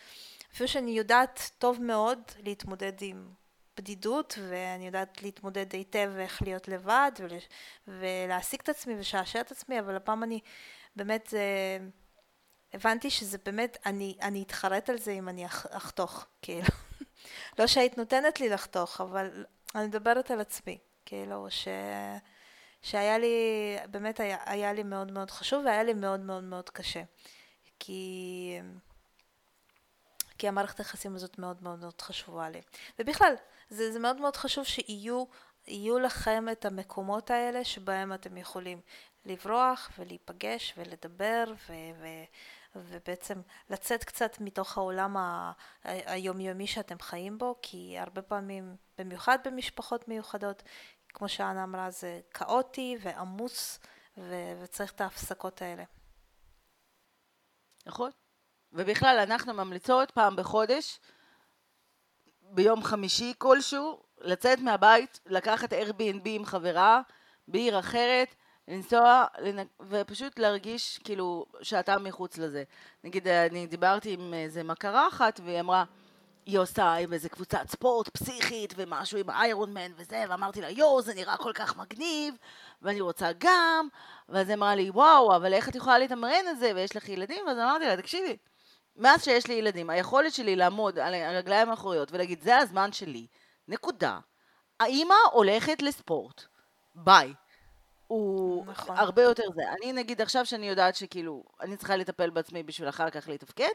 אפילו 0.53 0.67
שאני 0.67 0.91
יודעת 0.91 1.51
טוב 1.57 1.81
מאוד 1.81 2.19
להתמודד 2.43 2.93
עם 3.01 3.29
בדידות 3.77 4.38
ואני 4.49 4.85
יודעת 4.85 5.23
להתמודד 5.23 5.73
היטב 5.73 6.12
איך 6.19 6.41
להיות 6.41 6.67
לבד 6.67 7.12
ול- 7.19 7.38
ולהעסיק 7.88 8.62
את 8.62 8.69
עצמי 8.69 8.95
ולשעשע 8.95 9.41
את 9.41 9.51
עצמי 9.51 9.79
אבל 9.79 9.95
הפעם 9.95 10.23
אני 10.23 10.39
באמת 10.95 11.33
אה, 11.33 11.77
הבנתי 12.73 13.09
שזה 13.09 13.38
באמת 13.45 13.77
אני, 13.85 14.17
אני 14.21 14.43
אתחרט 14.43 14.89
על 14.89 14.97
זה 14.97 15.12
אם 15.12 15.29
אני 15.29 15.45
אח, 15.45 15.65
אחתוך 15.69 16.25
כאילו 16.41 16.67
לא 17.59 17.67
שהיית 17.67 17.97
נותנת 17.97 18.39
לי 18.39 18.49
לחתוך 18.49 19.01
אבל 19.01 19.45
אני 19.75 19.88
מדברת 19.88 20.31
על 20.31 20.39
עצמי 20.39 20.77
כאילו 21.05 21.47
ש... 21.49 21.67
שהיה 22.81 23.17
לי, 23.17 23.35
באמת 23.91 24.19
היה, 24.19 24.37
היה 24.45 24.73
לי 24.73 24.83
מאוד 24.83 25.11
מאוד 25.11 25.31
חשוב 25.31 25.65
והיה 25.65 25.83
לי 25.83 25.93
מאוד 25.93 26.19
מאוד 26.19 26.43
מאוד 26.43 26.69
קשה. 26.69 27.03
כי, 27.79 28.59
כי 30.37 30.47
המערכת 30.47 30.79
היחסים 30.79 31.15
הזאת 31.15 31.39
מאוד 31.39 31.63
מאוד 31.63 31.79
מאוד 31.79 32.01
חשובה 32.01 32.49
לי. 32.49 32.61
ובכלל, 32.99 33.33
זה, 33.69 33.91
זה 33.91 33.99
מאוד 33.99 34.21
מאוד 34.21 34.35
חשוב 34.35 34.65
שיהיו 34.65 35.25
יהיו 35.67 35.99
לכם 35.99 36.45
את 36.51 36.65
המקומות 36.65 37.31
האלה 37.31 37.63
שבהם 37.63 38.13
אתם 38.13 38.37
יכולים 38.37 38.81
לברוח 39.25 39.89
ולהיפגש 39.97 40.73
ולדבר 40.77 41.43
ו, 41.69 41.73
ו, 42.01 42.08
ובעצם 42.75 43.41
לצאת 43.69 44.04
קצת 44.04 44.37
מתוך 44.39 44.77
העולם 44.77 45.17
ה, 45.17 45.51
היומיומי 45.83 46.67
שאתם 46.67 46.99
חיים 46.99 47.37
בו, 47.37 47.56
כי 47.62 47.95
הרבה 47.99 48.21
פעמים, 48.21 48.75
במיוחד 48.97 49.37
במשפחות 49.45 50.08
מיוחדות, 50.08 50.63
כמו 51.13 51.29
שאנה 51.29 51.63
אמרה, 51.63 51.91
זה 51.91 52.19
כאוטי 52.33 52.97
ועמוס, 53.01 53.79
ו- 54.17 54.62
וצריך 54.63 54.91
את 54.91 55.01
ההפסקות 55.01 55.62
האלה. 55.62 55.83
נכון. 57.85 58.12
ובכלל, 58.73 59.19
אנחנו 59.19 59.53
ממליצות 59.53 60.12
פעם 60.12 60.35
בחודש, 60.35 60.99
ביום 62.41 62.83
חמישי 62.83 63.33
כלשהו, 63.37 64.03
לצאת 64.21 64.60
מהבית, 64.60 65.19
לקחת 65.25 65.73
Airbnb 65.73 66.21
עם 66.25 66.45
חברה 66.45 67.01
בעיר 67.47 67.79
אחרת, 67.79 68.35
לנסוע 68.67 69.25
לנ- 69.37 69.83
ופשוט 69.89 70.39
להרגיש 70.39 70.99
כאילו 71.03 71.45
שאתה 71.62 71.97
מחוץ 71.97 72.37
לזה. 72.37 72.63
נגיד, 73.03 73.27
אני 73.27 73.67
דיברתי 73.67 74.13
עם 74.13 74.33
איזה 74.33 74.63
מכרה 74.63 75.07
אחת, 75.07 75.39
והיא 75.43 75.60
אמרה, 75.60 75.83
היא 76.50 76.60
עושה 76.60 76.93
עם 76.93 77.13
איזה 77.13 77.29
קבוצת 77.29 77.63
ספורט 77.67 78.10
פסיכית 78.10 78.73
ומשהו 78.77 79.17
עם 79.17 79.29
איירון 79.29 79.73
מן 79.73 79.91
וזה, 79.97 80.23
ואמרתי 80.29 80.62
לה, 80.62 80.69
יואו, 80.69 81.02
זה 81.02 81.13
נראה 81.13 81.37
כל 81.37 81.52
כך 81.54 81.77
מגניב, 81.77 82.35
ואני 82.81 83.02
רוצה 83.02 83.31
גם, 83.37 83.87
ואז 84.29 84.50
היא 84.50 84.56
אמרה 84.56 84.75
לי, 84.75 84.89
וואו, 84.89 85.35
אבל 85.35 85.54
איך 85.54 85.69
את 85.69 85.75
יכולה 85.75 85.97
להתמרן 85.97 86.45
את 86.52 86.60
זה, 86.60 86.71
ויש 86.75 86.95
לך 86.95 87.10
ילדים? 87.10 87.45
ואז 87.47 87.58
אמרתי 87.58 87.85
לה, 87.85 87.97
תקשיבי, 87.97 88.37
מאז 88.95 89.23
שיש 89.23 89.47
לי 89.47 89.54
ילדים, 89.54 89.89
היכולת 89.89 90.33
שלי 90.33 90.56
לעמוד 90.56 91.00
על 91.00 91.13
הרגליים 91.13 91.69
האחוריות 91.69 92.12
ולהגיד, 92.12 92.41
זה 92.41 92.58
הזמן 92.58 92.91
שלי, 92.91 93.27
נקודה. 93.67 94.19
האימא 94.79 95.15
הולכת 95.31 95.81
לספורט, 95.81 96.43
ביי. 96.95 97.33
הוא 98.08 98.65
נכון. 98.65 98.97
הרבה 98.97 99.21
יותר 99.21 99.43
זה. 99.56 99.62
אני 99.77 99.93
נגיד 99.93 100.21
עכשיו 100.21 100.45
שאני 100.45 100.69
יודעת 100.69 100.95
שכאילו, 100.95 101.43
אני 101.62 101.77
צריכה 101.77 101.95
לטפל 101.95 102.29
בעצמי 102.29 102.63
בשביל 102.63 102.89
אחר 102.89 103.10
כך 103.10 103.29
להתפקד, 103.29 103.73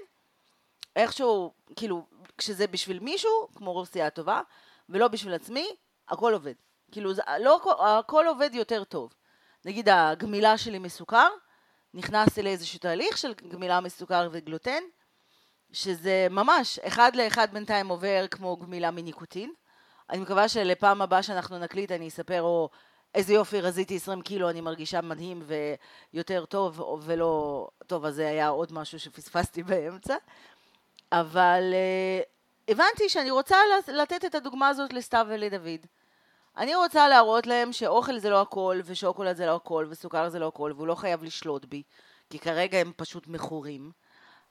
איכשהו, 0.97 1.53
כאילו, 1.76 2.07
כשזה 2.38 2.66
בשביל 2.66 2.99
מישהו, 2.99 3.49
כמו 3.55 3.72
רוסיה 3.72 4.07
הטובה, 4.07 4.40
ולא 4.88 5.09
בשביל 5.09 5.34
עצמי, 5.34 5.68
הכל 6.09 6.32
עובד. 6.32 6.55
כאילו, 6.92 7.14
זה, 7.14 7.22
לא, 7.40 7.61
הכל- 7.99 8.26
עובד 8.28 8.51
יותר 8.53 8.84
טוב. 8.84 9.14
נגיד 9.64 9.88
הגמילה 9.88 10.59
שלי 10.59 10.78
מסוכר, 10.78 11.28
נכנסתי 11.95 12.42
לאיזשהו 12.42 12.78
תהליך 12.78 13.18
של 13.18 13.34
גמילה 13.49 13.80
מסוכר 13.80 14.28
וגלוטן, 14.32 14.82
שזה 15.72 16.26
ממש, 16.30 16.78
אחד 16.78 17.16
לאחד 17.16 17.49
בינתיים 17.53 17.88
עובר 17.88 18.26
כמו 18.30 18.57
גמילה 18.57 18.90
מניקוטין. 18.90 19.53
אני 20.11 20.18
מקווה 20.18 20.49
שלפעם 20.49 21.03
הבאה 21.03 21.22
שאנחנו 21.22 21.59
נקליט 21.59 21.92
אני 21.92 22.09
אספר, 22.09 22.42
או 22.42 22.70
איזה 23.14 23.34
יופי, 23.34 23.61
רזיתי 23.61 23.97
20 23.97 24.22
קילו, 24.22 24.51
אני 24.51 24.61
מרגישה 24.61 25.01
מדהים 25.01 25.42
ויותר 26.12 26.45
טוב, 26.45 27.01
ולא... 27.03 27.68
טוב, 27.86 28.05
אז 28.05 28.14
זה 28.14 28.28
היה 28.28 28.49
עוד 28.49 28.72
משהו 28.72 29.01
שפספסתי 29.01 29.62
באמצע. 29.62 30.16
אבל 31.21 31.73
uh, 31.73 32.73
הבנתי 32.73 33.09
שאני 33.09 33.31
רוצה 33.31 33.57
לתת 33.89 34.25
את 34.25 34.35
הדוגמה 34.35 34.69
הזאת 34.69 34.93
לסתיו 34.93 35.27
ולדוד. 35.29 35.87
אני 36.57 36.75
רוצה 36.75 37.09
להראות 37.09 37.47
להם 37.47 37.73
שאוכל 37.73 38.19
זה 38.19 38.31
לא 38.31 38.41
הכל, 38.41 38.81
ושוקולד 38.85 39.37
זה 39.37 39.47
לא 39.47 39.57
הכל, 39.57 39.87
וסוכר 39.91 40.29
זה 40.29 40.39
לא 40.39 40.49
הכל, 40.49 40.73
והוא 40.77 40.87
לא 40.87 40.95
חייב 40.95 41.25
לשלוט 41.25 41.65
בי, 41.65 41.83
כי 42.31 42.39
כרגע 42.39 42.79
הם 42.79 42.93
פשוט 42.97 43.27
מכורים. 43.27 43.91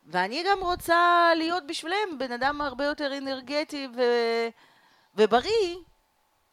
ואני 0.05 0.43
גם 0.47 0.57
רוצה 0.61 1.31
להיות 1.35 1.67
בשבילם 1.67 2.17
בן 2.17 2.31
אדם 2.31 2.61
הרבה 2.61 2.85
יותר 2.85 3.17
אנרגטי 3.17 3.87
ו... 3.95 4.01
ובריא 5.15 5.75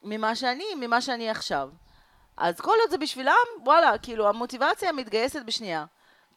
ממה 0.02 0.36
שאני, 0.36 0.64
ממה 0.76 1.00
שאני 1.00 1.30
עכשיו. 1.30 1.70
אז 2.36 2.60
כל 2.60 2.76
עוד 2.80 2.90
זה 2.90 2.98
בשבילם, 2.98 3.34
וואלה, 3.64 3.98
כאילו 3.98 4.28
המוטיבציה 4.28 4.92
מתגייסת 4.92 5.42
בשנייה. 5.46 5.84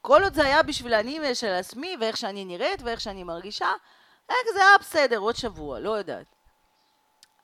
כל 0.05 0.23
עוד 0.23 0.33
זה 0.33 0.45
היה 0.45 0.63
בשביל 0.63 0.93
אני 0.93 1.35
של 1.35 1.53
עצמי, 1.53 1.97
ואיך 1.99 2.17
שאני 2.17 2.45
נראית, 2.45 2.81
ואיך 2.81 3.01
שאני 3.01 3.23
מרגישה, 3.23 3.71
איך 4.29 4.37
זה 4.53 4.59
היה 4.61 4.77
בסדר, 4.79 5.17
עוד 5.17 5.35
שבוע, 5.35 5.79
לא 5.79 5.89
יודעת. 5.89 6.35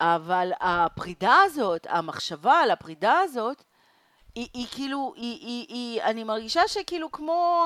אבל 0.02 0.52
הפרידה 0.60 1.36
הזאת, 1.46 1.88
המחשבה 1.90 2.54
על 2.60 2.72
הפרידה 2.72 3.20
הזאת, 3.20 3.64
היא, 4.36 4.48
היא 4.54 4.68
כאילו, 4.72 5.14
היא, 5.16 5.40
היא, 5.48 5.66
היא, 5.70 6.02
אני 6.02 6.24
מרגישה 6.24 6.68
שכאילו 6.68 7.12
כמו, 7.12 7.66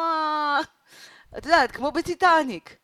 את 1.38 1.46
יודעת, 1.46 1.72
כמו 1.72 1.92
בטיטניק. 1.92 2.76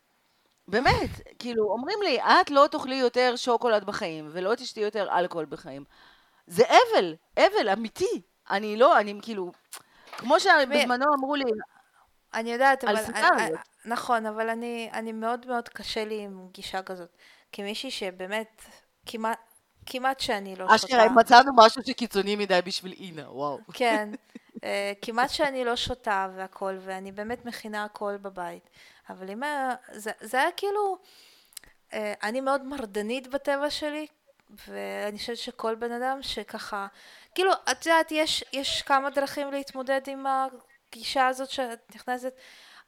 באמת, 0.68 1.10
כאילו, 1.38 1.64
אומרים 1.64 2.02
לי, 2.02 2.20
את 2.22 2.50
לא 2.50 2.66
תאכלי 2.70 2.96
יותר 2.96 3.36
שוקולד 3.36 3.84
בחיים, 3.84 4.28
ולא 4.32 4.54
תשתי 4.54 4.80
יותר 4.80 5.18
אלכוהול 5.18 5.46
בחיים. 5.46 5.84
זה 6.46 6.64
אבל, 6.64 7.14
אבל 7.36 7.68
אמיתי. 7.72 8.22
אני 8.50 8.76
לא, 8.76 8.98
אני 8.98 9.18
כאילו, 9.22 9.52
כמו 10.16 10.40
שבזמנו 10.40 11.14
אמרו 11.14 11.34
לי, 11.34 11.44
אני 12.34 12.52
יודעת, 12.52 12.84
על 12.84 12.96
אבל... 12.96 13.06
סיגריות. 13.06 13.36
אני- 13.36 13.50
נכון, 13.84 14.26
אבל 14.26 14.48
אני, 14.48 14.90
אני 14.92 15.12
מאוד 15.12 15.46
מאוד 15.46 15.68
קשה 15.68 16.04
לי 16.04 16.20
עם 16.22 16.48
גישה 16.52 16.82
כזאת. 16.82 17.08
כמישהי 17.52 17.90
שבאמת, 17.90 18.62
כמעט, 19.06 19.38
כמעט 19.86 20.20
שאני 20.20 20.56
לא 20.56 20.64
שותה. 20.64 20.74
אשכרה, 20.74 21.08
מצאנו 21.08 21.52
משהו 21.56 21.82
שקיצוני 21.86 22.36
מדי 22.36 22.60
בשביל 22.64 22.94
אינה, 23.00 23.30
וואו. 23.30 23.58
כן, 23.72 24.08
אה, 24.64 24.92
כמעט 25.02 25.30
שאני 25.30 25.64
לא 25.64 25.76
שותה 25.76 26.28
והכל, 26.36 26.76
ואני 26.80 27.12
באמת 27.12 27.44
מכינה 27.44 27.84
הכל 27.84 28.16
בבית. 28.16 28.70
אבל 29.10 29.30
אם 29.30 29.42
היה, 29.42 29.74
זה, 29.92 30.10
זה 30.20 30.38
היה 30.40 30.52
כאילו, 30.56 30.98
אה, 31.92 32.12
אני 32.22 32.40
מאוד 32.40 32.64
מרדנית 32.64 33.28
בטבע 33.28 33.70
שלי, 33.70 34.06
ואני 34.68 35.18
חושבת 35.18 35.36
שכל 35.36 35.74
בן 35.74 35.92
אדם 35.92 36.18
שככה, 36.22 36.86
כאילו, 37.34 37.52
את 37.70 37.86
יודעת, 37.86 38.12
יש, 38.12 38.44
יש 38.52 38.82
כמה 38.82 39.10
דרכים 39.10 39.50
להתמודד 39.50 40.00
עם 40.06 40.24
הגישה 40.92 41.26
הזאת 41.26 41.50
שאת 41.50 41.94
נכנסת. 41.94 42.34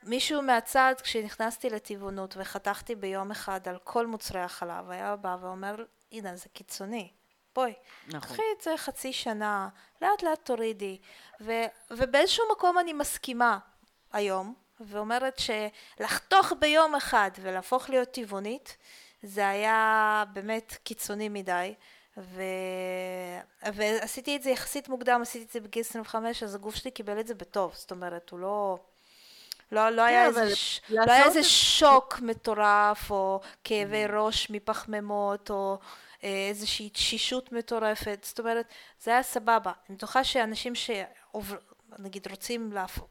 מישהו 0.03 0.43
מהצד, 0.43 0.95
כשנכנסתי 1.03 1.71
לטבעונות 1.71 2.35
וחתכתי 2.37 2.95
ביום 2.95 3.31
אחד 3.31 3.69
על 3.69 3.79
כל 3.85 4.07
מוצרי 4.07 4.41
החלב, 4.41 4.91
היה 4.91 5.17
בא 5.17 5.37
ואומר, 5.41 5.85
הנה, 6.13 6.37
זה 6.37 6.49
קיצוני. 6.53 7.11
בואי, 7.55 7.75
נכון. 8.09 8.21
קחי 8.21 8.43
את 8.57 8.63
זה 8.63 8.75
חצי 8.77 9.13
שנה, 9.13 9.69
לאט 10.03 10.23
לאט 10.23 10.45
תורידי. 10.45 10.99
ו, 11.41 11.53
ובאיזשהו 11.91 12.45
מקום 12.53 12.79
אני 12.79 12.93
מסכימה 12.93 13.59
היום, 14.13 14.55
ואומרת 14.81 15.39
שלחתוך 15.39 16.53
ביום 16.59 16.95
אחד 16.95 17.31
ולהפוך 17.41 17.91
להיות 17.91 18.11
טבעונית, 18.11 18.77
זה 19.23 19.49
היה 19.49 20.25
באמת 20.33 20.77
קיצוני 20.85 21.29
מדי. 21.29 21.75
ו... 22.17 22.43
ועשיתי 23.75 24.37
את 24.37 24.43
זה 24.43 24.51
יחסית 24.51 24.89
מוקדם, 24.89 25.19
עשיתי 25.23 25.45
את 25.45 25.51
זה 25.51 25.61
בגיל 25.61 25.81
25, 25.81 26.43
אז 26.43 26.55
הגוף 26.55 26.75
שלי 26.75 26.91
קיבל 26.91 27.21
את 27.21 27.27
זה 27.27 27.35
בטוב, 27.35 27.73
זאת 27.75 27.91
אומרת, 27.91 28.31
הוא 28.31 28.39
לא... 28.39 28.79
לא, 29.73 29.91
לא, 29.91 30.03
היה, 30.03 30.29
אבל 30.29 30.43
איזה, 30.43 30.57
ש... 30.57 30.81
לא 30.89 31.13
היה 31.13 31.25
איזה 31.25 31.43
זה- 31.43 31.49
שוק 31.49 32.21
מטורף, 32.21 33.11
או 33.11 33.41
כאבי 33.65 34.07
ראש 34.07 34.51
מפחמימות, 34.51 35.51
או 35.51 35.79
אה, 36.25 36.47
איזושהי 36.49 36.89
תשישות 36.91 37.53
מטורפת, 37.53 38.19
זאת 38.23 38.39
אומרת, 38.41 38.67
זה 39.03 39.11
היה 39.11 39.23
סבבה. 39.23 39.73
אני 39.89 39.97
בטוחה 39.97 40.25
שאנשים 40.25 40.73
שנגיד 40.75 42.27
רוצים 42.31 42.73
לעבור, 42.73 43.09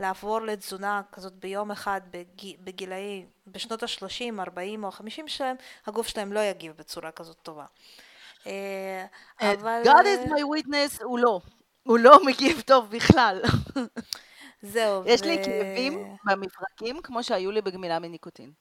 לעבור 0.00 0.40
לתזונה 0.40 1.02
כזאת 1.12 1.32
ביום 1.32 1.70
אחד 1.70 2.00
בגיל, 2.10 2.56
בגילאי, 2.60 3.24
בשנות 3.46 3.82
ה-30, 3.82 4.40
40 4.40 4.84
או 4.84 4.90
50 4.90 5.28
שלהם, 5.28 5.56
הגוף 5.86 6.08
שלהם 6.08 6.32
לא 6.32 6.40
יגיב 6.40 6.72
בצורה 6.76 7.10
כזאת 7.12 7.36
טובה. 7.42 7.64
אה, 8.46 9.06
אבל... 9.40 9.82
God 9.84 10.04
is 10.04 10.28
my 10.28 10.40
witness, 10.40 11.04
הוא 11.04 11.18
לא. 11.18 11.40
הוא 11.82 11.98
לא 11.98 12.24
מגיב 12.26 12.60
טוב 12.66 12.90
בכלל. 12.90 13.42
זהו. 14.62 15.02
יש 15.06 15.22
לי 15.22 15.44
כאבים 15.44 16.16
במפרקים 16.24 17.02
כמו 17.02 17.22
שהיו 17.22 17.50
לי 17.50 17.62
בגמילה 17.62 17.98
מניקוטין. 17.98 18.52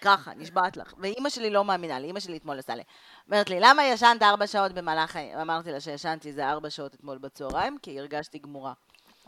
ככה, 0.00 0.34
נשבעת 0.36 0.76
לך. 0.76 0.94
ואימא 0.98 1.28
שלי 1.28 1.50
לא 1.50 1.64
מאמינה 1.64 1.98
לי, 1.98 2.06
אימא 2.06 2.20
שלי 2.20 2.36
אתמול 2.36 2.58
עשה 2.58 2.74
לי. 2.74 2.82
אומרת 3.26 3.50
לי, 3.50 3.60
למה 3.60 3.84
ישנת 3.84 4.22
ארבע 4.22 4.46
שעות 4.46 4.72
במהלך 4.72 5.16
היום? 5.16 5.40
אמרתי 5.40 5.72
לה 5.72 5.80
שישנתי 5.80 6.28
איזה 6.28 6.48
ארבע 6.48 6.70
שעות 6.70 6.94
אתמול 6.94 7.18
בצהריים, 7.18 7.78
כי 7.82 7.98
הרגשתי 7.98 8.38
גמורה. 8.38 8.72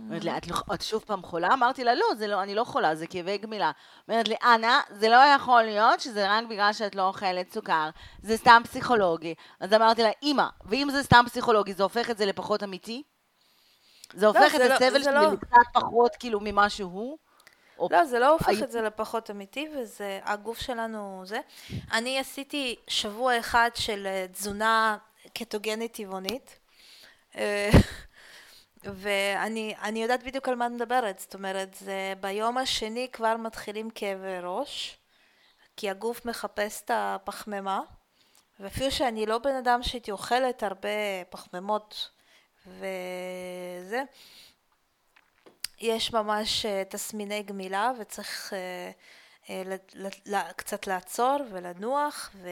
אומרת 0.06 0.24
לי, 0.24 0.36
את, 0.36 0.46
לא- 0.46 0.74
את 0.74 0.82
שוב 0.82 1.02
פעם 1.06 1.22
חולה? 1.22 1.48
אמרתי 1.52 1.84
לה, 1.84 1.94
לא, 1.94 2.04
זה 2.18 2.26
לא, 2.26 2.42
אני 2.42 2.54
לא 2.54 2.64
חולה, 2.64 2.94
זה 2.94 3.06
כאבי 3.06 3.38
גמילה. 3.38 3.70
אומרת 4.08 4.28
לי, 4.28 4.34
אנה, 4.42 4.80
זה 4.90 5.08
לא 5.08 5.16
יכול 5.36 5.62
להיות 5.62 6.00
שזה 6.00 6.26
רק 6.30 6.44
בגלל 6.50 6.72
שאת 6.72 6.94
לא 6.94 7.02
אוכלת 7.08 7.52
סוכר, 7.52 7.90
זה 8.22 8.36
סתם 8.36 8.62
פסיכולוגי. 8.64 9.34
אז 9.60 9.72
אמרתי 9.72 10.02
לה, 10.02 10.10
אמא, 10.22 10.44
ואם 10.66 10.88
זה 10.92 11.02
סתם 11.02 11.24
פסיכולוגי, 11.26 11.72
זה 11.74 11.82
הופך 11.82 12.10
את 12.10 12.18
זה 12.18 12.26
לפחות 12.26 12.62
אמיתי? 12.62 13.02
זה 14.14 14.26
הופך 14.26 14.48
זה 14.56 14.64
את 14.64 14.70
לא- 14.70 14.74
הסבל 14.74 14.98
זה 14.98 15.04
שלי 15.04 15.14
לא- 15.14 15.32
לקצת 15.32 15.56
פחות 15.74 16.16
כאילו 16.16 16.40
ממה 16.42 16.70
שהוא? 16.70 17.18
לא, 17.90 18.04
זה 18.04 18.18
לא 18.18 18.28
הופך 18.32 18.48
היית- 18.48 18.62
את 18.62 18.70
זה 18.70 18.82
לפחות 18.82 19.30
אמיתי, 19.30 19.68
וזה, 19.76 20.20
הגוף 20.24 20.58
שלנו 20.60 21.22
זה. 21.26 21.40
אני 21.92 22.18
עשיתי 22.18 22.76
שבוע 22.88 23.38
אחד 23.38 23.70
של 23.74 24.06
אה, 24.06 24.26
תזונה 24.32 24.96
קטוגנית 25.34 25.92
טבעונית, 25.96 26.58
אה, 27.36 27.70
ואני 28.84 29.74
אני 29.82 30.02
יודעת 30.02 30.22
בדיוק 30.22 30.48
על 30.48 30.54
מה 30.54 30.66
את 30.66 30.72
מדברת, 30.72 31.18
זאת 31.18 31.34
אומרת, 31.34 31.74
זה 31.74 32.12
ביום 32.20 32.58
השני 32.58 33.08
כבר 33.12 33.36
מתחילים 33.36 33.90
כאבי 33.90 34.38
ראש, 34.42 34.98
כי 35.76 35.90
הגוף 35.90 36.24
מחפש 36.24 36.82
את 36.82 36.90
הפחמימה, 36.94 37.80
ואפילו 38.60 38.90
שאני 38.90 39.26
לא 39.26 39.38
בן 39.38 39.54
אדם 39.54 39.82
שהייתי 39.82 40.10
אוכלת 40.10 40.62
הרבה 40.62 40.88
פחמימות 41.30 42.10
וזה, 42.66 44.02
יש 45.80 46.12
ממש 46.12 46.66
אה, 46.66 46.82
תסמיני 46.88 47.42
גמילה 47.42 47.92
וצריך 47.98 48.52
אה, 48.52 48.90
אה, 49.50 50.52
קצת 50.56 50.86
לעצור 50.86 51.36
ולנוח 51.50 52.30
ו, 52.34 52.48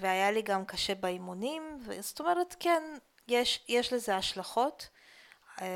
והיה 0.00 0.30
לי 0.30 0.42
גם 0.42 0.64
קשה 0.64 0.94
באימונים, 0.94 1.80
זאת 2.00 2.20
אומרת 2.20 2.56
כן, 2.60 2.82
יש, 3.28 3.64
יש 3.68 3.92
לזה 3.92 4.16
השלכות 4.16 4.88
אה, 5.62 5.66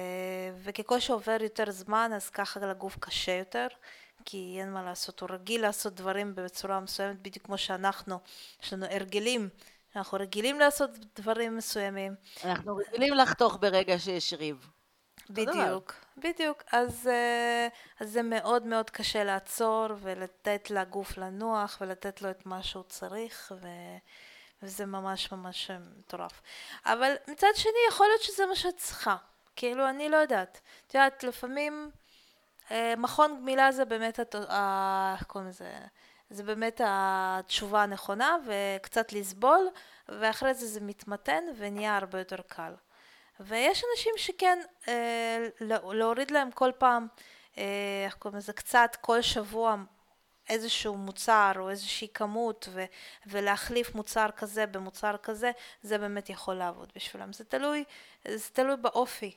וככל 0.62 1.00
שעובר 1.00 1.36
יותר 1.40 1.70
זמן 1.70 2.10
אז 2.14 2.30
ככה 2.30 2.60
לגוף 2.60 2.96
קשה 3.00 3.32
יותר 3.32 3.66
כי 4.24 4.56
אין 4.60 4.72
מה 4.72 4.82
לעשות, 4.82 5.20
הוא 5.20 5.28
רגיל 5.32 5.62
לעשות 5.62 5.94
דברים 5.94 6.34
בצורה 6.34 6.80
מסוימת 6.80 7.22
בדיוק 7.22 7.46
כמו 7.46 7.58
שאנחנו, 7.58 8.18
יש 8.62 8.72
לנו 8.72 8.86
הרגלים 8.90 9.48
אנחנו 9.96 10.18
רגילים 10.18 10.58
לעשות 10.58 10.90
דברים 11.20 11.56
מסוימים. 11.56 12.14
אנחנו 12.44 12.76
רגילים 12.76 13.14
לחתוך 13.14 13.56
ברגע 13.60 13.98
שיש 13.98 14.32
ריב. 14.32 14.70
בדיוק, 15.30 15.94
בדיוק. 16.16 16.62
אז, 16.72 17.08
אה, 17.08 17.68
אז 18.00 18.10
זה 18.10 18.22
מאוד 18.22 18.66
מאוד 18.66 18.90
קשה 18.90 19.24
לעצור 19.24 19.86
ולתת 20.00 20.70
לגוף 20.70 21.18
לנוח 21.18 21.78
ולתת 21.80 22.22
לו 22.22 22.30
את 22.30 22.46
מה 22.46 22.62
שהוא 22.62 22.84
צריך, 22.88 23.52
ו... 23.60 23.66
וזה 24.62 24.86
ממש 24.86 25.32
ממש 25.32 25.70
מטורף. 25.98 26.42
אבל 26.86 27.14
מצד 27.28 27.48
שני, 27.54 27.78
יכול 27.88 28.06
להיות 28.06 28.22
שזה 28.22 28.46
מה 28.46 28.56
שאת 28.56 28.76
צריכה. 28.76 29.16
כאילו, 29.56 29.88
אני 29.88 30.08
לא 30.08 30.16
יודעת. 30.16 30.60
את 30.86 30.94
יודעת, 30.94 31.24
לפעמים 31.24 31.90
אה, 32.70 32.94
מכון 32.96 33.36
גמילה 33.40 33.72
זה 33.72 33.84
באמת, 33.84 34.20
איך 34.20 35.22
קוראים 35.26 35.48
לזה? 35.48 35.72
זה 36.30 36.42
באמת 36.42 36.80
התשובה 36.84 37.82
הנכונה, 37.82 38.36
וקצת 38.46 39.12
לסבול, 39.12 39.68
ואחרי 40.08 40.54
זה 40.54 40.66
זה 40.66 40.80
מתמתן 40.80 41.44
ונהיה 41.56 41.96
הרבה 41.96 42.18
יותר 42.18 42.36
קל. 42.46 42.72
ויש 43.40 43.84
אנשים 43.92 44.12
שכן, 44.16 44.58
אה, 44.88 45.48
להוריד 45.60 46.30
להם 46.30 46.50
כל 46.50 46.70
פעם, 46.78 47.06
אה, 47.58 47.64
איך 48.04 48.14
קוראים 48.14 48.38
לזה, 48.38 48.52
קצת 48.52 48.96
כל 49.00 49.22
שבוע 49.22 49.76
איזשהו 50.48 50.96
מוצר 50.96 51.52
או 51.58 51.70
איזושהי 51.70 52.08
כמות 52.14 52.68
ו- 52.72 52.84
ולהחליף 53.26 53.94
מוצר 53.94 54.26
כזה 54.36 54.66
במוצר 54.66 55.16
כזה, 55.16 55.50
זה 55.82 55.98
באמת 55.98 56.30
יכול 56.30 56.54
לעבוד 56.54 56.92
בשבילם. 56.96 57.32
זה 57.32 57.44
תלוי, 57.44 57.84
זה 58.28 58.50
תלוי 58.52 58.76
באופי, 58.76 59.32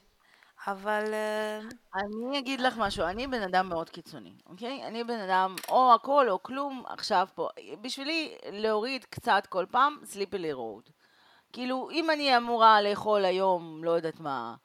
אבל... 0.68 1.14
אה, 1.14 1.60
אני 1.96 2.40
אגיד 2.40 2.62
לך 2.62 2.78
משהו, 2.78 3.06
אני 3.06 3.28
בן 3.28 3.42
אדם 3.42 3.70
מאוד 3.70 3.90
קיצוני, 3.90 4.34
אוקיי? 4.46 4.84
אני 4.88 5.04
בן 5.04 5.20
אדם 5.20 5.56
או 5.70 5.94
הכל 5.94 6.30
או 6.30 6.44
כלום 6.44 6.84
עכשיו 6.88 7.28
פה. 7.36 7.50
בשבילי 7.82 8.38
להוריד 8.52 9.06
קצת 9.10 9.48
כל 9.50 9.66
פעם, 9.72 9.98
סליפלי 10.06 10.54
רוד. 10.54 10.90
כאילו, 11.54 11.90
אם 11.92 12.10
אני 12.10 12.38
אמורה 12.38 12.82
לאכול 12.82 13.26
היום, 13.26 13.84
לא 13.84 13.92
יודעת 13.92 14.20
מה, 14.20 14.56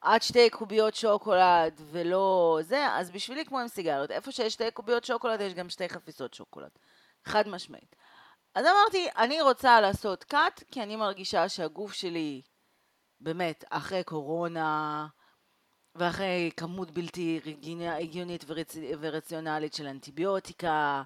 עד 0.00 0.22
שתי 0.22 0.50
קוביות 0.50 0.94
שוקולד 0.94 1.80
ולא 1.90 2.58
זה, 2.62 2.86
אז 2.92 3.10
בשבילי 3.10 3.44
כמו 3.44 3.60
עם 3.60 3.68
סיגריות, 3.68 4.10
איפה 4.10 4.32
שיש 4.32 4.52
שתי 4.52 4.70
קוביות 4.70 5.04
שוקולד 5.04 5.40
יש 5.40 5.54
גם 5.54 5.68
שתי 5.68 5.88
חפיסות 5.88 6.34
שוקולד. 6.34 6.70
חד 7.24 7.48
משמעית. 7.48 7.96
אז 8.54 8.64
אמרתי, 8.66 9.08
אני 9.16 9.42
רוצה 9.42 9.80
לעשות 9.80 10.24
קאט, 10.24 10.62
כי 10.70 10.82
אני 10.82 10.96
מרגישה 10.96 11.48
שהגוף 11.48 11.92
שלי, 11.92 12.42
באמת, 13.20 13.64
אחרי 13.70 14.04
קורונה, 14.04 15.06
ואחרי 15.94 16.50
כמות 16.56 16.90
בלתי 16.90 17.40
הגיונית 17.98 18.44
ורצ... 18.46 18.76
ורציונלית 19.00 19.74
של 19.74 19.86
אנטיביוטיקה, 19.86 21.02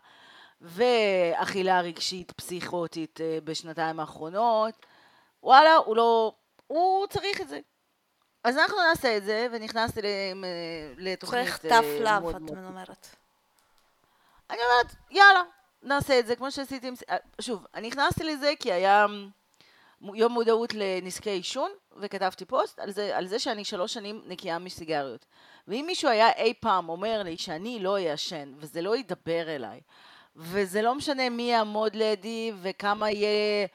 ואכילה 0.61 1.81
רגשית 1.81 2.33
פסיכוטית 2.33 3.21
אה, 3.21 3.39
בשנתיים 3.45 4.01
האחרונות, 4.01 4.87
וואלה, 5.43 5.77
הוא 5.77 5.97
לא... 5.97 6.35
הוא 6.67 7.07
צריך 7.07 7.41
את 7.41 7.49
זה. 7.49 7.61
אז 8.45 8.57
אנחנו 8.57 8.77
נעשה 8.89 9.17
את 9.17 9.25
זה, 9.25 9.47
ונכנסתי 9.53 10.01
לתוכנית... 10.97 11.45
צריך 11.45 11.59
טף 11.59 11.85
לאב, 12.01 12.29
את 12.29 12.35
אומרת. 12.51 13.07
אני 14.51 14.59
אומרת, 14.71 14.95
יאללה, 15.11 15.43
נעשה 15.83 16.19
את 16.19 16.27
זה, 16.27 16.37
כמו 16.37 16.51
שעשיתי 16.51 16.89
עם... 16.89 16.95
אה, 17.11 17.17
שוב, 17.41 17.67
אני 17.75 17.89
נכנסתי 17.89 18.25
לזה 18.25 18.53
כי 18.61 18.73
היה 18.73 19.07
יום 20.15 20.33
מודעות 20.33 20.75
לנזקי 20.75 21.31
עישון, 21.31 21.71
וכתבתי 21.97 22.45
פוסט 22.45 22.79
על 22.79 22.91
זה, 22.91 23.17
על 23.17 23.27
זה 23.27 23.39
שאני 23.39 23.65
שלוש 23.65 23.95
שנים 23.95 24.23
נקייה 24.27 24.59
מסיגריות. 24.59 25.27
ואם 25.69 25.85
מישהו 25.87 26.11
היה 26.11 26.33
אי 26.33 26.55
פעם 26.61 26.89
אומר 26.89 27.23
לי 27.23 27.39
שאני 27.39 27.79
לא 27.81 27.99
אעשן, 27.99 28.53
וזה 28.57 28.83
לא 28.83 28.97
ידבר 28.97 29.55
אליי, 29.57 29.81
וזה 30.37 30.83
לא 30.83 30.95
משנה 30.95 31.29
מי 31.29 31.43
יעמוד 31.43 31.97
לידי 31.97 32.53
וכמה 32.63 33.11
יהיה... 33.11 33.67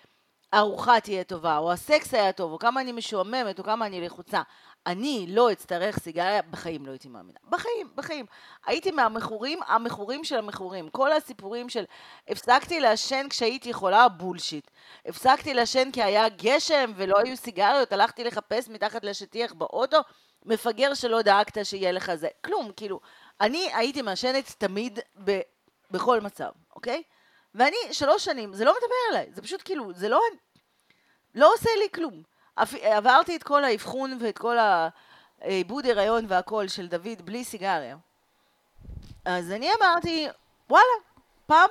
הארוחה 0.56 1.00
תהיה 1.00 1.24
טובה, 1.24 1.58
או 1.58 1.72
הסקס 1.72 2.14
היה 2.14 2.32
טוב, 2.32 2.52
או 2.52 2.60
כמה 2.60 2.82
אני 2.82 2.92
משועממת, 2.92 3.60
או 3.60 3.64
כמה 3.64 3.86
אני 3.86 4.02
לחוצה. 4.02 4.42
אני 4.88 5.26
לא 5.30 5.52
אצטרך 5.52 6.00
סיגריה, 6.00 6.42
בחיים 6.42 6.86
לא 6.86 6.92
הייתי 6.92 7.08
מאמינה. 7.08 7.40
בחיים, 7.50 7.90
בחיים. 7.96 8.26
הייתי 8.66 8.92
מהמכורים, 8.92 9.60
המכורים 9.68 10.24
של 10.24 10.38
המכורים. 10.38 10.90
כל 10.90 11.12
הסיפורים 11.12 11.70
של 11.70 11.84
הפסקתי 12.28 12.80
לעשן 12.80 13.28
כשהייתי 13.30 13.74
חולה, 13.74 14.10
בולשיט. 14.10 14.72
הפסקתי 15.06 15.54
לעשן 15.54 15.92
כי 15.92 16.04
היה 16.04 16.30
גשם 16.30 16.92
ולא 16.96 17.16
היו 17.24 17.38
סיגריות, 17.38 17.94
הלכתי 17.94 18.24
לחפש 18.24 18.70
מתחת 18.70 19.04
לשטיח 19.04 19.54
באוטו, 19.54 19.98
מפגר 20.46 20.94
שלא 20.94 21.22
דאגת 21.22 21.66
שיהיה 21.66 21.92
לך 21.92 22.16
זה. 22.16 22.28
כלום, 22.46 22.72
כאילו. 22.76 23.00
אני 23.42 23.70
הייתי 23.74 24.02
מעשנת 24.02 24.56
תמיד 24.58 25.00
ב, 25.24 25.40
בכל 25.92 26.22
מצב, 26.22 26.50
אוקיי? 26.76 27.04
ואני 27.56 27.78
שלוש 27.92 28.26
שנים, 28.26 28.54
זה 28.54 28.66
לא 28.66 28.72
מדבר 28.72 28.96
אליי, 29.12 29.32
זה 29.34 29.42
פשוט 29.42 29.62
כאילו, 29.66 29.94
זה 29.94 30.10
לא, 30.10 30.20
לא 31.36 31.54
עושה 31.54 31.70
לי 31.80 31.90
כלום. 31.96 32.24
עברתי 32.82 33.36
את 33.36 33.44
כל 33.44 33.64
האבחון 33.64 34.18
ואת 34.22 34.38
כל 34.38 34.58
העיבוד 35.42 35.86
הריון 35.86 36.26
והכל 36.28 36.68
של 36.68 36.88
דוד 36.88 37.22
בלי 37.26 37.44
סיגריה. 37.44 37.98
אז 39.26 39.52
אני 39.52 39.70
אמרתי, 39.80 40.28
וואלה, 40.70 40.86
פעם, 41.46 41.70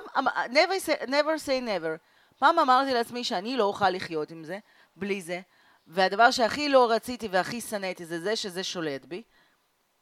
never 0.51 0.87
say, 0.87 1.07
never 1.07 1.37
say 1.45 1.65
never. 1.67 1.97
פעם 2.39 2.59
אמרתי 2.59 2.93
לעצמי 2.93 3.23
שאני 3.23 3.57
לא 3.57 3.63
אוכל 3.63 3.89
לחיות 3.89 4.31
עם 4.31 4.43
זה, 4.43 4.59
בלי 4.95 5.21
זה, 5.21 5.41
והדבר 5.87 6.31
שהכי 6.31 6.69
לא 6.69 6.91
רציתי 6.91 7.27
והכי 7.27 7.61
שנאתי 7.61 8.05
זה 8.05 8.19
זה 8.19 8.35
שזה 8.35 8.63
שולט 8.63 9.05
בי. 9.05 9.23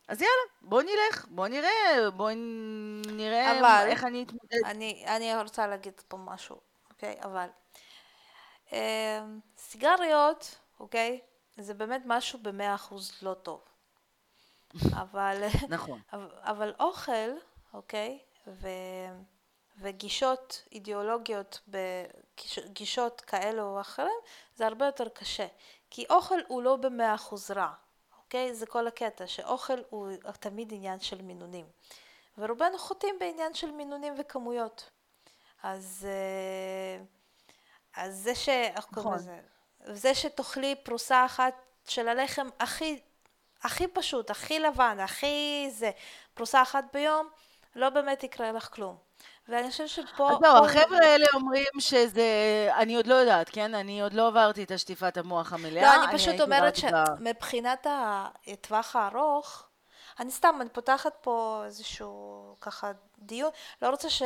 אז 0.08 0.22
יאללה, 0.22 0.34
בוא 0.62 0.82
נלך, 0.82 1.26
בוא 1.30 1.48
נראה, 1.48 2.10
בוא 2.16 2.32
נראה 3.06 3.60
אבל 3.60 3.88
איך 3.88 4.04
אני 4.04 4.24
אתמודד. 4.24 4.58
אני, 4.66 5.06
אני 5.08 5.42
רוצה 5.42 5.68
להגיד 5.68 5.94
פה 6.08 6.18
משהו, 6.18 6.58
אוקיי? 6.90 7.16
אבל 7.24 7.48
סיגריות, 9.58 10.58
אוקיי? 10.80 11.20
זה 11.58 11.74
באמת 11.74 12.02
משהו 12.06 12.40
במאה 12.40 12.76
אחוז 12.76 13.12
לא 13.22 13.34
טוב. 13.34 13.62
אבל, 15.02 15.44
נכון. 15.70 16.02
אבל, 16.14 16.30
אבל 16.42 16.74
אוכל, 16.80 17.32
אוקיי? 17.74 18.20
ו, 18.48 18.68
וגישות 19.78 20.64
אידיאולוגיות, 20.72 21.70
גישות 22.66 23.22
כאלו 23.22 23.64
או 23.64 23.82
אחרים, 23.82 24.20
זה 24.56 24.68
הרבה 24.68 24.86
יותר 24.86 25.10
קשה. 25.10 25.48
כי 25.90 26.06
אוכל 26.10 26.40
הוא 26.48 26.64
לא 26.64 26.76
במאה 26.76 27.16
אחוז 27.16 27.52
רע. 27.52 27.74
אוקיי? 28.18 28.54
זה 28.54 28.66
כל 28.66 28.88
הקטע, 28.88 29.28
שאוכל 29.28 29.80
הוא 29.90 30.12
תמיד 30.40 30.74
עניין 30.74 31.00
של 31.00 31.22
מינונים. 31.22 31.66
ורובנו 32.38 32.78
חוטאים 32.78 33.16
בעניין 33.20 33.54
של 33.54 33.72
מינונים 33.72 34.14
וכמויות. 34.18 34.90
אז, 35.64 36.08
אה, 36.10 37.04
אז 37.98 38.16
זה 38.16 38.36
ש... 38.36 38.50
איך 38.50 38.86
קוראים 38.86 39.14
נכון. 39.14 39.20
לזה? 39.20 39.40
זה 39.94 40.16
שתאכלי 40.16 40.76
פרוסה 40.84 41.26
אחת 41.26 41.54
של 41.88 42.08
הלחם 42.08 42.48
הכי, 42.60 43.00
הכי 43.64 43.88
פשוט, 43.88 44.30
הכי 44.30 44.60
לבן, 44.60 45.00
הכי 45.00 45.68
זה, 45.72 45.92
פרוסה 46.34 46.62
אחת 46.62 46.84
ביום, 46.94 47.30
לא 47.76 47.90
באמת 47.90 48.24
יקרה 48.24 48.52
לך 48.52 48.70
כלום. 48.74 48.98
ואני 49.48 49.72
חושבת 49.72 49.90
שפה... 49.90 50.32
אז 50.32 50.38
לא, 50.42 50.66
החבר'ה 50.66 51.00
האלה 51.06 51.26
אומרים 51.34 51.80
שזה... 51.80 52.24
אני 52.78 52.96
עוד 52.96 53.08
לא 53.08 53.16
יודעת, 53.16 53.50
כן? 53.50 53.76
אני 53.76 54.02
עוד 54.02 54.14
לא 54.14 54.28
עברתי 54.28 54.64
את 54.64 54.72
השטיפת 54.72 55.18
המוח 55.18 55.54
המלאה. 55.54 55.98
לא, 55.98 56.04
אני 56.04 56.18
פשוט 56.18 56.42
אומרת 56.42 56.76
שמבחינת 56.76 57.88
הטווח 58.48 58.96
הארוך, 58.96 59.68
אני 60.20 60.32
סתם, 60.32 60.56
אני 60.62 60.70
פותחת 60.70 61.14
פה 61.22 61.62
איזשהו 61.66 62.56
ככה 62.62 62.92
דיון, 63.20 63.52
לא 63.82 63.90
רוצה 63.90 64.10
ש... 64.10 64.22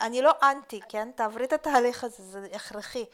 אני 0.00 0.22
לא 0.22 0.32
אנטי, 0.42 0.80
כן? 0.88 1.10
תעברי 1.14 1.44
את 1.44 1.52
התהליך 1.52 2.04
הזה, 2.04 2.22
זה 2.22 2.46
הכרחי. 2.52 3.04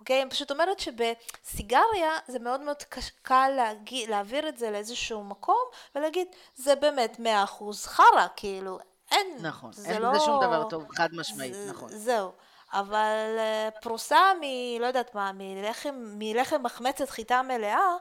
אוקיי? 0.00 0.22
אני 0.22 0.30
פשוט 0.30 0.50
אומרת 0.50 0.80
שבסיגריה 0.80 2.18
זה 2.28 2.38
מאוד 2.38 2.60
מאוד 2.60 2.76
קל 3.22 3.52
להגיד, 3.56 4.10
להעביר 4.10 4.48
את 4.48 4.58
זה 4.58 4.70
לאיזשהו 4.70 5.24
מקום 5.24 5.64
ולהגיד 5.94 6.28
זה 6.56 6.74
באמת 6.74 7.18
מאה 7.18 7.44
אחוז 7.44 7.86
חרא, 7.86 8.26
כאילו 8.36 8.78
אין. 9.10 9.36
נכון, 9.40 9.72
זה 9.72 9.88
אין 9.88 10.02
לא... 10.02 10.10
בזה 10.10 10.20
שום 10.20 10.44
דבר 10.44 10.68
טוב, 10.68 10.84
חד 10.96 11.08
משמעית, 11.12 11.54
זה, 11.54 11.70
נכון. 11.70 11.88
זהו. 11.88 12.32
אבל 12.72 13.36
אה, 13.38 13.68
פרוסה 13.82 14.32
מ... 14.40 14.42
לא 14.80 14.86
יודעת 14.86 15.14
מה, 15.14 15.30
מלחם, 15.34 15.94
מלחם 15.94 16.62
מחמצת 16.62 17.10
חיטה 17.10 17.42
מלאה, 17.42 17.96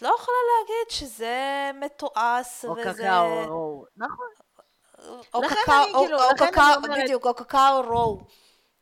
את 0.00 0.04
לא 0.04 0.16
יכולה 0.20 0.36
להגיד 0.58 0.90
שזה 0.90 1.70
מתועש 1.74 2.64
או 2.64 2.72
וזה... 2.72 3.02
קקאו 3.02 3.46
רואו, 3.48 3.84
נכון. 3.96 4.26
או 5.34 5.40
קקאו, 5.42 5.74
או, 5.94 6.02
כאילו, 6.02 6.22
או 6.22 6.28
קקאו, 6.36 6.82
בדיוק, 6.82 7.26
או 7.26 7.34
קקאו 7.34 7.82
רואו. 7.86 8.18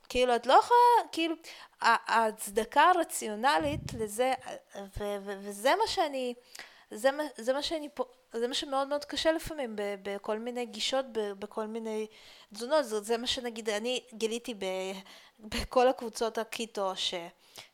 כאילו, 0.09 0.37
את 0.37 0.47
לא 0.47 0.53
יכולה, 0.53 1.09
כאילו, 1.13 1.35
ההצדקה 1.81 2.83
הרציונלית 2.83 3.95
לזה, 3.99 4.33
ו- 4.77 5.17
ו- 5.25 5.39
וזה 5.41 5.75
מה 5.81 5.87
שאני, 5.87 6.35
זה 6.91 7.11
מה, 7.11 7.23
זה 7.37 7.53
מה 7.53 7.63
שאני 7.63 7.89
פה, 7.95 8.05
זה 8.33 8.49
מה 8.49 8.55
שמאוד 8.55 8.89
מאוד 8.89 9.05
קשה 9.05 9.33
לפעמים 9.33 9.77
בכל 9.77 10.39
מיני 10.39 10.67
גישות, 10.67 11.07
בכל 11.13 11.67
מיני 11.67 12.07
תזונות, 12.55 12.85
זה, 12.85 13.01
זה 13.01 13.17
מה 13.17 13.27
שנגיד 13.27 13.71
אני 13.71 14.03
גיליתי 14.15 14.55
ב, 14.55 14.65
בכל 15.53 15.89
הקבוצות 15.89 16.39
הקיטו, 16.39 16.93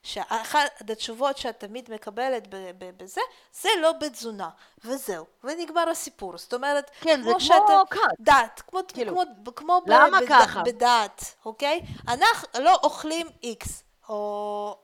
שאחת 0.02 0.90
התשובות 0.90 1.38
שאת 1.38 1.60
תמיד 1.60 1.90
מקבלת 1.92 2.48
בזה, 2.96 3.20
זה 3.52 3.68
לא 3.80 3.92
בתזונה, 3.92 4.50
וזהו, 4.84 5.26
ונגמר 5.44 5.88
הסיפור, 5.88 6.38
זאת 6.38 6.54
אומרת, 6.54 6.90
כן, 7.00 7.20
כמו 7.22 7.40
זה 7.40 7.54
כמו 7.66 7.82
קאט, 7.88 8.00
דת, 8.20 8.62
כמו, 8.66 8.80
כאילו, 8.88 9.14
כמו, 9.16 9.54
כמו 9.56 9.80
למה 9.86 10.20
ב, 10.20 10.28
ככה? 10.28 10.62
בדת, 10.62 11.34
אוקיי? 11.44 11.80
אנחנו 12.08 12.48
לא 12.60 12.74
אוכלים 12.82 13.26
איקס. 13.42 13.84
או 14.08 14.76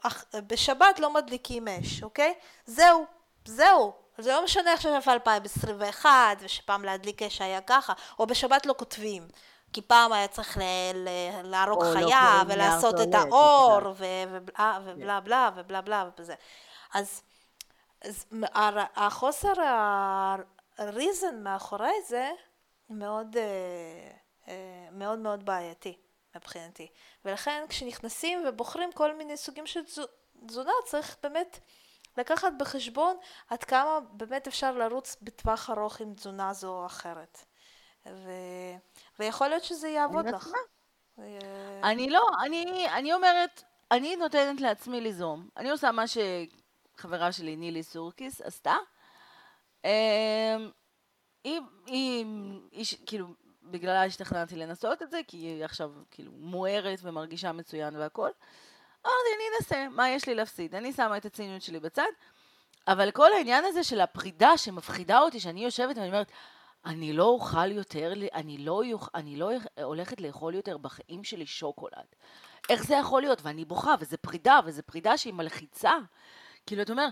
בשבת 0.47 0.99
לא 0.99 1.15
מדליקים 1.15 1.69
אש, 1.69 2.03
אוקיי? 2.03 2.35
זהו, 2.67 3.05
זהו. 3.45 3.93
זה 4.21 4.33
לא 4.33 4.45
משנה 4.45 4.73
עכשיו 4.73 4.95
איפה 4.95 5.13
2021, 5.13 6.11
ושפעם 6.41 6.85
להדליק 6.85 7.23
אש 7.23 7.41
היה 7.41 7.61
ככה, 7.61 7.93
או 8.19 8.27
בשבת 8.27 8.67
לא 8.67 8.75
כותבים. 8.79 9.29
כי 9.73 9.83
פעם 9.83 10.13
היה 10.13 10.29
צריך 10.29 10.59
להרוג 11.45 11.85
לא 11.85 11.93
חיה, 11.93 12.43
לא 12.49 12.55
ולעשות 12.55 12.95
את 13.01 13.15
האור, 13.15 13.79
ובלה 13.97 14.79
ובלה 14.85 15.21
בלה 15.21 15.51
ובלה 15.57 15.81
בלה 15.81 16.09
וזה. 16.19 16.35
אז, 16.95 17.23
אז 18.05 18.27
החוסר 18.97 19.53
הריזן 20.79 21.43
מאחורי 21.43 22.03
זה 22.09 22.31
מאוד 22.91 23.37
אה, 23.37 23.43
אה, 24.49 24.89
מאוד 24.93 25.19
מאוד 25.19 25.45
בעייתי 25.45 25.97
מבחינתי. 26.37 26.89
ולכן 27.25 27.65
כשנכנסים 27.69 28.45
ובוחרים 28.49 28.93
כל 28.93 29.15
מיני 29.15 29.37
סוגים 29.37 29.67
של 29.67 29.81
תזונה 30.47 30.73
צריך 30.85 31.17
באמת 31.23 31.59
לקחת 32.19 32.53
בחשבון 32.59 33.17
עד 33.49 33.65
כמה 33.65 33.99
באמת 34.13 34.47
אפשר 34.47 34.73
לרוץ 34.73 35.17
בטווח 35.23 35.71
ארוך 35.71 36.01
עם 36.01 36.15
תזונה 36.15 36.53
זו 36.53 36.79
או 36.79 36.87
אחרת. 36.87 37.45
ו... 38.07 38.31
ויכול 39.19 39.49
להיות 39.49 39.65
שזה 39.65 39.89
יעבוד 39.89 40.27
לך. 40.27 40.49
אני 41.85 42.11
לא, 42.11 42.21
אני, 42.45 42.89
אני 42.89 43.13
אומרת, 43.13 43.63
אני 43.91 44.17
נותנת 44.17 44.61
לעצמי 44.61 45.01
ליזום. 45.01 45.49
אני 45.57 45.71
עושה 45.71 45.93
מה 45.93 46.05
שחברה 46.07 47.33
שלי, 47.33 47.57
נילי 47.57 47.83
סורקיס, 47.83 48.41
עשתה. 48.41 48.77
אמ, 49.85 49.91
היא, 51.45 51.61
היא, 51.87 52.27
היא, 52.73 52.87
כאילו, 53.07 53.27
בגללה 53.63 54.05
השתכנעתי 54.05 54.57
לנסות 54.57 55.03
את 55.03 55.11
זה, 55.11 55.21
כי 55.29 55.37
היא 55.37 55.65
עכשיו 55.65 55.91
כאילו 56.11 56.33
מוארת 56.33 56.99
ומרגישה 57.03 57.53
מצוין 57.53 57.97
והכל. 57.97 58.31
אמרתי, 59.07 59.29
אני 59.37 59.45
אנסה, 59.57 59.89
מה 59.89 60.11
יש 60.11 60.29
לי 60.29 60.35
להפסיד? 60.35 60.75
אני 60.75 60.93
שמה 60.93 61.17
את 61.17 61.25
הציניות 61.25 61.63
שלי 61.63 61.81
בצד, 61.81 62.11
אבל 62.89 63.11
כל 63.11 63.33
העניין 63.33 63.65
הזה 63.65 63.85
של 63.85 64.01
הפרידה 64.01 64.59
שמפחידה 64.59 65.21
אותי, 65.21 65.41
שאני 65.41 65.65
יושבת 65.65 65.97
ואני 65.97 66.09
אומרת, 66.09 66.33
אני 66.87 67.13
לא 67.13 67.25
אוכל 67.25 67.73
יותר, 67.73 68.13
אני 68.35 68.59
לא, 68.59 68.85
יוכ... 68.85 69.09
אני 69.15 69.37
לא 69.37 69.51
הולכת 69.83 70.21
לאכול 70.21 70.55
יותר 70.55 70.79
בחיים 70.79 71.25
שלי 71.25 71.47
שוקולד. 71.47 72.07
איך 72.69 72.85
זה 72.85 72.95
יכול 72.95 73.23
להיות? 73.23 73.39
ואני 73.43 73.65
בוכה, 73.65 73.95
וזה 74.01 74.17
פרידה, 74.17 74.61
וזה 74.65 74.83
פרידה 74.83 75.17
שהיא 75.17 75.35
מלחיצה. 75.35 75.93
כאילו, 76.67 76.83
אתה 76.83 76.93
אומר, 76.93 77.09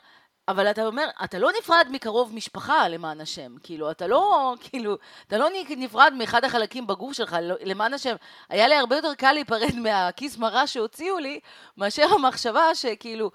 אבל 0.48 0.70
אתה 0.70 0.86
אומר, 0.86 1.08
אתה 1.24 1.38
לא 1.38 1.50
נפרד 1.58 1.86
מקרוב 1.90 2.34
משפחה, 2.34 2.88
למען 2.88 3.20
השם. 3.20 3.54
כאילו, 3.62 3.90
אתה 3.90 4.06
לא, 4.06 4.54
כאילו, 4.60 4.96
אתה 5.26 5.38
לא 5.38 5.48
נפרד 5.76 6.12
מאחד 6.18 6.44
החלקים 6.44 6.86
בגוף 6.86 7.12
שלך, 7.12 7.36
לא, 7.42 7.54
למען 7.60 7.94
השם. 7.94 8.14
היה 8.48 8.68
לי 8.68 8.74
הרבה 8.74 8.96
יותר 8.96 9.14
קל 9.14 9.32
להיפרד 9.32 9.74
מהכיס 9.82 10.38
מרה 10.38 10.66
שהוציאו 10.66 11.18
לי, 11.18 11.40
מאשר 11.76 12.06
המחשבה 12.14 12.74
שכאילו, 12.74 13.30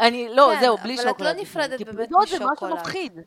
אני, 0.00 0.28
לא, 0.28 0.50
כן, 0.54 0.60
זהו, 0.60 0.76
בלי 0.76 0.96
שוקולד. 0.96 1.14
אבל 1.20 1.30
את 1.30 1.36
לא 1.36 1.42
נפרדת 1.42 1.82
באמת 1.82 2.08
משוקולד. 2.10 2.28
זה 2.28 2.44
משהו 2.44 2.76
מפחיד. 2.76 3.20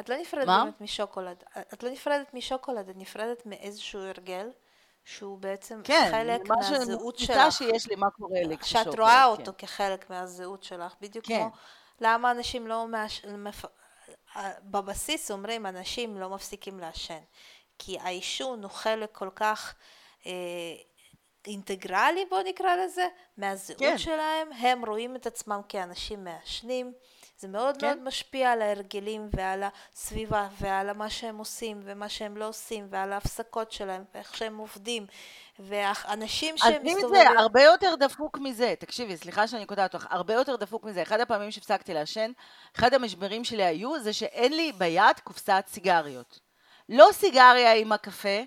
את 0.00 0.08
לא 0.08 0.16
נפרדת 0.16 0.46
מה? 0.46 0.64
באמת 0.64 0.80
משוקולד. 0.80 1.44
את 1.74 1.82
לא 1.82 1.90
נפרדת 1.90 2.34
משוקולד, 2.34 2.88
את 2.88 2.96
נפרדת 2.96 3.46
מאיזשהו 3.46 4.00
הרגל. 4.00 4.48
שהוא 5.04 5.38
בעצם 5.38 5.80
כן, 5.84 6.08
חלק 6.10 6.48
מהזהות 6.48 7.18
שלך. 7.18 7.36
כן, 7.36 7.50
שיש 7.50 7.88
לי 7.88 7.96
מה 7.96 8.10
קורה 8.10 8.42
לי 8.42 8.58
כשאת 8.58 8.98
רואה 8.98 9.22
כן. 9.22 9.40
אותו 9.40 9.52
כחלק 9.58 10.10
מהזהות 10.10 10.62
שלך, 10.62 10.94
בדיוק 11.00 11.26
כן. 11.26 11.38
כמו 11.38 11.50
למה 12.00 12.30
אנשים 12.30 12.66
לא 12.66 12.86
מש... 12.86 13.24
מפ... 13.24 13.64
בבסיס 14.62 15.30
אומרים 15.30 15.66
אנשים 15.66 16.18
לא 16.18 16.28
מפסיקים 16.28 16.80
לעשן, 16.80 17.20
כי 17.78 17.98
העישון 17.98 18.62
הוא 18.62 18.70
חלק 18.70 19.08
כל 19.12 19.30
כך 19.34 19.74
אה, 20.26 20.32
אינטגרלי 21.46 22.24
בוא 22.24 22.42
נקרא 22.42 22.76
לזה, 22.76 23.06
מהזהות 23.36 23.78
כן. 23.78 23.98
שלהם, 23.98 24.52
הם 24.52 24.84
רואים 24.84 25.16
את 25.16 25.26
עצמם 25.26 25.60
כאנשים 25.68 26.24
מעשנים, 26.24 26.92
זה 27.38 27.48
מאוד 27.48 27.76
כן. 27.76 27.86
מאוד 27.86 28.02
משפיע 28.02 28.52
על 28.52 28.62
ההרגלים 28.62 29.28
ועל 29.32 29.62
הסביבה 29.94 30.48
ועל 30.60 30.92
מה 30.92 31.10
שהם 31.10 31.38
עושים 31.38 31.80
ומה 31.84 32.08
שהם 32.08 32.36
לא 32.36 32.48
עושים 32.48 32.86
ועל 32.90 33.12
ההפסקות 33.12 33.72
שלהם 33.72 34.04
ואיך 34.14 34.36
שהם 34.36 34.56
עובדים 34.56 35.06
ואנשים 35.58 36.58
שהם 36.58 36.82
מסתובבים... 36.82 37.20
אז 37.20 37.34
זה 37.34 37.40
הרבה 37.40 37.62
יותר 37.62 37.94
דפוק 37.94 38.38
מזה, 38.38 38.74
תקשיבי, 38.78 39.16
סליחה 39.16 39.48
שאני 39.48 39.66
קוטעת 39.66 39.94
אותך, 39.94 40.06
הרבה 40.10 40.34
יותר 40.34 40.56
דפוק 40.56 40.84
מזה. 40.84 41.02
אחד 41.02 41.20
הפעמים 41.20 41.50
שהפסקתי 41.50 41.94
לעשן, 41.94 42.32
אחד 42.76 42.94
המשברים 42.94 43.44
שלי 43.44 43.64
היו 43.64 44.00
זה 44.00 44.12
שאין 44.12 44.52
לי 44.52 44.72
ביד 44.72 45.20
קופסת 45.24 45.64
סיגריות. 45.68 46.40
לא 46.88 47.08
סיגריה 47.12 47.74
עם 47.74 47.92
הקפה, 47.92 48.38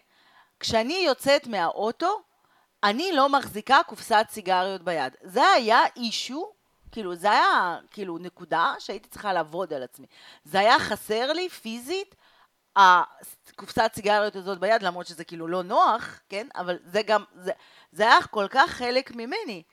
כשאני 0.60 1.04
יוצאת 1.06 1.48
מהאוטו, 1.48 2.22
אני 2.84 3.12
לא 3.12 3.30
מחזיקה 3.30 3.80
קופסת 3.88 4.26
סיגריות 4.30 4.82
ביד. 4.82 5.16
זה 5.24 5.48
היה 5.48 5.80
אישו 5.96 6.59
כאילו, 6.92 7.16
זה 7.16 7.32
היה, 7.32 7.78
כאילו, 7.92 8.18
נקודה 8.18 8.74
שהייתי 8.80 9.10
צריכה 9.10 9.34
לעבוד 9.34 9.74
על 9.74 9.84
עצמי. 9.84 10.08
זה 10.44 10.60
היה 10.60 10.80
חסר 10.80 11.34
לי 11.34 11.50
פיזית, 11.50 12.16
הקופסת 12.76 13.92
סיגריות 13.96 14.36
הזאת 14.36 14.60
ביד, 14.60 14.84
למרות 14.84 15.08
שזה 15.08 15.24
כאילו 15.24 15.48
לא 15.48 15.64
נוח, 15.64 16.20
כן? 16.30 16.48
אבל 16.56 16.78
זה 16.86 17.02
גם, 17.02 17.24
זה, 17.36 17.52
זה 17.92 18.04
היה 18.04 18.22
כל 18.32 18.48
כך 18.50 18.70
חלק 18.70 19.12
ממני. 19.16 19.64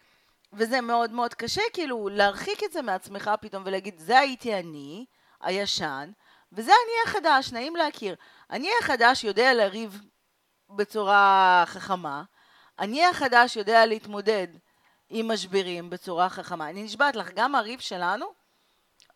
וזה 0.53 0.81
מאוד 0.81 1.13
מאוד 1.13 1.35
קשה, 1.35 1.63
כאילו, 1.73 2.09
להרחיק 2.09 2.65
את 2.65 2.73
זה 2.73 2.83
מעצמך 2.83 3.31
פתאום 3.41 3.63
ולהגיד, 3.67 3.99
זה 3.99 4.19
הייתי 4.19 4.55
אני, 4.55 5.05
הישן, 5.41 6.11
וזה 6.53 6.73
אני 6.73 7.11
החדש, 7.11 7.53
נעים 7.53 7.77
להכיר. 7.77 8.15
אני 8.51 8.69
החדש 8.81 9.25
יודע 9.25 9.55
לריב 9.55 10.03
בצורה 10.71 11.65
חכמה, 11.67 12.23
אני 12.79 13.07
החדש 13.07 13.57
יודע 13.57 13.87
להתמודד 13.87 14.47
עם 15.11 15.31
משברים 15.33 15.91
בצורה 15.91 16.29
חכמה. 16.29 16.71
אני 16.71 16.83
נשבעת 16.83 17.17
לך, 17.17 17.31
גם 17.35 17.55
הריב 17.55 17.81
שלנו 17.81 18.27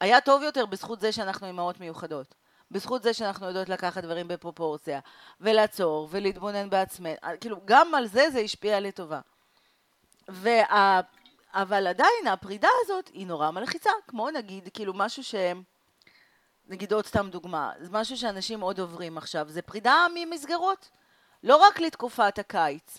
היה 0.01 0.21
טוב 0.21 0.43
יותר 0.43 0.67
בזכות 0.67 1.01
זה 1.01 1.13
שאנחנו 1.13 1.47
אימהות 1.47 1.81
מיוחדות. 1.81 2.35
בזכות 2.71 3.03
זה 3.03 3.15
שאנחנו 3.15 3.47
יודעות 3.47 3.69
לקחת 3.69 4.05
דברים 4.05 4.29
בפרופורציה, 4.29 5.01
ולעצור, 5.41 6.09
ולהתבונן 6.11 6.71
בעצמנו. 6.71 7.17
כאילו, 7.41 7.61
גם 7.65 7.95
על 7.95 8.07
זה 8.07 8.31
זה 8.31 8.39
השפיע 8.39 8.81
לטובה. 8.81 9.21
וה... 10.29 11.01
אבל 11.55 11.87
עדיין 11.87 12.27
הפרידה 12.27 12.69
הזאת 12.85 13.09
היא 13.09 13.27
נורא 13.27 13.51
מלחיצה, 13.51 13.91
כמו 14.07 14.31
נגיד, 14.31 14.69
כאילו 14.73 14.95
משהו 14.95 15.25
ש... 15.25 15.35
נגיד 16.69 16.93
עוד 16.93 17.07
סתם 17.07 17.31
דוגמה, 17.31 17.73
זה 17.81 17.89
משהו 17.91 18.17
שאנשים 18.17 18.61
עוד 18.61 18.81
עוברים 18.81 19.19
עכשיו, 19.19 19.49
זה 19.49 19.63
פרידה 19.63 20.07
ממסגרות. 20.15 20.91
לא 21.43 21.57
רק 21.57 21.81
לתקופת 21.81 22.39
הקיץ. 22.39 22.99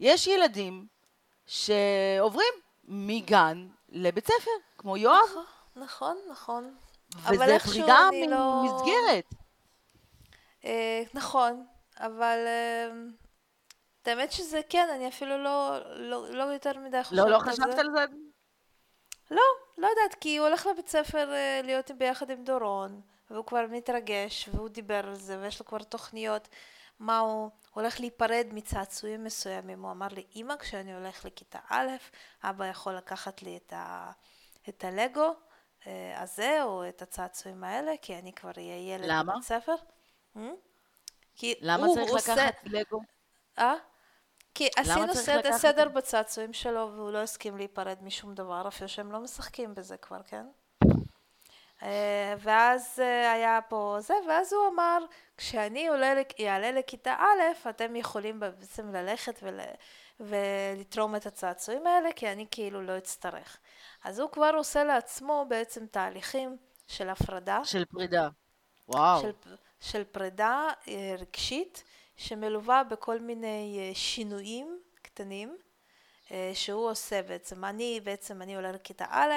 יש 0.00 0.26
ילדים 0.26 0.86
שעוברים 1.46 2.52
מגן 2.84 3.68
לבית 3.88 4.26
ספר, 4.26 4.50
כמו 4.78 4.96
יואב. 4.96 5.28
נכון, 5.76 6.16
נכון. 6.30 6.74
נכון. 7.14 7.34
וזה 7.34 7.58
פרידה 7.58 8.08
ממסגרת. 8.12 9.24
לא... 9.32 9.38
אה, 10.64 11.02
נכון, 11.14 11.66
אבל 12.00 12.44
אה, 12.46 12.90
את 14.02 14.08
האמת 14.08 14.32
שזה 14.32 14.60
כן, 14.68 14.88
אני 14.94 15.08
אפילו 15.08 15.42
לא, 15.42 15.78
לא, 15.94 16.30
לא 16.30 16.42
יותר 16.42 16.78
מדי 16.78 17.04
חושבת 17.04 17.18
לא, 17.18 17.30
לא 17.30 17.38
חשבת 17.38 17.78
על 17.78 17.90
זה? 17.90 18.04
לא, 19.30 19.42
לא 19.78 19.86
יודעת, 19.86 20.14
כי 20.20 20.36
הוא 20.36 20.46
הולך 20.46 20.66
לבית 20.66 20.88
ספר 20.88 21.32
אה, 21.32 21.60
להיות 21.64 21.90
ביחד 21.90 22.30
עם 22.30 22.44
דורון, 22.44 23.00
והוא 23.30 23.44
כבר 23.46 23.64
מתרגש, 23.70 24.48
והוא 24.52 24.68
דיבר 24.68 25.06
על 25.06 25.14
זה, 25.14 25.38
ויש 25.40 25.60
לו 25.60 25.66
כבר 25.66 25.78
תוכניות. 25.78 26.48
מה 26.98 27.18
הוא 27.18 27.50
הולך 27.70 28.00
להיפרד 28.00 28.46
מצעצועים 28.52 29.24
מסוימים. 29.24 29.82
הוא 29.82 29.90
אמר 29.90 30.08
לי, 30.10 30.26
אמא, 30.36 30.56
כשאני 30.56 30.94
הולך 30.94 31.24
לכיתה 31.24 31.58
א', 31.68 31.90
אבא 32.42 32.66
יכול 32.66 32.94
לקחת 32.94 33.42
לי 33.42 33.56
את, 33.56 33.72
ה, 33.72 34.12
את 34.68 34.84
הלגו 34.84 35.34
אה, 35.86 36.22
הזה, 36.22 36.62
או 36.62 36.88
את 36.88 37.02
הצעצועים 37.02 37.64
האלה, 37.64 37.92
כי 38.02 38.18
אני 38.18 38.32
כבר 38.32 38.50
אהיה 38.56 38.94
ילד 38.94 39.04
למה? 39.08 39.32
בבית 39.32 39.44
ספר. 39.44 39.74
Hmm? 40.36 40.40
כי 41.36 41.54
למה 41.60 41.86
צריך 41.94 42.10
עושה... 42.10 42.32
לקחת 42.32 42.54
לגו? 42.64 43.00
אה? 43.58 43.74
כי 44.54 44.68
עשינו 44.76 45.14
סדר, 45.14 45.58
סדר 45.58 45.88
בצעצועים 45.88 46.52
שלו, 46.52 46.90
והוא 46.94 47.10
לא 47.10 47.18
הסכים 47.18 47.56
להיפרד 47.56 47.98
משום 48.02 48.34
דבר, 48.34 48.68
אפילו 48.68 48.88
שהם 48.88 49.12
לא 49.12 49.20
משחקים 49.20 49.74
בזה 49.74 49.96
כבר, 49.96 50.22
כן? 50.22 50.46
אה, 51.82 52.34
ואז 52.38 52.98
אה, 53.02 53.32
היה 53.32 53.60
פה 53.68 53.96
זה, 54.00 54.14
ואז 54.28 54.52
הוא 54.52 54.62
אמר, 54.74 54.98
כשאני 55.36 55.88
אעלה 56.40 56.72
לכיתה 56.72 57.14
א', 57.18 57.68
אתם 57.68 57.96
יכולים 57.96 58.40
בעצם 58.40 58.92
ללכת 58.92 59.40
ול, 59.42 59.60
ולתרום 60.20 61.16
את 61.16 61.26
הצעצועים 61.26 61.86
האלה, 61.86 62.12
כי 62.12 62.32
אני 62.32 62.46
כאילו 62.50 62.82
לא 62.82 62.98
אצטרך. 62.98 63.58
אז 64.04 64.18
הוא 64.18 64.30
כבר 64.30 64.50
עושה 64.56 64.84
לעצמו 64.84 65.46
בעצם 65.48 65.86
תהליכים 65.86 66.56
של 66.86 67.08
הפרדה. 67.08 67.60
של 67.64 67.84
פרידה. 67.84 68.28
וואו. 68.88 69.22
של, 69.22 69.30
של 69.80 70.04
פרידה 70.04 70.68
אה, 70.88 71.14
רגשית, 71.18 71.84
שמלווה 72.16 72.84
בכל 72.84 73.20
מיני 73.20 73.92
שינויים 73.94 74.80
קטנים. 75.02 75.56
אה, 76.30 76.50
שהוא 76.54 76.90
עושה 76.90 77.22
בעצם, 77.22 77.64
אני 77.64 78.00
בעצם, 78.04 78.42
אני 78.42 78.56
עולה 78.56 78.72
לכיתה 78.72 79.04
א', 79.10 79.32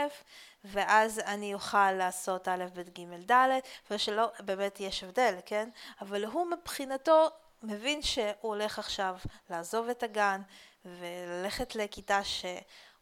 ואז 0.64 1.20
אני 1.20 1.54
אוכל 1.54 1.92
לעשות 1.92 2.48
א', 2.48 2.66
ב', 2.74 2.82
ג', 3.00 3.32
ד', 3.32 3.60
ושלא, 3.92 4.32
באמת 4.40 4.80
יש 4.80 5.04
הבדל, 5.04 5.36
כן? 5.46 5.70
אבל 6.02 6.26
הוא 6.26 6.48
מבחינתו 6.48 7.30
מבין 7.64 8.02
שהוא 8.02 8.34
הולך 8.42 8.80
עכשיו 8.80 9.18
לעזוב 9.50 9.90
את 9.90 10.04
הגן 10.04 10.42
וללכת 10.86 11.76
לכיתה 11.76 12.24
שהוא 12.24 12.52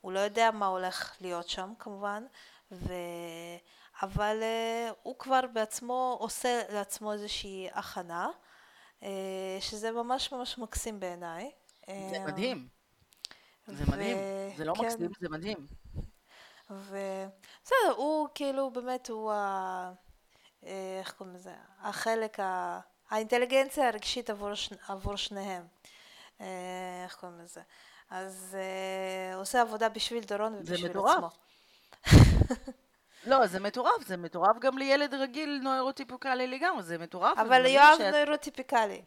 הוא 0.01 0.11
לא 0.11 0.19
יודע 0.19 0.51
מה 0.51 0.65
הולך 0.65 1.15
להיות 1.21 1.49
שם 1.49 1.73
כמובן, 1.79 2.25
ו... 2.71 2.93
אבל 4.01 4.39
uh, 4.41 4.93
הוא 5.03 5.15
כבר 5.19 5.39
בעצמו 5.53 6.17
עושה 6.19 6.61
לעצמו 6.69 7.13
איזושהי 7.13 7.67
הכנה, 7.73 8.29
uh, 9.01 9.05
שזה 9.59 9.91
ממש 9.91 10.31
ממש 10.31 10.57
מקסים 10.57 10.99
בעיניי. 10.99 11.51
זה 11.87 12.19
מדהים. 12.27 12.76
זה 13.67 13.83
ו... 13.87 13.91
מדהים. 13.91 14.17
זה 14.57 14.65
לא 14.65 14.73
כן. 14.73 14.85
מקסים, 14.85 15.11
זה 15.19 15.29
מדהים. 15.29 15.57
ובסדר, 16.69 17.93
הוא 17.95 18.27
כאילו 18.35 18.71
באמת, 18.71 19.09
הוא 19.09 19.31
ה... 19.31 19.91
איך 20.63 21.11
קוראים 21.11 21.35
לזה? 21.35 21.53
החלק, 21.81 22.39
ה... 22.39 22.79
האינטליגנציה 23.09 23.87
הרגשית 23.87 24.29
עבור, 24.29 24.53
ש... 24.53 24.69
עבור 24.87 25.15
שניהם. 25.15 25.63
איך 27.03 27.15
קוראים 27.19 27.39
לזה? 27.39 27.61
אז 28.09 28.57
הוא 29.33 29.41
עושה 29.41 29.61
עבודה 29.61 29.89
בשביל 29.89 30.23
דורון 30.23 30.53
ובשביל 30.53 30.91
עצמו. 30.91 31.29
לא, 33.27 33.47
זה 33.47 33.59
מטורף, 33.59 34.07
זה 34.07 34.17
מטורף 34.17 34.59
גם 34.59 34.77
לילד 34.77 35.13
רגיל 35.13 35.59
נוירוטיפיקלי 35.63 36.47
לגמרי, 36.47 36.83
זה 36.83 36.97
מטורף. 36.97 37.37
אבל 37.37 37.65
יואב 37.65 37.95
שאת... 37.97 38.13
נוירוטיפיקלי. 38.13 39.01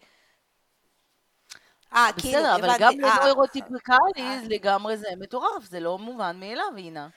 אה, 1.94 2.08
כאילו, 2.18 2.38
בסדר, 2.38 2.56
אבל 2.56 2.68
גם 2.78 2.92
לנוירוטיפיקלי 3.00 4.48
לגמרי 4.48 4.96
זה 4.96 5.08
מטורף, 5.18 5.64
זה 5.64 5.80
לא 5.80 5.98
מובן 5.98 6.40
מאליו, 6.40 6.72
אינה. 6.76 7.08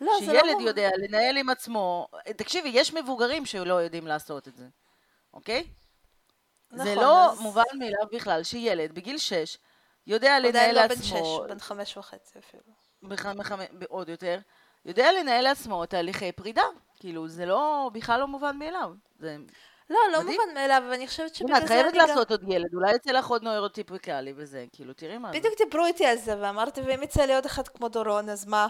לא, 0.00 0.12
זה 0.24 0.32
לא 0.32 0.40
שילד 0.40 0.60
יודע 0.60 0.90
לנהל 0.96 1.36
עם 1.36 1.48
עצמו, 1.48 2.08
תקשיבי, 2.36 2.68
יש 2.68 2.94
מבוגרים 2.94 3.46
שלא 3.46 3.74
יודעים 3.74 4.06
לעשות 4.06 4.48
את 4.48 4.56
זה, 4.56 4.66
אוקיי? 5.34 5.64
נכון. 6.72 6.84
זה 6.84 6.94
לא 6.94 7.32
אז... 7.32 7.40
מובן 7.40 7.62
מאליו 7.78 8.06
בכלל 8.12 8.42
שילד 8.42 8.92
בגיל 8.92 9.18
6 9.18 9.58
יודע 10.06 10.38
לנהל 10.40 10.72
לעצמו... 10.72 11.16
עדיין 11.16 11.44
לא 11.44 11.48
בן 11.48 11.48
6, 11.48 11.48
בן 11.48 11.58
5 11.58 11.96
וחצי 11.96 12.38
אפילו. 12.38 12.62
עוד 13.88 14.08
יותר. 14.08 14.38
יודע 14.84 15.12
לנהל 15.12 15.44
לעצמו 15.44 15.86
תהליכי 15.86 16.32
פרידה. 16.32 16.62
כאילו, 16.96 17.28
זה 17.28 17.46
לא, 17.46 17.90
בכלל 17.92 18.20
לא 18.20 18.28
מובן 18.28 18.58
מאליו. 18.58 18.92
זה 19.18 19.36
לא, 19.90 19.98
לא 20.12 20.20
מדהים. 20.22 20.40
מובן 20.40 20.54
מאליו, 20.54 20.82
ואני 20.90 21.06
חושבת 21.06 21.34
שבגלל 21.34 21.58
זה... 21.58 21.64
את 21.64 21.68
חייבת 21.68 21.94
לעשות 21.94 22.30
עוד 22.30 22.42
ילד, 22.48 22.74
אולי 22.74 22.94
יצא 22.94 23.10
לך 23.10 23.26
עוד 23.26 23.42
נוירוטיפיקלי 23.42 24.32
וזה, 24.36 24.64
כאילו, 24.72 24.92
תראי 24.92 25.18
מה 25.18 25.32
זה. 25.32 25.38
בדיוק 25.38 25.54
דיברו 25.58 25.86
איתי 25.86 26.06
על 26.06 26.16
זה, 26.16 26.34
ואמרתי, 26.40 26.80
ואם 26.80 27.02
יצא 27.02 27.24
לי 27.24 27.34
עוד 27.34 27.46
אחד 27.46 27.68
כמו 27.68 27.88
דורון, 27.88 28.28
אז 28.28 28.46
מה? 28.46 28.68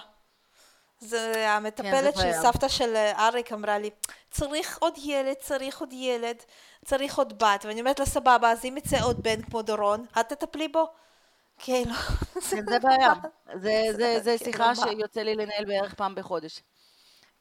זה 0.99 1.51
המטפלת 1.51 2.15
כן, 2.15 2.21
של 2.21 2.33
סבתא 2.43 2.69
של 2.69 2.97
אריק 2.97 3.53
אמרה 3.53 3.79
לי, 3.79 3.91
צריך 4.31 4.79
עוד 4.79 4.95
ילד, 5.05 5.35
צריך 5.35 5.81
עוד 5.81 5.93
ילד, 5.93 6.37
צריך 6.85 7.19
עוד 7.19 7.43
בת, 7.43 7.65
ואני 7.65 7.81
אומרת 7.81 7.99
לה, 7.99 8.07
סבבה, 8.07 8.51
אז 8.51 8.65
אם 8.65 8.77
יצא 8.77 8.97
עוד 9.03 9.23
בן 9.23 9.43
כמו 9.43 9.62
דורון, 9.62 10.07
את 10.21 10.29
תטפלי 10.29 10.69
בו? 10.69 10.87
כאילו. 11.59 11.95
כן, 12.51 12.65
זה 12.71 12.79
בעיה. 12.79 13.12
זה 13.55 14.23
כאילו, 14.23 14.39
שיחה 14.39 14.75
שיוצא 14.75 15.21
לי 15.21 15.35
לנהל 15.35 15.65
בערך 15.65 15.95
פעם 15.95 16.15
בחודש. 16.15 16.62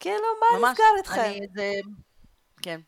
כאילו, 0.00 0.24
מה 0.40 0.70
נסגר 0.70 0.84
איתכם? 0.98 1.32
כן. 2.62 2.80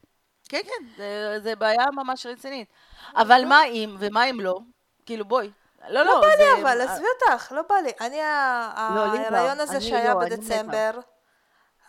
כן, 0.49 0.61
כן, 0.65 1.03
זה 1.43 1.57
בעיה 1.57 1.87
ממש 1.93 2.27
רצינית. 2.27 2.69
אבל 3.17 3.45
מה 3.49 3.65
אם, 3.65 3.97
ומה 3.99 4.31
אם 4.31 4.41
לא? 4.41 4.59
כאילו, 5.07 5.25
בואי. 5.25 5.51
לא, 5.89 6.03
לא. 6.03 6.05
לא 6.05 6.21
בא 6.21 6.27
לי 6.27 6.63
אבל, 6.63 6.81
עזבי 6.81 7.07
אותך, 7.23 7.53
לא 7.53 7.63
בא 7.69 7.75
לי. 7.75 7.91
אני, 8.01 8.17
לא, 8.17 9.01
ההיריון 9.01 9.61
הזה 9.61 9.81
שהיה 9.81 10.15
לא, 10.15 10.21
בדצמבר, 10.21 10.91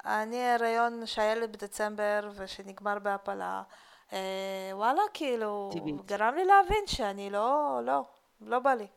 אני 0.06 0.44
ההיריון 0.44 1.06
שהיה 1.06 1.36
לי 1.36 1.48
בדצמבר 1.48 2.30
ושנגמר 2.36 3.00
בהפלה, 3.00 3.62
אה, 4.14 4.20
וואלה, 4.74 5.02
כאילו, 5.14 5.72
גרם 6.06 6.36
לי 6.36 6.46
להבין 6.46 6.88
שאני 6.88 7.30
לא, 7.30 7.80
לא, 7.84 8.02
לא 8.42 8.60
בא 8.60 8.74
לי. 8.74 8.88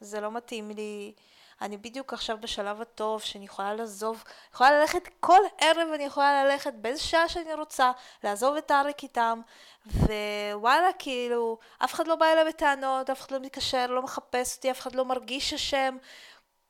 זה 0.00 0.20
לא 0.20 0.30
מתאים 0.32 0.70
לי. 0.70 1.12
אני 1.60 1.76
בדיוק 1.76 2.12
עכשיו 2.12 2.38
בשלב 2.40 2.80
הטוב 2.80 3.22
שאני 3.22 3.44
יכולה 3.44 3.74
לעזוב, 3.74 4.24
יכולה 4.54 4.80
ללכת 4.80 5.08
כל 5.20 5.40
ערב 5.58 5.88
אני 5.94 6.04
יכולה 6.04 6.44
ללכת 6.44 6.74
באיזה 6.74 7.02
שעה 7.02 7.28
שאני 7.28 7.54
רוצה, 7.54 7.92
לעזוב 8.24 8.56
את 8.56 8.70
אריק 8.70 9.02
איתם, 9.02 9.40
ווואלה 9.86 10.92
כאילו, 10.98 11.58
אף 11.78 11.94
אחד 11.94 12.06
לא 12.06 12.16
בא 12.16 12.26
אליי 12.26 12.44
בטענות, 12.44 13.10
אף 13.10 13.20
אחד 13.20 13.30
לא 13.30 13.38
מתקשר, 13.38 13.86
לא 13.86 14.02
מחפש 14.02 14.56
אותי, 14.56 14.70
אף 14.70 14.80
אחד 14.80 14.94
לא 14.94 15.04
מרגיש 15.04 15.54
אשם, 15.54 15.96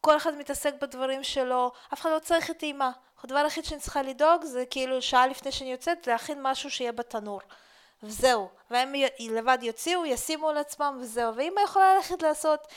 כל 0.00 0.16
אחד 0.16 0.34
מתעסק 0.34 0.74
בדברים 0.80 1.24
שלו, 1.24 1.72
אף 1.92 2.00
אחד 2.00 2.10
לא 2.10 2.18
צריך 2.18 2.50
את 2.50 2.62
אימא. 2.62 2.88
הדבר 3.24 3.38
היחיד 3.38 3.64
שאני 3.64 3.80
צריכה 3.80 4.02
לדאוג 4.02 4.44
זה 4.44 4.64
כאילו 4.70 5.02
שעה 5.02 5.26
לפני 5.26 5.52
שאני 5.52 5.72
יוצאת 5.72 6.06
להכין 6.06 6.38
משהו 6.42 6.70
שיהיה 6.70 6.92
בתנור. 6.92 7.40
וזהו, 8.02 8.48
והם 8.70 8.92
לבד 9.20 9.58
יוציאו, 9.62 10.06
ישימו 10.06 10.48
על 10.48 10.56
עצמם 10.56 10.98
וזהו, 11.00 11.36
ואמא 11.36 11.60
יכולה 11.60 11.94
ללכת 11.94 12.22
לעשות 12.22 12.68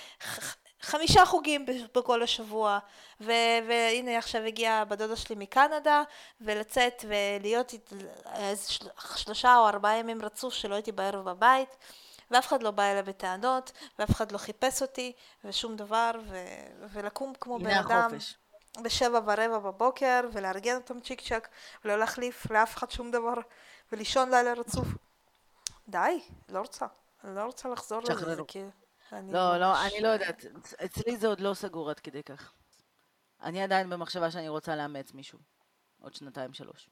חמישה 0.82 1.25
חוגים 1.25 1.65
בכל 1.95 2.23
השבוע, 2.23 2.80
ו- 3.21 3.32
והנה 3.67 4.17
עכשיו 4.17 4.41
הגיעה 4.41 4.86
בדודה 4.86 5.15
שלי 5.15 5.36
מקנדה, 5.39 6.03
ולצאת 6.41 7.05
ולהיות 7.07 7.73
איזה 8.36 8.71
של- 8.71 8.88
שלושה 9.15 9.57
או 9.57 9.67
ארבעה 9.67 9.97
ימים 9.97 10.21
רצוף 10.21 10.53
שלא 10.53 10.75
הייתי 10.75 10.91
בערב 10.91 11.30
בבית, 11.30 11.69
ואף 12.32 12.47
אחד 12.47 12.63
לא 12.63 12.71
בא 12.71 12.84
אליי 12.84 13.03
בטענות, 13.03 13.71
ואף 13.99 14.11
אחד 14.11 14.32
לא 14.32 14.38
חיפש 14.38 14.82
אותי, 14.82 15.13
ושום 15.45 15.75
דבר, 15.75 16.11
ו- 16.25 16.88
ולקום 16.93 17.34
כמו 17.39 17.59
בן 17.59 17.65
אדם. 17.86 18.09
בשבע 18.84 19.19
ורבע 19.25 19.59
בבוקר, 19.59 20.21
ולארגן 20.34 20.75
אותם 20.75 20.99
צ'יק 20.99 21.21
צ'אק, 21.21 21.47
ולא 21.86 21.99
להחליף 21.99 22.51
לאף 22.51 22.77
אחד 22.77 22.91
שום 22.91 23.11
דבר, 23.11 23.34
ולישון 23.91 24.30
לילה 24.30 24.53
רצוף. 24.53 24.88
די, 25.88 26.21
לא 26.49 26.59
רוצה. 26.59 26.86
אני 27.23 27.36
לא 27.36 27.43
רוצה 27.43 27.69
לחזור 27.69 28.01
לזה, 28.01 28.13
זה 28.36 28.41
כאילו... 28.47 28.69
לא, 29.12 29.57
לא, 29.57 29.86
אני 29.86 30.01
לא 30.01 30.07
יודעת. 30.07 30.45
אצלי 30.86 31.18
זה 31.18 31.28
עוד 31.28 31.39
לא 31.39 31.53
סגור 31.53 31.89
עד 31.89 31.99
כדי 31.99 32.24
כך. 32.24 32.51
אני 33.43 33.62
עדיין 33.64 33.89
במחשבה 33.89 34.32
שאני 34.32 34.49
רוצה 34.49 34.76
לאמץ 34.76 35.14
מישהו. 35.14 35.39
עוד 36.01 36.14
שנתיים, 36.14 36.53
שלוש. 36.53 36.89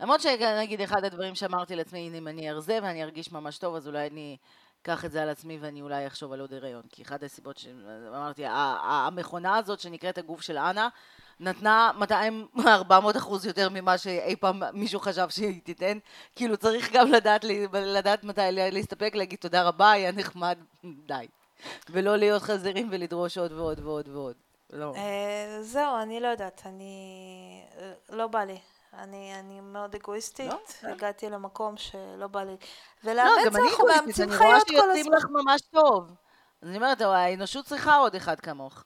למרות 0.00 0.20
שנגיד 0.20 0.80
אחד 0.80 1.04
הדברים 1.04 1.34
שאמרתי 1.34 1.76
לעצמי, 1.76 2.10
אם 2.18 2.28
אני 2.28 2.50
ארזה 2.50 2.78
ואני 2.82 3.04
ארגיש 3.04 3.32
ממש 3.32 3.58
טוב, 3.58 3.74
אז 3.74 3.86
אולי 3.86 4.06
אני 4.06 4.36
אקח 4.82 5.04
את 5.04 5.12
זה 5.12 5.22
על 5.22 5.28
עצמי 5.28 5.58
ואני 5.58 5.82
אולי 5.82 6.06
אחשוב 6.06 6.32
על 6.32 6.40
עוד 6.40 6.54
הריון. 6.54 6.82
כי 6.88 7.02
אחת 7.02 7.22
הסיבות 7.22 7.58
שאמרתי, 7.58 8.42
המכונה 8.46 9.56
הזאת 9.56 9.80
שנקראת 9.80 10.18
הגוף 10.18 10.40
של 10.40 10.58
אנה, 10.58 10.88
נתנה 11.40 11.90
200-400 12.56 12.62
אחוז 13.16 13.46
יותר 13.46 13.68
ממה 13.68 13.98
שאי 13.98 14.36
פעם 14.36 14.62
מישהו 14.72 15.00
חשב 15.00 15.28
שהיא 15.28 15.60
תיתן. 15.64 15.98
כאילו 16.34 16.56
צריך 16.56 16.92
גם 16.92 17.12
לדעת, 17.12 17.44
לדעת 17.72 18.24
מתי 18.24 18.40
להסתפק, 18.50 19.14
להגיד 19.14 19.38
תודה 19.38 19.62
רבה, 19.62 19.90
היה 19.90 20.12
נחמד, 20.12 20.58
די. 20.84 21.26
ולא 21.90 22.16
להיות 22.16 22.42
חזירים 22.42 22.88
ולדרוש 22.92 23.38
עוד 23.38 23.52
ועוד 23.52 23.80
ועוד 23.80 24.08
ועוד. 24.08 24.36
לא. 24.72 24.92
אה, 24.96 25.58
זהו, 25.62 25.98
אני 26.02 26.20
לא 26.20 26.28
יודעת, 26.28 26.62
אני... 26.66 27.62
לא 28.10 28.26
בא 28.26 28.44
לי. 28.44 28.58
אני, 28.92 29.34
אני 29.38 29.60
מאוד 29.60 29.94
אגואיסטית, 29.94 30.52
לא, 30.82 30.88
הגעתי 30.88 31.30
למקום 31.30 31.76
שלא 31.76 32.26
בא 32.26 32.42
לי. 32.42 32.56
ולאמץ 33.04 33.30
לא, 33.54 33.60
אנחנו 33.68 33.84
מאמצים 33.86 34.30
חיות 34.30 34.40
כל 34.40 34.50
הזמן. 34.50 34.72
אני 34.72 34.78
רואה 34.78 34.94
שיוצאים 34.94 35.12
לך 35.12 35.24
ממש 35.30 35.60
טוב. 35.60 36.14
אז 36.62 36.68
אני 36.68 36.76
אומרת, 36.76 37.00
האנושות 37.00 37.64
צריכה 37.66 37.96
עוד 37.96 38.14
אחד 38.14 38.40
כמוך. 38.40 38.84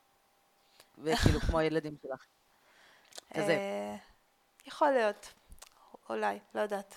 וכאילו, 0.98 1.40
כמו 1.40 1.58
הילדים 1.58 1.96
שלך. 2.02 2.24
כזה. 3.34 3.52
אה, 3.52 3.96
יכול 4.66 4.90
להיות, 4.90 5.32
אולי, 6.08 6.38
לא 6.54 6.60
יודעת. 6.60 6.94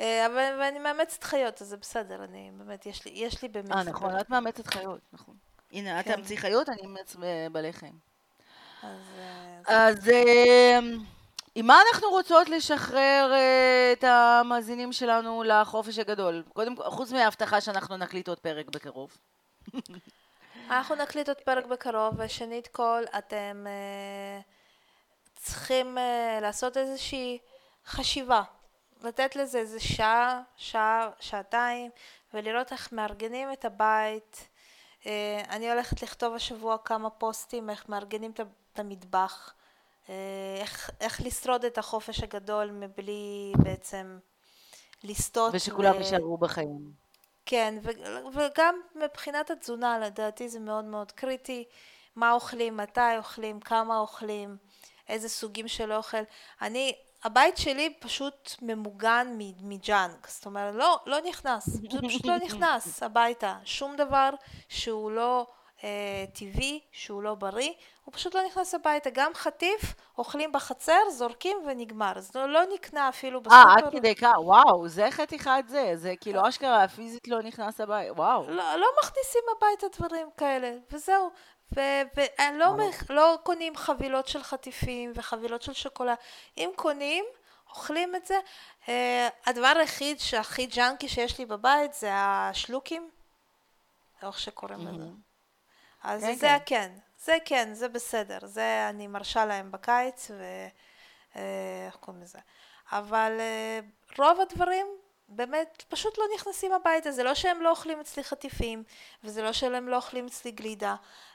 אה, 0.00 0.26
אבל 0.26 0.62
אני 0.62 0.78
מאמצת 0.78 1.24
חיות, 1.24 1.62
אז 1.62 1.68
זה 1.68 1.76
בסדר, 1.76 2.24
אני 2.24 2.50
באמת, 2.54 2.86
יש 2.86 3.04
לי, 3.04 3.12
יש 3.14 3.42
לי 3.42 3.48
באמת... 3.48 3.72
אה, 3.72 3.82
נכון, 3.82 4.20
את 4.20 4.30
מאמצת 4.30 4.66
חיות, 4.66 5.00
נכון. 5.12 5.34
הנה, 5.72 6.00
את 6.00 6.04
כן. 6.04 6.14
תאמצי 6.14 6.36
חיות, 6.36 6.68
אני 6.68 6.82
אמץ 6.84 7.16
בעלי 7.52 7.72
חיים. 7.72 7.98
אז 9.66 10.08
אה, 10.08 10.78
עם 11.54 11.66
מה 11.66 11.78
אנחנו 11.88 12.08
רוצות 12.10 12.48
לשחרר 12.48 13.32
את 13.92 14.04
המאזינים 14.04 14.92
שלנו 14.92 15.42
לחופש 15.42 15.98
הגדול? 15.98 16.42
קודם 16.52 16.76
כל, 16.76 16.82
חוץ 16.90 17.12
מההבטחה 17.12 17.60
שאנחנו 17.60 17.96
נקליט 17.96 18.28
עוד 18.28 18.38
פרק 18.38 18.68
בקרוב. 18.68 19.16
אנחנו 20.70 20.94
נקליט 20.94 21.28
עוד 21.28 21.38
פרק 21.40 21.66
בקרוב, 21.66 22.14
ושנית 22.18 22.66
כל, 22.66 23.02
אתם... 23.18 23.66
צריכים 25.40 25.98
uh, 25.98 26.40
לעשות 26.40 26.76
איזושהי 26.76 27.38
חשיבה, 27.86 28.42
לתת 29.02 29.36
לזה 29.36 29.58
איזה 29.58 29.80
שעה, 29.80 30.42
שעה, 30.56 31.10
שעתיים, 31.20 31.90
ולראות 32.34 32.72
איך 32.72 32.92
מארגנים 32.92 33.52
את 33.52 33.64
הבית. 33.64 34.48
Uh, 35.02 35.06
אני 35.48 35.70
הולכת 35.70 36.02
לכתוב 36.02 36.34
השבוע 36.34 36.76
כמה 36.84 37.10
פוסטים, 37.10 37.70
איך 37.70 37.88
מארגנים 37.88 38.30
את 38.30 38.78
המטבח, 38.78 39.54
uh, 40.06 40.10
איך, 40.60 40.90
איך 41.00 41.20
לשרוד 41.20 41.64
את 41.64 41.78
החופש 41.78 42.22
הגדול 42.22 42.70
מבלי 42.70 43.52
בעצם 43.64 44.18
לסטות. 45.04 45.54
ושכולם 45.54 45.94
יישארו 45.94 46.34
ו... 46.34 46.38
בחיים. 46.38 46.92
כן, 47.46 47.78
ו- 47.82 48.26
וגם 48.34 48.80
מבחינת 48.94 49.50
התזונה 49.50 49.98
לדעתי 49.98 50.48
זה 50.48 50.60
מאוד 50.60 50.84
מאוד 50.84 51.12
קריטי, 51.12 51.64
מה 52.16 52.32
אוכלים, 52.32 52.76
מתי 52.76 53.16
אוכלים, 53.18 53.60
כמה 53.60 53.98
אוכלים. 53.98 54.56
איזה 55.10 55.28
סוגים 55.28 55.68
של 55.68 55.92
אוכל. 55.92 56.22
אני, 56.62 56.92
הבית 57.24 57.56
שלי 57.56 57.94
פשוט 58.00 58.54
ממוגן 58.62 59.38
מג'אנק, 59.60 60.28
זאת 60.28 60.46
אומרת, 60.46 60.74
לא, 60.74 60.98
לא 61.06 61.16
נכנס, 61.28 61.68
זה 61.68 61.98
פשוט 62.08 62.26
לא 62.26 62.36
נכנס 62.38 63.02
הביתה, 63.02 63.56
שום 63.64 63.96
דבר 63.96 64.30
שהוא 64.68 65.10
לא 65.10 65.46
אה, 65.84 66.24
טבעי, 66.34 66.80
שהוא 66.92 67.22
לא 67.22 67.34
בריא, 67.34 67.72
הוא 68.04 68.14
פשוט 68.14 68.34
לא 68.34 68.46
נכנס 68.46 68.74
הביתה. 68.74 69.10
גם 69.10 69.30
חטיף, 69.34 69.94
אוכלים 70.18 70.52
בחצר, 70.52 71.10
זורקים 71.10 71.56
ונגמר. 71.66 72.12
אז 72.16 72.34
לא, 72.34 72.48
לא 72.48 72.60
נקנה 72.74 73.08
אפילו 73.08 73.40
בסופר. 73.40 73.56
אה, 73.56 73.74
עד 73.76 73.92
כדי 73.92 74.14
כך, 74.14 74.34
וואו, 74.38 74.88
זה 74.88 75.08
חתיכת 75.10 75.64
זה, 75.68 75.92
זה 75.94 76.14
כאילו 76.20 76.48
אשכרה 76.48 76.88
פיזית 76.88 77.28
לא 77.28 77.42
נכנס 77.42 77.80
הביתה, 77.80 78.12
וואו. 78.12 78.50
לא, 78.50 78.74
לא 78.76 78.86
מכניסים 79.02 79.42
הביתה 79.56 79.86
דברים 79.98 80.28
כאלה, 80.36 80.72
וזהו. 80.92 81.30
ולא 81.72 82.76
לא 83.10 83.38
קונים 83.42 83.76
חבילות 83.76 84.28
של 84.28 84.42
חטיפים 84.42 85.12
וחבילות 85.14 85.62
של 85.62 85.72
שוקולד. 85.72 86.16
אם 86.58 86.70
קונים, 86.76 87.24
אוכלים 87.68 88.16
את 88.16 88.26
זה. 88.26 88.38
Uh, 88.86 88.90
הדבר 89.46 89.72
היחיד 89.78 90.20
שהכי 90.20 90.66
ג'אנקי 90.66 91.08
שיש 91.08 91.38
לי 91.38 91.46
בבית 91.46 91.94
זה 91.94 92.10
השלוקים, 92.12 93.10
איך 94.22 94.38
שקוראים 94.38 94.88
לזה. 94.88 95.04
אז 96.02 96.24
כן, 96.24 96.34
זה 96.34 96.46
כן. 96.46 96.58
כן, 96.66 96.92
זה 97.18 97.36
כן, 97.44 97.74
זה 97.74 97.88
בסדר, 97.88 98.38
זה 98.44 98.86
אני 98.88 99.06
מרשה 99.06 99.44
להם 99.44 99.70
בקיץ, 99.70 100.30
ו... 100.30 100.42
אה, 101.36 101.86
איך 101.86 101.96
קוראים 101.96 102.22
לזה? 102.22 102.38
אבל 102.92 103.38
uh, 103.38 104.18
רוב 104.22 104.40
הדברים 104.40 104.86
באמת 105.30 105.84
פשוט 105.88 106.18
לא 106.18 106.24
נכנסים 106.34 106.72
הביתה, 106.72 107.12
זה 107.12 107.22
לא 107.22 107.34
שהם 107.34 107.62
לא 107.62 107.70
אוכלים 107.70 108.00
אצלי 108.00 108.24
חטיפים, 108.24 108.82
וזה 109.24 109.42
לא 109.42 109.52
שהם 109.52 109.88
לא 109.88 109.96
אוכלים 109.96 110.26
אצלי 110.26 110.50
גלידה. 110.50 110.94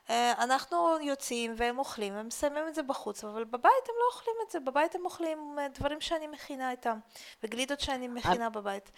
אה, 0.10 0.34
אנחנו 0.44 0.98
יוצאים 1.02 1.54
והם 1.58 1.80
אוכלים, 1.80 2.14
הם 2.14 2.28
מסיימים 2.28 2.68
את 2.68 2.76
זה 2.76 2.84
בחוץ, 2.84 3.24
אבל 3.24 3.44
בבית 3.44 3.64
הם 3.64 3.96
לא 4.00 4.16
אוכלים 4.16 4.36
את 4.46 4.52
זה, 4.52 4.60
בבית 4.60 4.96
הם 4.96 5.06
אוכלים 5.06 5.56
אה, 5.60 5.68
דברים 5.68 6.02
שאני 6.02 6.28
מכינה 6.28 6.72
איתם, 6.72 6.98
וגלידות 7.44 7.80
שאני 7.80 8.08
מכינה 8.08 8.50
בבית. 8.50 8.92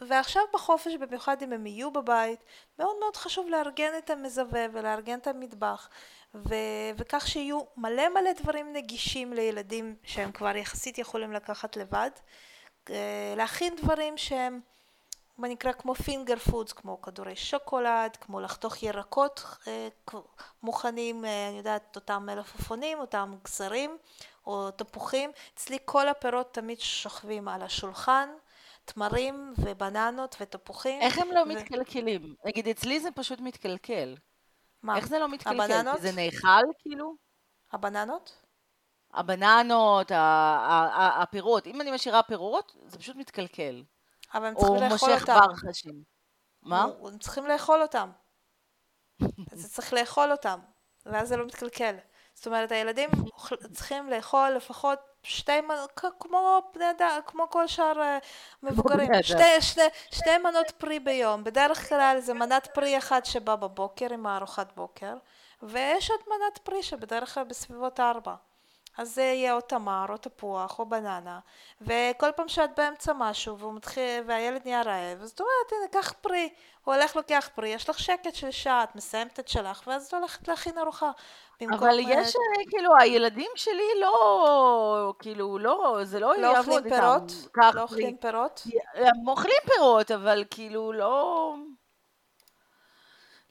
ועכשיו 0.00 0.42
בחופש, 0.54 0.94
במיוחד 0.94 1.42
אם 1.42 1.52
הם 1.52 1.66
יהיו 1.66 1.90
בבית, 1.90 2.44
מאוד 2.78 2.96
מאוד 3.00 3.16
חשוב 3.16 3.48
לארגן 3.48 3.92
את 3.98 4.10
המזווה 4.10 4.66
ולארגן 4.72 5.18
את 5.18 5.26
המטבח, 5.26 5.88
ו- 6.34 6.90
וכך 6.96 7.28
שיהיו 7.28 7.60
מלא 7.76 8.08
מלא 8.08 8.32
דברים 8.32 8.72
נגישים 8.72 9.32
לילדים 9.32 9.96
שהם 10.04 10.32
כבר 10.32 10.56
יחסית 10.56 10.98
יכולים 10.98 11.32
לקחת 11.32 11.76
לבד. 11.76 12.10
אה, 12.90 13.34
להכין 13.36 13.76
דברים 13.76 14.18
שהם 14.18 14.60
מה 15.38 15.48
נקרא 15.48 15.72
כמו 15.72 15.94
פינגר 15.94 16.36
פודס, 16.36 16.72
כמו 16.72 17.02
כדורי 17.02 17.36
שוקולד, 17.36 18.16
כמו 18.20 18.40
לחתוך 18.40 18.82
ירקות 18.82 19.44
אה, 19.68 19.88
מוכנים, 20.62 21.24
אה, 21.24 21.48
אני 21.48 21.58
יודעת, 21.58 21.96
אותם 21.96 22.22
מלפפונים, 22.26 22.98
אותם 22.98 23.34
גזרים 23.44 23.98
או 24.46 24.70
תפוחים. 24.70 25.30
אצלי 25.54 25.78
כל 25.84 26.08
הפירות 26.08 26.54
תמיד 26.54 26.80
שוכבים 26.80 27.48
על 27.48 27.62
השולחן, 27.62 28.28
תמרים 28.84 29.54
ובננות 29.58 30.36
ותפוחים. 30.40 31.00
איך 31.00 31.18
הם 31.18 31.28
לא 31.32 31.40
ו... 31.40 31.46
מתקלקלים? 31.46 32.34
נגיד, 32.44 32.68
אצלי 32.68 33.00
זה 33.00 33.10
פשוט 33.10 33.40
מתקלקל. 33.40 34.16
מה? 34.82 34.96
איך 34.96 35.08
זה 35.08 35.18
לא 35.18 35.28
מתקלקל? 35.28 35.60
הבננות? 35.60 36.00
זה 36.00 36.12
נאכל 36.12 36.72
כאילו? 36.78 37.14
הבננות? 37.72 38.45
הבננות, 39.16 40.12
הפירות. 40.14 41.66
אם 41.66 41.80
אני 41.80 41.90
משאירה 41.90 42.22
פירות, 42.22 42.76
זה 42.86 42.98
פשוט 42.98 43.16
מתקלקל. 43.16 43.82
אבל 44.34 44.46
הם 44.46 44.54
צריכים 44.54 44.74
לאכול 44.90 45.12
אותם. 45.14 45.32
או 45.32 45.38
מושך 45.38 45.62
ברחשים. 45.62 46.02
מה? 46.62 46.86
הם 47.04 47.18
צריכים 47.18 47.46
לאכול 47.46 47.82
אותם. 47.82 48.10
אז 49.52 49.72
צריך 49.74 49.92
לאכול 49.92 50.32
אותם, 50.32 50.60
ואז 51.06 51.28
זה 51.28 51.36
לא 51.36 51.46
מתקלקל. 51.46 51.96
זאת 52.34 52.46
אומרת, 52.46 52.72
הילדים 52.72 53.10
צריכים 53.72 54.10
לאכול 54.10 54.50
לפחות 54.50 54.98
שתי 55.22 55.60
מנות, 55.60 56.00
כמו 56.20 56.62
בני 56.74 56.90
אדם, 56.90 57.20
כמו 57.26 57.50
כל 57.50 57.66
שאר 57.66 58.00
אה, 58.00 58.18
מבוגרים, 58.62 59.10
שתי, 59.22 59.60
שתי, 59.60 59.80
שתי 60.10 60.38
מנות 60.38 60.70
פרי 60.70 61.00
ביום. 61.00 61.44
בדרך 61.44 61.88
כלל 61.88 62.16
זה 62.20 62.34
מנת 62.34 62.68
פרי 62.74 62.98
אחת 62.98 63.24
שבא 63.24 63.56
בבוקר 63.56 64.12
עם 64.12 64.26
הארוחת 64.26 64.72
בוקר, 64.76 65.14
ויש 65.62 66.10
עוד 66.10 66.20
מנת 66.26 66.58
פרי 66.58 66.82
שבדרך 66.82 67.34
כלל 67.34 67.44
בסביבות 67.44 68.00
ארבע. 68.00 68.34
אז 68.98 69.14
זה 69.14 69.22
יהיה 69.22 69.54
או 69.54 69.60
תמר 69.60 70.06
או 70.08 70.16
תפוח 70.16 70.78
או 70.78 70.86
בננה. 70.86 71.38
וכל 71.80 72.30
פעם 72.36 72.48
שאת 72.48 72.70
באמצע 72.76 73.12
משהו 73.12 73.58
והוא 73.58 73.74
מתחיל 73.74 74.22
והילד 74.26 74.60
נהיה 74.64 74.82
רעב 74.82 75.22
אז 75.22 75.30
את 75.30 75.40
אומרת 75.40 75.72
הנה 75.72 76.02
קח 76.02 76.12
פרי. 76.20 76.48
הוא 76.84 76.94
הולך 76.94 77.16
לוקח 77.16 77.48
פרי 77.54 77.68
יש 77.68 77.88
לך 77.88 77.98
שקט 77.98 78.34
של 78.34 78.50
שעה 78.50 78.84
את 78.84 78.96
מסיימת 78.96 79.40
את 79.40 79.48
שלך 79.48 79.82
ואז 79.86 80.06
את 80.06 80.14
הולכת 80.14 80.48
להכין 80.48 80.78
ארוחה. 80.78 81.10
אבל 81.62 81.98
יש 81.98 82.36
כאילו 82.70 82.96
הילדים 83.00 83.50
שלי 83.54 84.00
לא 84.00 85.14
כאילו 85.18 85.58
לא 85.58 86.00
זה 86.02 86.20
לא, 86.20 86.36
לא 86.36 86.46
יעבוד 86.46 86.84
איתם. 86.84 87.02
לא 87.02 87.14
אוכלים 87.14 87.36
פירות? 87.52 87.74
לא 87.74 87.82
אוכלים 87.82 88.16
פירות? 88.16 88.66
הם 88.94 89.28
אוכלים 89.28 89.56
פירות 89.64 90.10
אבל 90.10 90.44
כאילו 90.50 90.92
לא 90.92 91.54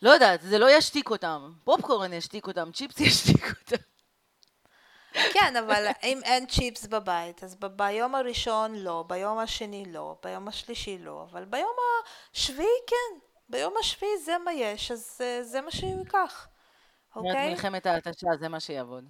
לא 0.01 0.09
יודעת 0.09 0.41
זה 0.41 0.57
לא 0.57 0.77
ישתיק 0.77 1.09
אותם. 1.09 1.51
פופקורן 1.63 2.13
ישתיק 2.13 2.47
אותם 2.47 2.71
צ'יפס 2.71 2.99
ישתיק 3.07 3.43
אותם 3.43 3.83
כן, 5.33 5.55
אבל 5.55 5.87
אם 6.03 6.19
אין 6.23 6.45
צ'יפס 6.45 6.85
בבית, 6.85 7.43
אז 7.43 7.55
ביום 7.55 8.15
הראשון 8.15 8.75
לא, 8.75 9.03
ביום 9.07 9.37
השני 9.39 9.85
לא, 9.85 10.15
ביום 10.23 10.47
השלישי 10.47 10.97
לא, 10.97 11.27
אבל 11.31 11.45
ביום 11.45 11.73
השביעי 12.33 12.67
כן. 12.87 13.19
ביום 13.49 13.73
השביעי 13.79 14.17
זה 14.25 14.37
מה 14.37 14.53
יש, 14.53 14.91
אז 14.91 15.21
זה 15.41 15.61
מה 15.61 15.71
שהוא 15.71 15.99
ייקח, 15.99 16.47
אוקיי? 17.15 17.49
מלחמת 17.49 17.85
ההתשה, 17.85 18.27
זה 18.39 18.49
מה 18.49 18.59
שיעבוד. 18.59 19.09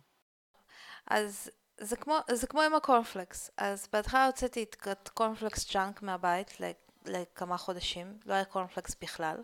אז 1.07 1.51
זה 1.77 1.95
כמו, 1.95 2.17
זה 2.31 2.47
כמו 2.47 2.61
עם 2.61 2.75
הקורנפלקס. 2.75 3.51
אז 3.57 3.87
בהתחלה 3.93 4.25
הוצאתי 4.25 4.63
את 4.63 5.09
קורנפלקס 5.09 5.67
junk 5.71 6.01
מהבית 6.01 6.57
לכמה 7.05 7.57
חודשים, 7.57 8.17
לא 8.25 8.33
היה 8.33 8.45
קורנפלקס 8.45 8.95
בכלל, 9.01 9.37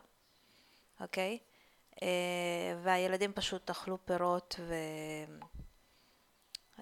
אוקיי? 0.99 1.37
אה, 2.03 2.07
והילדים 2.83 3.33
פשוט 3.33 3.69
אכלו 3.69 4.05
פירות 4.05 4.55
ו... 4.59 4.73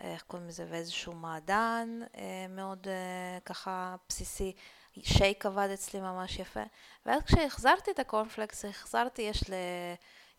איך 0.02 0.22
קוראים 0.22 0.47
לזה, 0.47 0.66
ואיזשהו 0.70 1.14
מעדן 1.14 2.00
אה, 2.18 2.45
מאוד 2.50 2.88
אה, 2.88 3.39
ככה 3.45 3.95
בסיסי. 4.10 4.54
שייק 5.04 5.45
עבד 5.45 5.70
אצלי 5.74 6.00
ממש 6.00 6.39
יפה. 6.39 6.64
ואז 7.06 7.22
כשהחזרתי 7.24 7.91
את 7.91 8.00
הקורנפלקס, 8.00 8.66
החזרתי, 8.66 9.22
יש, 9.22 9.50
ל... 9.50 9.54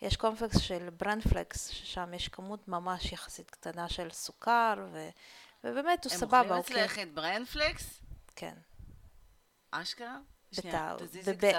יש 0.02 0.16
קורנפלקס 0.16 0.58
של 0.58 0.88
ברנפלקס, 0.96 1.68
ששם 1.68 2.14
יש 2.14 2.28
כמות 2.28 2.68
ממש 2.68 3.12
יחסית 3.12 3.50
קטנה 3.50 3.88
של 3.88 4.10
סוכר, 4.10 4.74
ו... 4.92 5.08
ובאמת 5.64 6.04
הוא 6.04 6.12
סבבה. 6.12 6.40
הם 6.40 6.52
אוכלים 6.52 6.84
אצלך 6.84 6.98
את 6.98 7.14
ברנפלקס? 7.14 8.00
כן. 8.36 8.54
אשכרה? 9.70 10.18
ה... 10.74 10.96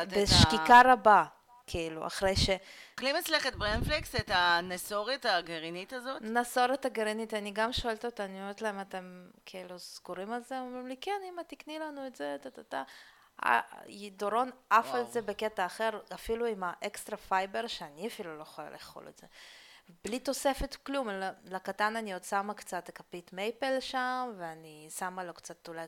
בשקיקה 0.06 0.82
רבה. 0.86 1.26
כאילו, 1.68 2.08
אחרי 2.08 2.36
ש... 2.36 2.50
אוכלים 2.94 3.16
אצלך 3.16 3.48
את 3.48 3.56
ברנפלקס, 3.56 4.16
את 4.16 4.32
הנסורת 4.34 5.26
הגרעינית 5.26 5.94
הזאת? 5.94 6.22
נסורת 6.22 6.86
הגרעינית, 6.86 7.34
אני 7.34 7.52
גם 7.52 7.74
שואלת 7.74 8.06
אותה, 8.06 8.26
אני 8.26 8.42
אומרת 8.42 8.62
להם, 8.62 8.82
אתם 8.82 9.30
כאילו 9.46 9.80
סגורים 9.80 10.34
על 10.34 10.42
זה? 10.44 10.60
אומרים 10.60 10.88
לי, 10.88 10.96
כן, 11.02 11.22
אמא, 11.30 11.42
תקני 11.42 11.80
לנו 11.80 12.08
את 12.08 12.16
זה, 12.16 12.38
טה-טה-טה. 12.42 12.84
דורון 14.12 14.50
עף 14.70 14.94
על 14.94 15.06
זה 15.06 15.22
בקטע 15.22 15.66
אחר, 15.66 15.90
אפילו 16.14 16.46
עם 16.46 16.64
ה 16.64 16.73
extra 16.73 17.18
fiber, 17.18 17.68
שאני 17.68 18.08
אפילו 18.08 18.38
לא 18.38 18.42
יכולה 18.42 18.70
לאכול 18.70 19.08
את 19.08 19.18
זה. 19.18 19.28
בלי 20.04 20.20
תוספת 20.20 20.76
כלום, 20.76 21.08
לקטן 21.44 21.96
אני 21.96 22.14
עוד 22.14 22.24
שמה 22.24 22.54
קצת 22.54 22.90
כפית 22.96 23.34
מייפל 23.34 23.80
שם, 23.80 24.34
ואני 24.38 24.88
שמה 24.98 25.24
לו 25.24 25.34
קצת 25.34 25.68
אולי 25.68 25.86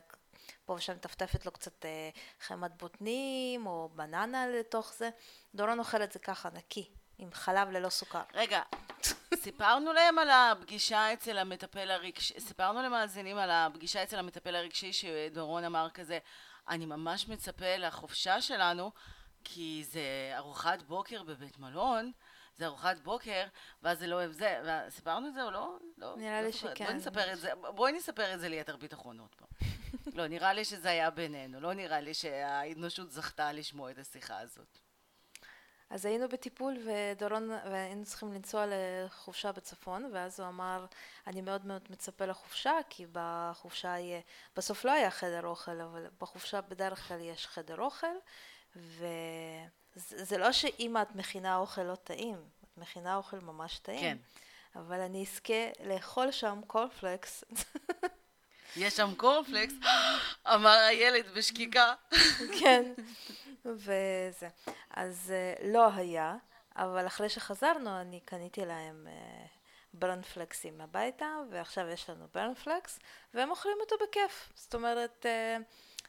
פה 0.64 0.72
ושם 0.72 0.98
טפטפת 0.98 1.46
לו 1.46 1.52
קצת 1.52 1.84
אה, 1.84 2.10
חמת 2.40 2.76
בוטנים 2.76 3.66
או 3.66 3.88
בננה 3.94 4.46
לתוך 4.46 4.92
זה. 4.92 5.10
דורון 5.54 5.78
אוכל 5.78 6.02
את 6.02 6.12
זה 6.12 6.18
ככה, 6.18 6.48
נקי, 6.54 6.88
עם 7.18 7.32
חלב 7.32 7.70
ללא 7.70 7.88
סוכר. 7.88 8.22
רגע, 8.34 8.62
סיפרנו 9.34 9.92
להם 9.92 10.18
על 10.18 10.30
הפגישה 10.30 11.12
אצל 11.12 11.38
המטפל 11.38 11.90
הרגשי, 11.90 12.40
סיפרנו 12.40 12.82
למאזינים 12.82 13.38
על 13.38 13.50
הפגישה 13.50 14.02
אצל 14.02 14.18
המטפל 14.18 14.56
הרגשי 14.56 14.92
שדורון 14.92 15.64
אמר 15.64 15.88
כזה, 15.94 16.18
אני 16.68 16.86
ממש 16.86 17.28
מצפה 17.28 17.76
לחופשה 17.76 18.40
שלנו, 18.40 18.90
כי 19.44 19.84
זה 19.86 20.32
ארוחת 20.36 20.82
בוקר 20.82 21.22
בבית 21.22 21.58
מלון. 21.58 22.12
זה 22.56 22.66
ארוחת 22.66 22.98
בוקר, 22.98 23.44
ואז 23.82 23.98
זה 23.98 24.06
לא 24.06 24.28
זה, 24.28 24.60
סיפרנו 24.88 25.28
את 25.28 25.34
זה 25.34 25.42
או 25.42 25.50
לא? 25.50 25.76
לא 25.98 26.16
נראה 26.16 26.40
לא 26.40 26.46
לי 26.46 26.52
שכן. 26.52 26.84
בואי 26.84 26.94
נספר 26.94 27.32
את 27.32 27.38
זה, 27.38 27.50
בואי 27.74 27.92
נספר 27.92 28.34
את 28.34 28.40
זה 28.40 28.48
ליתר 28.48 28.76
ביטחון 28.76 29.18
עוד 29.18 29.34
פעם. 29.34 29.48
לא, 30.12 30.26
נראה 30.26 30.52
לי 30.52 30.64
שזה 30.64 30.88
היה 30.88 31.10
בינינו, 31.10 31.60
לא 31.60 31.74
נראה 31.74 32.00
לי 32.00 32.14
שהאנושות 32.14 33.10
זכתה 33.10 33.52
לשמוע 33.52 33.90
את 33.90 33.98
השיחה 33.98 34.38
הזאת. 34.38 34.78
אז 35.90 36.06
היינו 36.06 36.28
בטיפול 36.28 36.76
ודורון, 36.86 37.50
והיינו 37.50 38.04
צריכים 38.04 38.32
לנסוע 38.32 38.64
לחופשה 38.68 39.52
בצפון, 39.52 40.10
ואז 40.12 40.40
הוא 40.40 40.48
אמר, 40.48 40.86
אני 41.26 41.40
מאוד 41.40 41.66
מאוד 41.66 41.82
מצפה 41.90 42.26
לחופשה, 42.26 42.72
כי 42.90 43.06
בחופשה 43.12 43.88
יהיה, 43.88 44.20
בסוף 44.56 44.84
לא 44.84 44.92
היה 44.92 45.10
חדר 45.10 45.46
אוכל, 45.46 45.80
אבל 45.80 46.06
בחופשה 46.20 46.60
בדרך 46.60 47.08
כלל 47.08 47.20
יש 47.20 47.46
חדר 47.46 47.80
אוכל, 47.80 48.06
וזה 48.76 50.38
לא 50.38 50.52
שאם 50.52 50.96
את 51.02 51.16
מכינה 51.16 51.56
אוכל 51.56 51.82
לא 51.82 51.94
טעים, 51.94 52.44
את 52.64 52.78
מכינה 52.78 53.16
אוכל 53.16 53.38
ממש 53.38 53.78
טעים. 53.78 54.00
כן. 54.00 54.18
אבל 54.76 55.00
אני 55.00 55.22
אזכה 55.22 55.68
לאכול 55.84 56.30
שם 56.30 56.60
קורנפלקס 56.66 57.44
יש 58.76 58.96
שם 58.96 59.14
קורנפלקס, 59.16 59.72
אמר 60.54 60.78
הילד 60.88 61.26
בשקיקה. 61.34 61.94
כן, 62.60 62.92
וזה. 63.64 64.48
אז 64.90 65.32
אה, 65.34 65.68
לא 65.68 65.88
היה, 65.94 66.36
אבל 66.76 67.06
אחרי 67.06 67.28
שחזרנו, 67.28 68.00
אני 68.00 68.20
קניתי 68.20 68.64
להם 68.64 69.06
אה, 69.10 69.46
ברנפלקסים 69.92 70.80
הביתה, 70.80 71.26
ועכשיו 71.50 71.88
יש 71.88 72.10
לנו 72.10 72.26
ברנפלקס, 72.34 72.98
והם 73.34 73.50
אוכלים 73.50 73.76
אותו 73.80 73.96
בכיף. 74.02 74.52
זאת 74.54 74.74
אומרת, 74.74 75.26
אה, 75.26 75.56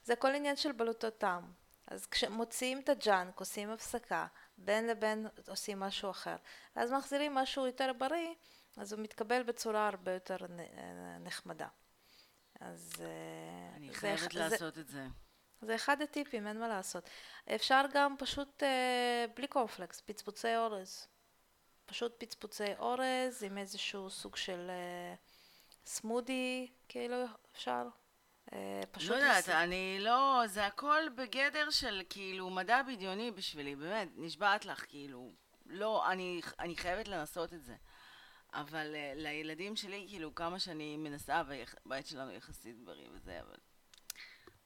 זה 0.04 0.14
הכל 0.14 0.36
עניין 0.36 0.56
של 0.56 0.72
בלוטות 0.72 1.18
טעם. 1.18 1.52
אז 1.88 2.06
כשמוציאים 2.06 2.80
את 2.80 2.90
ה 2.90 2.98
junk, 2.98 3.40
עושים 3.40 3.70
הפסקה, 3.70 4.28
בין 4.58 4.88
לבין 4.88 5.28
עושים 5.48 5.80
משהו 5.80 6.12
אחר, 6.12 6.36
ואז 6.76 6.92
מחזירים 6.92 7.36
משהו 7.36 7.66
יותר 7.66 7.92
בריא, 7.98 8.34
אז 8.78 8.94
הוא 8.94 9.02
מתקבל 9.02 9.44
בצורה 9.44 9.88
הרבה 9.88 10.14
יותר 10.14 10.38
נחמדה. 11.20 11.68
אז... 12.60 12.94
אני 13.76 13.94
חייבת 13.94 14.32
זה, 14.32 14.40
לעשות 14.40 14.76
זה, 14.76 14.82
את 14.82 14.88
זה. 14.88 15.08
זה 15.62 15.76
אחד 15.76 16.02
הטיפים, 16.02 16.48
אין 16.48 16.60
מה 16.60 16.68
לעשות. 16.68 17.10
אפשר 17.56 17.82
גם 17.94 18.16
פשוט 18.20 18.64
אה, 18.64 19.26
בלי 19.36 19.48
קורנפלקס, 19.48 20.02
פצפוצי 20.02 20.56
אורז. 20.56 21.08
פשוט 21.86 22.24
פצפוצי 22.24 22.76
אורז 22.80 23.44
עם 23.44 23.58
איזשהו 23.58 24.10
סוג 24.10 24.36
של 24.36 24.70
אה, 24.70 25.16
סמודי, 25.86 26.72
כאילו 26.90 27.16
אפשר. 27.52 27.88
אה, 28.54 28.82
פשוט... 28.92 29.10
לא 29.10 29.16
יודעת, 29.16 29.38
לס... 29.38 29.50
אני 29.50 29.98
לא... 30.00 30.42
זה 30.46 30.66
הכל 30.66 31.02
בגדר 31.16 31.70
של 31.70 32.02
כאילו 32.10 32.50
מדע 32.50 32.82
בדיוני 32.82 33.32
בשבילי, 33.32 33.76
באמת, 33.76 34.08
נשבעת 34.16 34.66
לך, 34.66 34.86
כאילו. 34.88 35.32
לא, 35.66 36.12
אני, 36.12 36.42
אני 36.60 36.76
חייבת 36.76 37.08
לנסות 37.08 37.54
את 37.54 37.64
זה. 37.64 37.76
אבל 38.56 38.96
uh, 38.96 39.20
לילדים 39.20 39.76
שלי, 39.76 40.06
כאילו, 40.10 40.36
כמה 40.36 40.60
שאני 40.60 40.98
מנסה, 40.98 41.42
והבית 41.48 42.08
שלנו 42.08 42.32
יחסית 42.32 42.80
בריא 42.84 43.08
וזה, 43.12 43.40
אבל... 43.42 43.58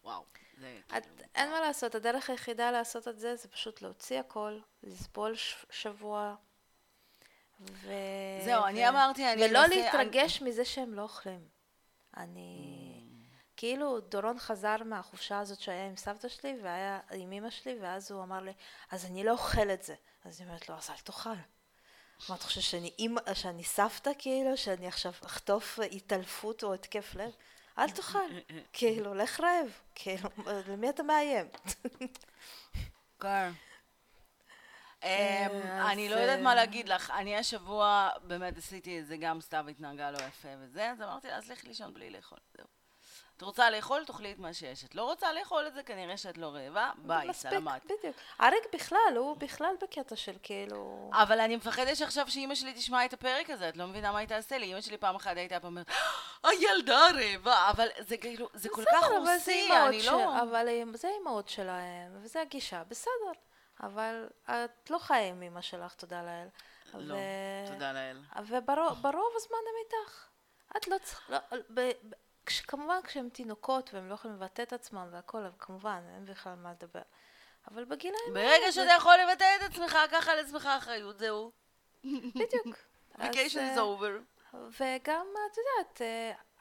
וואו. 0.04 0.26
זה 0.60 0.80
את, 0.98 1.06
כאילו... 1.06 1.16
אין 1.36 1.50
מה 1.52 1.62
לעשות, 1.62 1.96
הדרך 1.96 2.30
היחידה 2.30 2.72
לעשות 2.72 3.08
את 3.08 3.20
זה, 3.20 3.36
זה 3.36 3.48
פשוט 3.48 3.82
להוציא 3.82 4.20
הכל, 4.20 4.60
לסבול 4.84 5.36
ש- 5.36 5.66
שבוע. 5.70 6.36
ו... 7.60 7.92
זהו, 8.46 8.64
ו... 8.64 8.68
אני 8.68 8.90
אמרתי, 8.90 9.34
אני... 9.34 9.46
ולא 9.46 9.68
נושא, 9.68 9.76
להתרגש 9.76 10.42
אני... 10.42 10.50
מזה 10.50 10.66
שהם 10.66 10.94
לא 10.94 11.02
אוכלים. 11.02 11.48
אני... 12.18 12.94
Mm. 12.96 13.10
כאילו 13.58 14.00
דורון 14.00 14.40
חזר 14.40 14.76
מהחופשה 14.86 15.40
הזאת 15.40 15.60
שהיה 15.60 15.88
עם 15.88 15.96
סבתא 15.96 16.28
שלי 16.28 16.58
והיה 16.64 17.00
עם 17.12 17.32
אמא 17.32 17.50
שלי 17.50 17.78
ואז 17.82 18.12
הוא 18.12 18.24
אמר 18.24 18.40
לי 18.40 18.54
אז 18.92 19.06
אני 19.06 19.24
לא 19.24 19.32
אוכל 19.32 19.70
את 19.72 19.84
זה 19.84 19.96
אז 20.26 20.42
אני 20.42 20.50
אומרת 20.50 20.70
לו 20.70 20.76
אז 20.76 20.90
אל 20.90 20.96
תאכל 20.96 21.30
מה 22.30 22.36
אתה 22.36 22.44
חושב 22.44 22.62
שאני 22.62 22.92
אימא, 23.00 23.34
שאני 23.34 23.64
סבתא 23.64 24.12
כאילו 24.18 24.58
שאני 24.58 24.88
עכשיו 24.88 25.12
אחטוף 25.26 25.80
התעלפות 25.92 26.64
או 26.64 26.74
התקף 26.74 27.16
לב 27.16 27.32
אל 27.78 27.90
תאכל, 27.90 28.20
כאילו, 28.74 29.14
לך 29.14 29.40
רעב, 29.40 29.68
כאילו, 29.96 30.30
למי 30.68 30.90
אתה 30.90 31.04
מאיים? 31.04 31.46
כן. 33.20 33.52
אמ, 35.04 35.62
אני 35.92 36.10
לא 36.10 36.16
יודעת 36.16 36.40
מה 36.40 36.56
להגיד 36.56 36.90
לך, 36.90 37.12
אני 37.12 37.38
השבוע 37.38 38.10
באמת 38.24 38.58
עשיתי 38.58 39.00
את 39.00 39.08
זה, 39.08 39.18
גם 39.18 39.42
סתיו 39.42 39.68
התנהגה 39.68 40.12
לא 40.12 40.18
יפה 40.18 40.48
וזה, 40.60 40.92
אז 40.92 41.02
אמרתי 41.02 41.28
לה, 41.28 41.36
אז 41.36 41.50
לכי 41.50 41.68
לישון 41.68 41.94
בלי 41.94 42.10
לאכול, 42.10 42.38
זהו. 42.58 42.79
את 43.40 43.44
רוצה 43.44 43.70
לאכול, 43.70 44.06
תאכלי 44.06 44.32
את 44.32 44.40
מה 44.40 44.54
שיש. 44.54 44.86
את 44.86 44.96
לא 44.96 45.04
רוצה 45.04 45.34
לאכול 45.34 45.68
את 45.68 45.74
זה, 45.74 45.84
כנראה 45.84 46.18
שאת 46.18 46.38
לא 46.38 46.48
רעבה, 46.48 46.92
ביי, 46.98 47.34
סלמת. 47.34 47.86
בדיוק. 47.86 48.16
אריק 48.42 48.64
בכלל, 48.74 49.14
הוא 49.16 49.38
בכלל 49.38 49.76
בקטע 49.82 50.16
של 50.16 50.36
כאילו... 50.44 51.10
אבל 51.14 51.40
אני 51.40 51.56
מפחדת 51.56 51.98
שעכשיו 51.98 52.32
שאימא 52.32 52.56
שלי 52.56 52.74
תשמע 52.74 53.06
את 53.06 53.14
הפרק 53.14 53.50
הזה, 53.50 53.70
את 53.70 53.78
לא 53.78 53.88
מבינה 53.88 54.12
מה 54.12 54.20
היא 54.20 54.28
תעשה 54.28 54.58
לי. 54.58 54.66
אימא 54.66 54.82
שלי 54.82 54.98
פעם 54.98 55.16
אחת 55.16 55.38
הייתה 55.38 55.60
פעם 55.60 55.72
אומרת, 55.72 55.92
הילדה 56.44 57.08
רעבה, 57.16 57.70
אבל 57.70 57.88
זה 58.00 58.18
כאילו, 58.18 58.50
זה 58.54 58.70
כל 58.70 58.84
כך 58.92 59.08
רוסי, 59.18 59.70
אני 59.88 60.06
לא... 60.06 60.42
אבל 60.42 60.68
זה 60.94 61.08
האימהות 61.08 61.50
שלהם, 61.50 62.18
וזה 62.22 62.42
הגישה, 62.42 62.84
בסדר. 62.88 63.32
אבל 63.84 64.28
את 64.46 64.90
לא 64.90 64.98
חיה 64.98 65.28
עם 65.28 65.42
אמא 65.42 65.62
שלך, 65.62 65.94
תודה 65.94 66.22
לאל. 66.24 66.48
לא, 66.94 67.16
תודה 67.74 67.94
לאל. 67.94 68.18
וברוב 68.46 69.34
הזמן 69.36 69.58
הם 69.70 69.76
איתך. 69.86 70.26
את 70.78 70.88
לא 70.88 70.98
צריכה... 71.04 71.38
כמובן 72.68 73.00
כשהם 73.04 73.30
תינוקות 73.30 73.94
והם 73.94 74.10
לא 74.10 74.14
יכולים 74.14 74.38
לבטא 74.38 74.62
את 74.62 74.74
עצמם 74.74 75.08
והכל, 75.12 75.38
אבל 75.38 75.56
כמובן, 75.60 76.02
אין 76.16 76.26
בכלל 76.26 76.56
מה 76.56 76.72
לדבר. 76.72 77.02
אבל 77.72 77.86
בגילאים 77.86 78.34
ברגע 78.34 78.72
שאתה 78.72 78.92
יכול 78.98 79.14
לבטא 79.18 79.46
את 79.56 79.72
עצמך, 79.72 79.98
קח 80.12 80.28
על 80.28 80.40
עצמך 80.40 80.70
אחריות, 80.78 81.20
זהו. 81.20 81.52
בדיוק. 82.06 82.68
vacation 83.20 83.56
is 83.56 83.78
אה, 83.78 83.78
over. 83.78 84.46
וגם, 84.54 85.26
את 85.52 85.58
יודעת, 85.58 86.02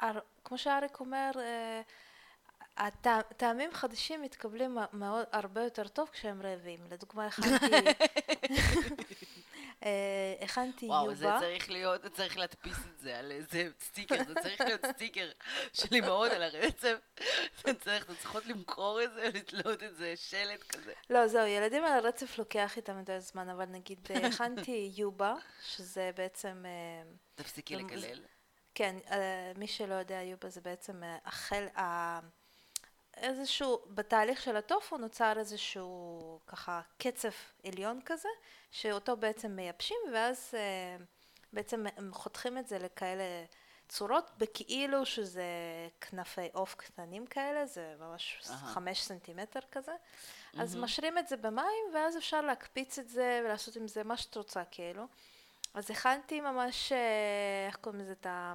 אה, 0.00 0.20
כמו 0.44 0.58
שאריק 0.58 1.00
אומר, 1.00 1.30
אה, 1.36 2.90
טעמים 3.36 3.72
חדשים 3.72 4.22
מתקבלים 4.22 4.78
מאוד, 4.92 5.26
הרבה 5.32 5.62
יותר 5.64 5.88
טוב 5.88 6.08
כשהם 6.08 6.42
רעבים. 6.42 6.78
לדוגמה, 6.90 7.26
הכנתי... 7.26 7.66
אה, 9.84 10.34
הכנתי 10.40 10.86
יובה. 10.86 10.96
וואו, 10.96 11.14
זה 11.14 11.26
צריך 11.40 11.70
להיות, 11.70 12.06
צריך 12.06 12.38
להדפיס 12.38 12.78
את 12.78 12.98
זה 12.98 13.18
על 13.18 13.32
איזה 13.32 13.68
סטיקר, 13.80 14.24
זה 14.24 14.34
צריך 14.42 14.60
להיות 14.60 14.86
סטיקר 14.86 15.30
של 15.72 15.94
אמהות 15.94 16.32
על 16.32 16.42
הרצף. 16.42 16.96
זה 17.64 17.74
צריך, 17.74 18.04
אתם 18.04 18.14
צריכות 18.14 18.46
למכור 18.46 19.02
את 19.02 19.12
זה, 19.14 19.30
לתלות 19.34 19.82
את 19.82 19.96
זה, 19.96 20.16
שלט 20.16 20.62
כזה. 20.62 20.92
לא, 21.10 21.28
זהו, 21.28 21.46
ילדים 21.46 21.84
על 21.84 21.92
הרצף 21.92 22.38
לוקח 22.38 22.76
איתם 22.76 22.98
יותר 22.98 23.20
זמן, 23.20 23.48
אבל 23.48 23.64
נגיד 23.64 23.98
אה, 24.10 24.26
הכנתי 24.26 24.92
יובה, 24.96 25.34
שזה 25.66 26.10
בעצם... 26.16 26.64
אה, 26.66 27.10
תפסיקי 27.34 27.76
לקלל. 27.76 28.20
כן, 28.74 28.96
מי 29.56 29.66
שלא 29.66 29.94
יודע, 29.94 30.22
יובה 30.22 30.48
זה 30.48 30.60
בעצם 30.60 31.02
החל... 31.24 31.66
איזשהו, 33.22 33.78
בתהליך 33.86 34.42
של 34.42 34.56
הטופו 34.56 34.98
נוצר 34.98 35.38
איזשהו 35.38 36.40
ככה 36.46 36.80
קצף 36.98 37.52
עליון 37.66 38.00
כזה, 38.04 38.28
שאותו 38.70 39.16
בעצם 39.16 39.50
מייבשים 39.50 39.96
ואז 40.12 40.50
אה, 40.54 40.96
בעצם 41.52 41.84
חותכים 42.12 42.58
את 42.58 42.68
זה 42.68 42.78
לכאלה 42.78 43.44
צורות 43.88 44.30
בכאילו 44.38 45.06
שזה 45.06 45.44
כנפי 46.00 46.48
עוף 46.52 46.74
קטנים 46.74 47.26
כאלה, 47.26 47.66
זה 47.66 47.94
ממש 48.00 48.38
חמש 48.42 49.02
סנטימטר 49.02 49.60
כזה, 49.72 49.92
mm-hmm. 49.92 50.62
אז 50.62 50.76
משרים 50.76 51.18
את 51.18 51.28
זה 51.28 51.36
במים 51.36 51.84
ואז 51.94 52.16
אפשר 52.16 52.40
להקפיץ 52.40 52.98
את 52.98 53.08
זה 53.08 53.42
ולעשות 53.44 53.76
עם 53.76 53.88
זה 53.88 54.04
מה 54.04 54.16
שאת 54.16 54.36
רוצה 54.36 54.64
כאילו. 54.70 55.04
אז 55.74 55.90
הכנתי 55.90 56.40
ממש, 56.40 56.92
אה, 56.92 57.66
איך 57.66 57.76
קוראים 57.76 58.00
לזה 58.00 58.12
את 58.12 58.26
ה... 58.26 58.54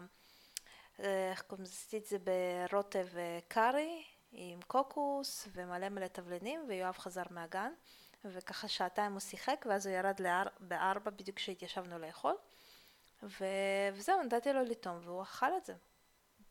אה, 0.99 1.29
איך 1.31 1.41
קוראים 1.41 1.63
לזה? 1.63 1.73
עשיתי 1.73 1.97
את 1.97 2.05
זה 2.05 2.17
ברוטב 2.69 3.07
קארי, 3.47 4.03
עם 4.33 4.59
קוקוס 4.67 5.47
ומלא 5.53 5.89
מלא 5.89 6.07
תבלינים 6.07 6.65
ויואב 6.67 6.97
חזר 6.97 7.23
מהגן 7.29 7.71
וככה 8.25 8.67
שעתיים 8.67 9.11
הוא 9.11 9.19
שיחק 9.19 9.65
ואז 9.69 9.87
הוא 9.87 9.95
ירד 9.95 10.19
לאר... 10.19 10.43
בארבע 10.59 11.11
בדיוק 11.11 11.37
כשהתיישבנו 11.37 11.99
לאכול 11.99 12.35
ו... 13.23 13.45
וזהו 13.93 14.23
נתתי 14.23 14.53
לו 14.53 14.63
לטעום 14.63 14.99
והוא 15.03 15.23
אכל 15.23 15.57
את 15.57 15.65
זה 15.65 15.73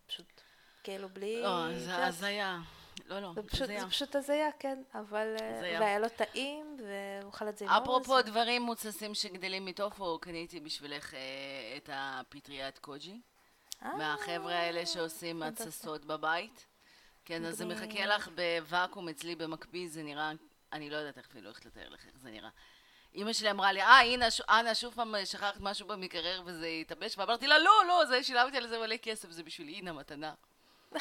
פשוט 0.06 0.40
כאילו 0.82 1.08
בלי... 1.08 1.42
לא, 1.42 1.78
זה 1.78 2.06
הזיה. 2.06 2.60
לא, 3.06 3.20
לא, 3.20 3.32
זה 3.34 3.42
פשוט, 3.42 3.68
זה 3.68 3.86
פשוט 3.88 4.16
הזיה, 4.16 4.48
כן, 4.58 4.82
אבל... 4.94 5.36
אה, 5.40 5.58
הזיה. 5.58 5.80
והיה 5.80 5.98
לו 5.98 6.08
טעים, 6.08 6.76
והוא 6.78 7.30
אכל 7.30 7.48
את 7.48 7.58
זה 7.58 7.64
עם 7.64 7.70
אורז. 7.70 7.82
אפרופו 7.82 8.22
דברים 8.22 8.62
מוצסים 8.62 9.14
שגדלים 9.14 9.64
מטופו, 9.64 10.18
קניתי 10.18 10.60
בשבילך 10.60 11.14
אה, 11.14 11.20
את 11.76 11.90
הפטריית 11.92 12.78
קוג'י. 12.78 13.20
אה, 13.82 13.96
מהחבר'ה 13.96 14.54
האלה 14.54 14.86
שעושים 14.86 15.42
התססות 15.42 16.04
בבית. 16.04 16.66
כן, 17.24 17.44
אז 17.44 17.56
זה 17.56 17.64
מחכה 17.64 18.06
לך 18.06 18.28
בוואקום 18.34 19.08
אצלי 19.08 19.34
במקפיא, 19.36 19.88
זה 19.88 20.02
נראה, 20.02 20.32
אני 20.72 20.90
לא 20.90 20.96
יודעת 20.96 21.18
איך 21.18 21.26
אפילו 21.26 21.50
איך 21.50 21.66
לתאר 21.66 21.88
לך 21.88 22.06
איך 22.06 22.14
זה 22.22 22.30
נראה. 22.30 22.50
אימא 23.14 23.32
שלי 23.32 23.50
אמרה 23.50 23.72
לי, 23.72 23.82
אה, 23.82 24.00
הנה, 24.00 24.26
אנה, 24.48 24.74
שוב 24.74 24.94
פעם 24.94 25.14
שכחת 25.24 25.60
משהו 25.60 25.86
במקרר 25.86 26.42
וזה 26.46 26.66
התאבש, 26.66 27.18
ואמרתי 27.18 27.46
לה, 27.46 27.58
לא, 27.58 27.82
לא, 27.88 28.04
זה, 28.04 28.22
שילמתי 28.22 28.56
על 28.56 28.68
זה 28.68 28.78
מלא 28.78 28.96
כסף, 28.96 29.30
זה 29.30 29.42
בשביל 29.42 29.68
אינה 29.68 29.92
מתנה. 29.92 30.34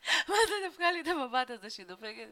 ואז 0.28 0.50
היא 0.50 0.70
דפקה 0.70 0.92
לי 0.92 1.00
את 1.00 1.06
המבט 1.06 1.50
הזה 1.50 1.70
שהיא 1.70 1.86
דופקת. 1.86 2.28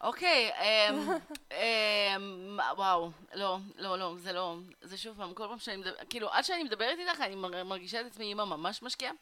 אוקיי, 0.00 0.50
אמ, 0.52 1.08
אמ, 1.52 2.60
וואו, 2.76 3.10
לא, 3.34 3.58
לא, 3.76 3.98
לא, 3.98 4.14
זה 4.16 4.32
לא, 4.32 4.56
זה 4.82 4.96
שוב 4.96 5.16
פעם, 5.16 5.34
כל 5.34 5.46
פעם 5.48 5.58
שאני 5.58 5.76
מדברת, 5.76 6.10
כאילו, 6.10 6.32
עד 6.32 6.44
שאני 6.44 6.62
מדברת 6.62 6.98
איתך, 6.98 7.20
אני 7.20 7.34
מרגישה 7.64 8.00
את 8.00 8.06
עצמי 8.06 8.24
אימא 8.24 8.44
ממש 8.44 8.82
משקיעה. 8.82 9.12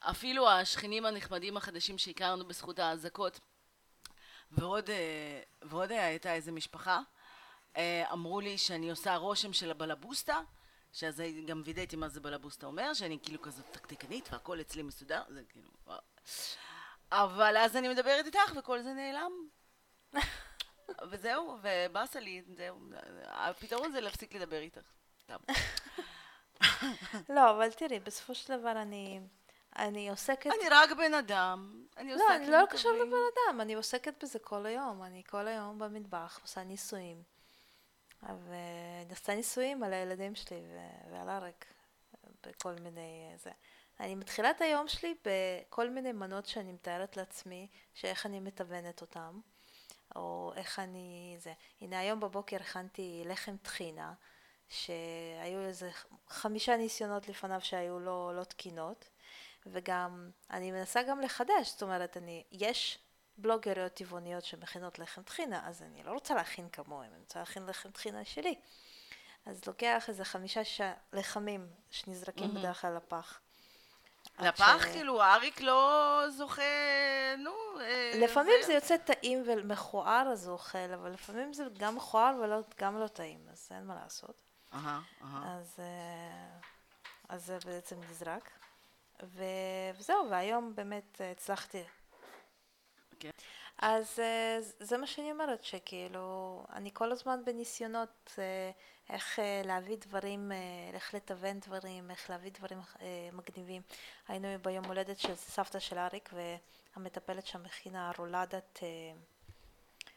אפילו 0.00 0.50
השכנים 0.50 1.06
הנחמדים 1.06 1.56
החדשים 1.56 1.98
שהכרנו 1.98 2.48
בזכות 2.48 2.78
האזעקות, 2.78 3.40
ועוד, 4.50 4.90
אה, 4.90 5.40
ועוד 5.62 5.92
הייתה 5.92 6.34
איזה 6.34 6.52
משפחה, 6.52 7.00
אה, 7.76 8.12
אמרו 8.12 8.40
לי 8.40 8.58
שאני 8.58 8.90
עושה 8.90 9.16
רושם 9.16 9.52
של 9.52 9.70
הבלבוסטה, 9.70 10.40
שאז 10.92 11.22
גם 11.46 11.62
וידאתי 11.64 11.96
מה 11.96 12.08
זה 12.08 12.20
בלבוסטה 12.20 12.66
אומר, 12.66 12.94
שאני 12.94 13.18
כאילו 13.22 13.42
כזאת 13.42 13.64
תקתקנית 13.70 14.28
והכל 14.32 14.60
אצלי 14.60 14.82
מסודר, 14.82 15.22
זה 15.28 15.42
כאילו. 15.48 15.70
אבל 17.12 17.56
אז 17.56 17.76
אני 17.76 17.88
מדברת 17.88 18.26
איתך 18.26 18.52
וכל 18.56 18.82
זה 18.82 18.92
נעלם. 18.92 19.32
וזהו, 21.10 21.58
ובאסה 21.62 22.20
לי, 22.20 22.42
זהו, 22.56 22.80
הפתרון 23.26 23.92
זה 23.92 24.00
להפסיק 24.00 24.34
לדבר 24.34 24.58
איתך. 24.58 24.92
לא, 27.34 27.50
אבל 27.50 27.70
תראי, 27.70 28.00
בסופו 28.00 28.34
של 28.34 28.58
דבר 28.58 28.82
אני... 28.82 29.20
אני 29.78 30.10
עוסקת... 30.10 30.46
אני 30.46 30.68
רק 30.70 30.90
בן 30.90 31.14
אדם. 31.14 31.84
אני 31.96 32.14
לא, 32.14 32.24
אני 32.36 32.50
לא 32.50 32.64
קשור 32.70 32.92
לבן 32.92 33.02
אדם, 33.34 33.60
אני 33.60 33.74
עוסקת 33.74 34.24
בזה 34.24 34.38
כל 34.38 34.66
היום. 34.66 35.02
אני 35.02 35.22
כל 35.26 35.48
היום 35.48 35.78
במטבח 35.78 36.38
עושה 36.42 36.64
ניסויים. 36.64 37.22
ואני 38.22 39.10
עושה 39.10 39.34
ניסויים 39.34 39.82
על 39.82 39.92
הילדים 39.92 40.34
שלי 40.34 40.60
ו- 40.60 41.12
ועל 41.12 41.30
אריק, 41.30 41.64
בכל 42.46 42.72
מיני... 42.72 43.32
זה. 43.36 43.50
אני 44.00 44.14
מתחילה 44.14 44.50
את 44.50 44.60
היום 44.60 44.88
שלי 44.88 45.14
בכל 45.24 45.90
מיני 45.90 46.12
מנות 46.12 46.46
שאני 46.46 46.72
מתארת 46.72 47.16
לעצמי, 47.16 47.68
שאיך 47.94 48.26
אני 48.26 48.40
מתוונת 48.40 49.00
אותם, 49.00 49.40
או 50.16 50.52
איך 50.56 50.78
אני... 50.78 51.36
זה. 51.38 51.52
הנה 51.80 51.98
היום 51.98 52.20
בבוקר 52.20 52.56
הכנתי 52.56 53.22
לחם 53.26 53.56
טחינה, 53.62 54.12
שהיו 54.68 55.60
איזה 55.60 55.90
חמישה 56.28 56.76
ניסיונות 56.76 57.28
לפניו 57.28 57.60
שהיו 57.60 57.98
לא, 57.98 58.32
לא 58.36 58.44
תקינות, 58.44 59.08
וגם 59.72 60.30
אני 60.50 60.70
מנסה 60.70 61.02
גם 61.02 61.20
לחדש, 61.20 61.70
זאת 61.70 61.82
אומרת, 61.82 62.16
אני, 62.16 62.44
יש 62.52 62.98
בלוגריות 63.38 63.94
טבעוניות 63.94 64.44
שמכינות 64.44 64.98
לחם 64.98 65.22
טחינה, 65.22 65.68
אז 65.68 65.82
אני 65.82 66.02
לא 66.02 66.12
רוצה 66.12 66.34
להכין 66.34 66.68
כמוהם, 66.68 67.10
אני 67.12 67.20
רוצה 67.20 67.38
להכין 67.38 67.66
לחם 67.66 67.90
טחינה 67.90 68.24
שלי. 68.24 68.54
אז 69.46 69.66
לוקח 69.66 70.08
איזה 70.08 70.24
חמישה 70.24 70.60
לחמים 71.12 71.66
שנזרקים 71.90 72.50
mm-hmm. 72.50 72.58
בדרך 72.58 72.80
כלל 72.80 72.96
לפח. 72.96 73.40
לפח? 74.38 74.82
ש... 74.82 74.92
כאילו, 74.92 75.22
אריק 75.22 75.60
לא 75.60 76.22
זוכה, 76.28 76.62
נו... 77.38 77.50
אה, 77.80 78.12
לפעמים 78.14 78.54
זה... 78.60 78.66
זה 78.66 78.72
יוצא 78.72 78.96
טעים 78.96 79.42
ומכוער, 79.46 80.28
אז 80.32 80.46
הוא 80.46 80.52
אוכל, 80.52 80.92
אבל 80.94 81.10
לפעמים 81.10 81.52
זה 81.52 81.64
גם 81.78 81.96
מכוער 81.96 82.34
וגם 82.76 83.00
לא 83.00 83.06
טעים, 83.06 83.40
אז 83.52 83.68
אין 83.70 83.86
מה 83.86 83.94
לעשות. 83.94 84.34
אהה, 84.72 85.00
אהה. 85.22 85.58
אז, 85.58 85.76
אה, 85.78 86.58
אז 87.28 87.46
זה 87.46 87.58
בעצם 87.64 87.96
נזרק. 88.10 88.57
ו... 89.22 89.44
וזהו, 89.98 90.30
והיום 90.30 90.74
באמת 90.74 91.20
הצלחתי 91.32 91.82
כן. 93.20 93.30
אז 93.78 94.18
אה, 94.18 94.58
זה 94.80 94.98
מה 94.98 95.06
שאני 95.06 95.32
אומרת, 95.32 95.64
שכאילו, 95.64 96.62
אני 96.72 96.90
כל 96.92 97.12
הזמן 97.12 97.44
בניסיונות 97.44 98.34
אה, 98.38 98.70
איך 99.10 99.38
אה, 99.38 99.62
להביא 99.64 99.96
דברים, 99.96 100.52
איך 100.94 101.14
לגוון 101.14 101.60
דברים, 101.60 102.10
איך 102.10 102.30
להביא 102.30 102.50
דברים 102.50 102.78
מגניבים. 103.32 103.82
היינו 104.28 104.48
ביום 104.62 104.84
הולדת 104.84 105.18
של 105.18 105.34
סבתא 105.34 105.78
של 105.78 105.98
אריק, 105.98 106.30
והמטפלת 106.32 107.46
שם 107.46 107.66
הכינה 107.66 108.12
רולדת 108.18 108.80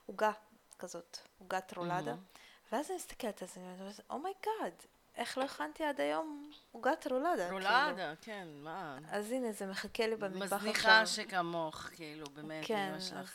עוגה 0.06 0.32
כזאת, 0.80 1.18
עוגת 1.40 1.78
רולדה. 1.78 2.14
Mm-hmm. 2.14 2.72
ואז 2.72 2.90
אני 2.90 2.96
מסתכלת 2.96 3.42
על 3.42 3.48
זה, 3.48 3.62
ואני 3.62 3.80
אומרת, 3.82 4.00
oh 4.10 4.42
my 4.42 4.74
god, 4.80 4.91
איך 5.22 5.38
לא 5.38 5.44
הכנתי 5.44 5.84
עד 5.84 6.02
היום 6.02 6.52
עוגת 6.72 7.08
רולדה? 7.10 7.52
רולדה, 7.52 7.92
כאילו. 7.96 8.14
כן, 8.22 8.48
מה? 8.54 8.98
אז 9.12 9.32
הנה, 9.32 9.52
זה 9.52 9.66
מחכה 9.66 10.08
לי 10.08 10.16
במטבח 10.16 10.44
עכשיו. 10.44 10.58
מזניחה 10.58 11.06
שכמוך, 11.06 11.76
כאילו, 11.76 12.26
באמת, 12.34 12.66
כן, 12.68 12.94
אז, 12.96 13.14
אז, 13.14 13.28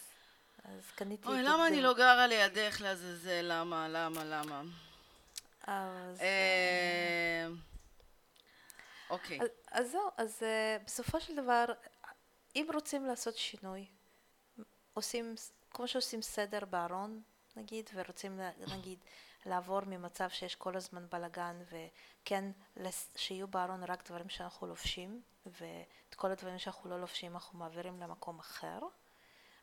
אז 0.65 0.91
קניתי... 0.95 1.29
אוי, 1.29 1.43
למה 1.43 1.67
אני 1.67 1.83
לא 1.83 1.95
גרה 1.95 2.27
לידך 2.27 2.81
לעזאזל? 2.81 3.41
למה, 3.43 3.89
למה, 3.89 4.25
למה? 4.25 4.63
אז... 5.63 6.21
אה, 6.21 7.47
אוקיי. 9.11 9.41
אז, 9.41 9.49
אז 9.71 9.91
זהו, 9.91 10.11
אז 10.17 10.43
uh, 10.43 10.85
בסופו 10.87 11.21
של 11.21 11.37
דבר, 11.37 11.65
אם 12.57 12.67
רוצים 12.75 13.07
לעשות 13.07 13.37
שינוי, 13.37 13.87
עושים, 14.95 15.35
כמו 15.71 15.89
שעושים 15.89 16.23
סדר 16.23 16.65
בארון, 16.71 17.23
נגיד, 17.57 17.91
ורוצים, 17.95 18.41
נגיד, 18.73 18.99
לעבור 19.47 19.81
ממצב 19.87 20.29
שיש 20.29 20.55
כל 20.55 20.77
הזמן 20.77 21.07
בלאגן 21.11 21.63
וכן 21.71 22.45
שיהיו 23.17 23.49
בארון 23.49 23.85
רק 23.85 24.09
דברים 24.11 24.29
שאנחנו 24.29 24.67
לובשים 24.67 25.23
ואת 25.47 26.15
כל 26.15 26.31
הדברים 26.31 26.59
שאנחנו 26.59 26.91
לא 26.91 27.01
לובשים 27.01 27.33
אנחנו 27.33 27.59
מעבירים 27.59 28.01
למקום 28.01 28.39
אחר 28.39 28.79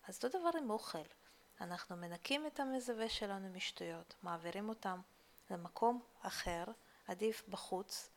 אז 0.08 0.16
אותו 0.24 0.40
דבר 0.40 0.50
עם 0.58 0.70
אוכל. 0.70 1.04
אנחנו 1.62 1.96
מנקים 1.96 2.48
את 2.48 2.60
המזווה 2.60 3.10
שלנו 3.10 3.50
משטויות 3.50 4.14
מעבירים 4.24 4.70
אותם 4.70 5.00
למקום 5.50 6.02
אחר 6.22 6.64
עדיף 7.08 7.44
בחוץ 7.50 8.10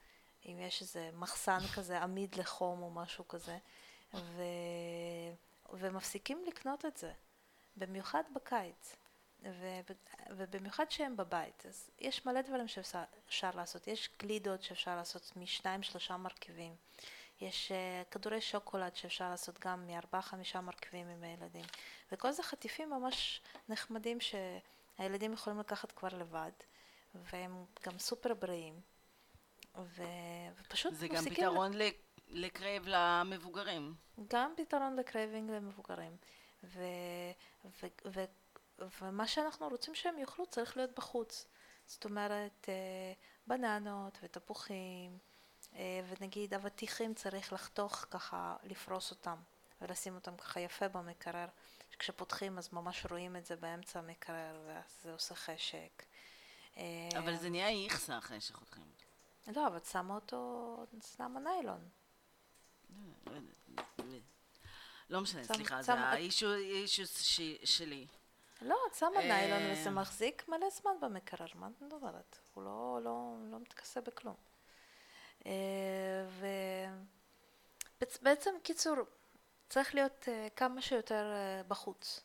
אם 0.47 0.59
יש 0.61 0.83
איזה 0.83 1.11
מחסן 1.15 1.59
כזה 1.77 2.03
עמיד 2.03 2.35
לחום 2.35 2.83
או 2.83 2.91
משהו 2.91 3.29
כזה 3.29 3.59
ו... 4.15 4.43
ומפסיקים 5.73 6.45
לקנות 6.47 6.85
את 6.85 6.97
זה 6.97 7.13
במיוחד 7.77 8.23
בקיץ 8.35 8.97
ו, 9.43 9.67
ובמיוחד 10.31 10.91
שהם 10.91 11.17
בבית, 11.17 11.67
אז 11.67 11.91
יש 11.99 12.27
מלא 12.27 12.41
דברים 12.41 12.69
שאפשר 12.69 13.51
לעשות, 13.55 13.87
יש 13.87 14.11
גלידות 14.19 14.63
שאפשר 14.63 14.97
לעשות 14.97 15.33
משניים 15.37 15.83
שלושה 15.83 16.17
מרכיבים, 16.17 16.77
יש 17.41 17.73
uh, 17.73 18.11
כדורי 18.11 18.41
שוקולד 18.41 18.97
שאפשר 18.97 19.31
לעשות 19.31 19.59
גם 19.59 19.87
מארבעה 19.87 20.23
חמישה 20.23 20.61
מרכיבים 20.61 21.09
עם 21.09 21.23
הילדים, 21.23 21.65
וכל 22.13 22.33
זה 22.33 22.43
חטיפים 22.43 22.91
ממש 22.91 23.41
נחמדים 23.69 24.19
שהילדים 24.21 25.33
יכולים 25.33 25.59
לקחת 25.59 25.93
כבר 25.93 26.09
לבד, 26.13 26.51
והם 27.15 27.65
גם 27.87 27.99
סופר 27.99 28.35
בריאים, 28.35 28.81
ו, 29.79 30.03
ופשוט 30.61 30.95
זה 30.95 31.09
גם 31.09 31.25
פתרון 31.25 31.73
ל... 31.73 31.83
ל 32.29 32.38
crave 32.38 32.83
למבוגרים. 32.87 33.95
גם 34.29 34.53
פתרון 34.57 34.97
ל 34.97 35.04
craving 35.04 35.51
למבוגרים. 35.51 36.17
ו, 36.65 36.81
ו, 37.65 37.87
ו, 38.07 38.25
ומה 38.79 39.27
שאנחנו 39.27 39.69
רוצים 39.69 39.95
שהם 39.95 40.19
יאכלו 40.19 40.47
צריך 40.47 40.77
להיות 40.77 40.91
בחוץ. 40.97 41.47
זאת 41.87 42.05
אומרת, 42.05 42.67
אה, 42.69 43.13
בננות 43.47 44.19
ותפוחים, 44.23 45.19
אה, 45.75 46.01
ונגיד 46.09 46.55
אבטיחים 46.55 47.15
צריך 47.15 47.53
לחתוך 47.53 48.07
ככה, 48.11 48.57
לפרוס 48.63 49.11
אותם, 49.11 49.37
ולשים 49.81 50.15
אותם 50.15 50.37
ככה 50.37 50.61
יפה 50.61 50.89
במקרר. 50.89 51.47
כשפותחים 51.99 52.59
אז 52.59 52.69
ממש 52.73 53.07
רואים 53.11 53.37
את 53.37 53.47
זה 53.47 53.57
באמצע 53.57 53.99
המקרר, 53.99 54.63
ואז 54.67 55.01
זה 55.03 55.13
עושה 55.13 55.35
חשק. 55.35 56.03
אה, 56.77 56.83
אבל 57.19 57.37
זה 57.37 57.51
נהיה 57.51 57.69
איכסה 57.69 58.19
אחרי 58.19 58.41
שחותכים 58.41 58.83
אותו. 58.83 59.61
לא, 59.61 59.67
אבל 59.67 59.79
שמה 59.81 60.15
אותו, 60.15 60.87
שמה 61.17 61.41
ניילון. 61.41 61.89
לא 65.11 65.21
משנה, 65.21 65.45
סליחה, 65.45 65.83
זה 65.83 65.93
האישוס 65.93 67.23
שלי. 67.65 68.07
לא, 68.63 68.77
את 68.91 68.95
שמה 68.95 69.21
ניילון 69.21 69.63
אה. 69.63 69.73
וזה 69.73 69.91
מחזיק 69.91 70.49
מלא 70.49 70.71
זמן 70.71 70.93
במקרר, 71.01 71.47
מה 71.55 71.69
את 71.77 71.83
מדברת? 71.83 72.39
הוא 72.55 72.65
לא, 72.65 72.99
לא, 73.05 73.35
לא 73.51 73.59
מתכסה 73.59 74.01
בכלום. 74.01 74.35
אה, 75.47 76.27
ובעצם, 78.01 78.51
קיצור, 78.63 78.97
צריך 79.69 79.95
להיות 79.95 80.29
אה, 80.29 80.49
כמה 80.57 80.83
שיותר 80.83 81.33
בחוץ. 81.69 82.21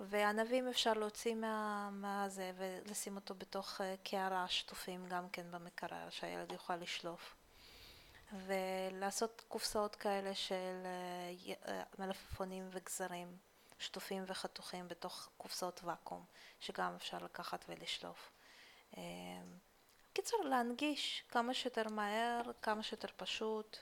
וענבים 0.00 0.68
אפשר 0.68 0.92
להוציא 0.92 1.34
מה, 1.34 1.90
מהזה 1.92 2.52
ולשים 2.56 3.16
אותו 3.16 3.34
בתוך 3.34 3.80
קערה 4.04 4.48
שטופים 4.48 5.06
גם 5.08 5.28
כן 5.30 5.46
במקרר, 5.50 6.10
שהילד 6.10 6.52
יוכל 6.52 6.76
לשלוף. 6.76 7.36
ולעשות 8.46 9.44
קופסאות 9.48 9.94
כאלה 9.94 10.34
של 10.34 10.86
מלפפונים 11.98 12.68
וגזרים 12.72 13.36
שטופים 13.78 14.24
וחתוכים 14.26 14.88
בתוך 14.88 15.28
קופסאות 15.36 15.80
ואקום, 15.84 16.24
שגם 16.60 16.94
אפשר 16.94 17.18
לקחת 17.18 17.64
ולשלוף. 17.68 18.30
אמ, 18.96 19.02
קיצור, 20.12 20.44
להנגיש 20.44 21.24
כמה 21.28 21.54
שיותר 21.54 21.88
מהר, 21.88 22.40
כמה 22.62 22.82
שיותר 22.82 23.08
פשוט. 23.16 23.76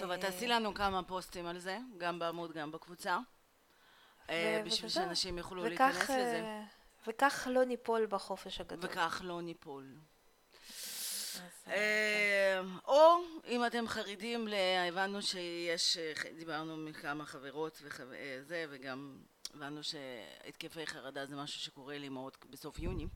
טוב, 0.00 0.10
את 0.10 0.20
תעשי 0.20 0.46
לנו 0.46 0.74
כמה 0.74 1.02
פוסטים 1.02 1.46
על 1.46 1.58
זה, 1.58 1.78
גם 1.98 2.18
בעמוד, 2.18 2.52
גם 2.52 2.72
בקבוצה, 2.72 3.18
אה, 4.30 4.62
בשביל 4.66 4.90
שאנשים 4.90 5.38
יוכלו 5.38 5.64
להיכנס 5.64 6.02
לזה. 6.02 6.42
אה, 6.44 6.62
וכך 7.06 7.48
לא 7.50 7.64
ניפול 7.64 8.06
בחופש 8.06 8.60
הגדול. 8.60 8.90
וכך 8.90 9.20
לא 9.24 9.42
ניפול. 9.42 9.94
אה, 11.68 12.60
או 12.84 13.16
אם 13.46 13.66
אתם 13.66 13.88
חרדים, 13.88 14.48
הבנו 14.88 15.22
שיש, 15.22 15.98
דיברנו 16.38 16.72
עם 16.72 16.92
כמה 16.92 17.26
חברות 17.26 17.82
וזה, 17.82 18.64
וגם 18.70 19.18
הבנו 19.54 19.80
שהתקפי 19.82 20.86
חרדה 20.86 21.26
זה 21.26 21.36
משהו 21.36 21.60
שקורה 21.60 21.98
לאמהות 21.98 22.36
בסוף 22.50 22.78
יוני, 22.78 23.06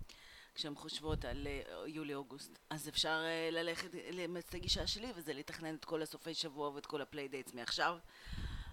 כשהן 0.54 0.74
חושבות 0.74 1.24
על 1.24 1.46
אה, 1.46 1.62
יולי-אוגוסט. 1.86 2.58
אז 2.70 2.88
אפשר 2.88 3.22
אה, 3.24 3.48
ללכת 3.52 3.88
לאמץ 4.12 4.44
את 4.48 4.54
הגישה 4.54 4.86
שלי, 4.86 5.12
וזה 5.16 5.32
לתכנן 5.32 5.74
את 5.74 5.84
כל 5.84 6.02
הסופי 6.02 6.34
שבוע 6.34 6.70
ואת 6.70 6.86
כל 6.86 7.00
ה 7.00 7.06
playdates 7.06 7.54
מעכשיו. 7.54 7.98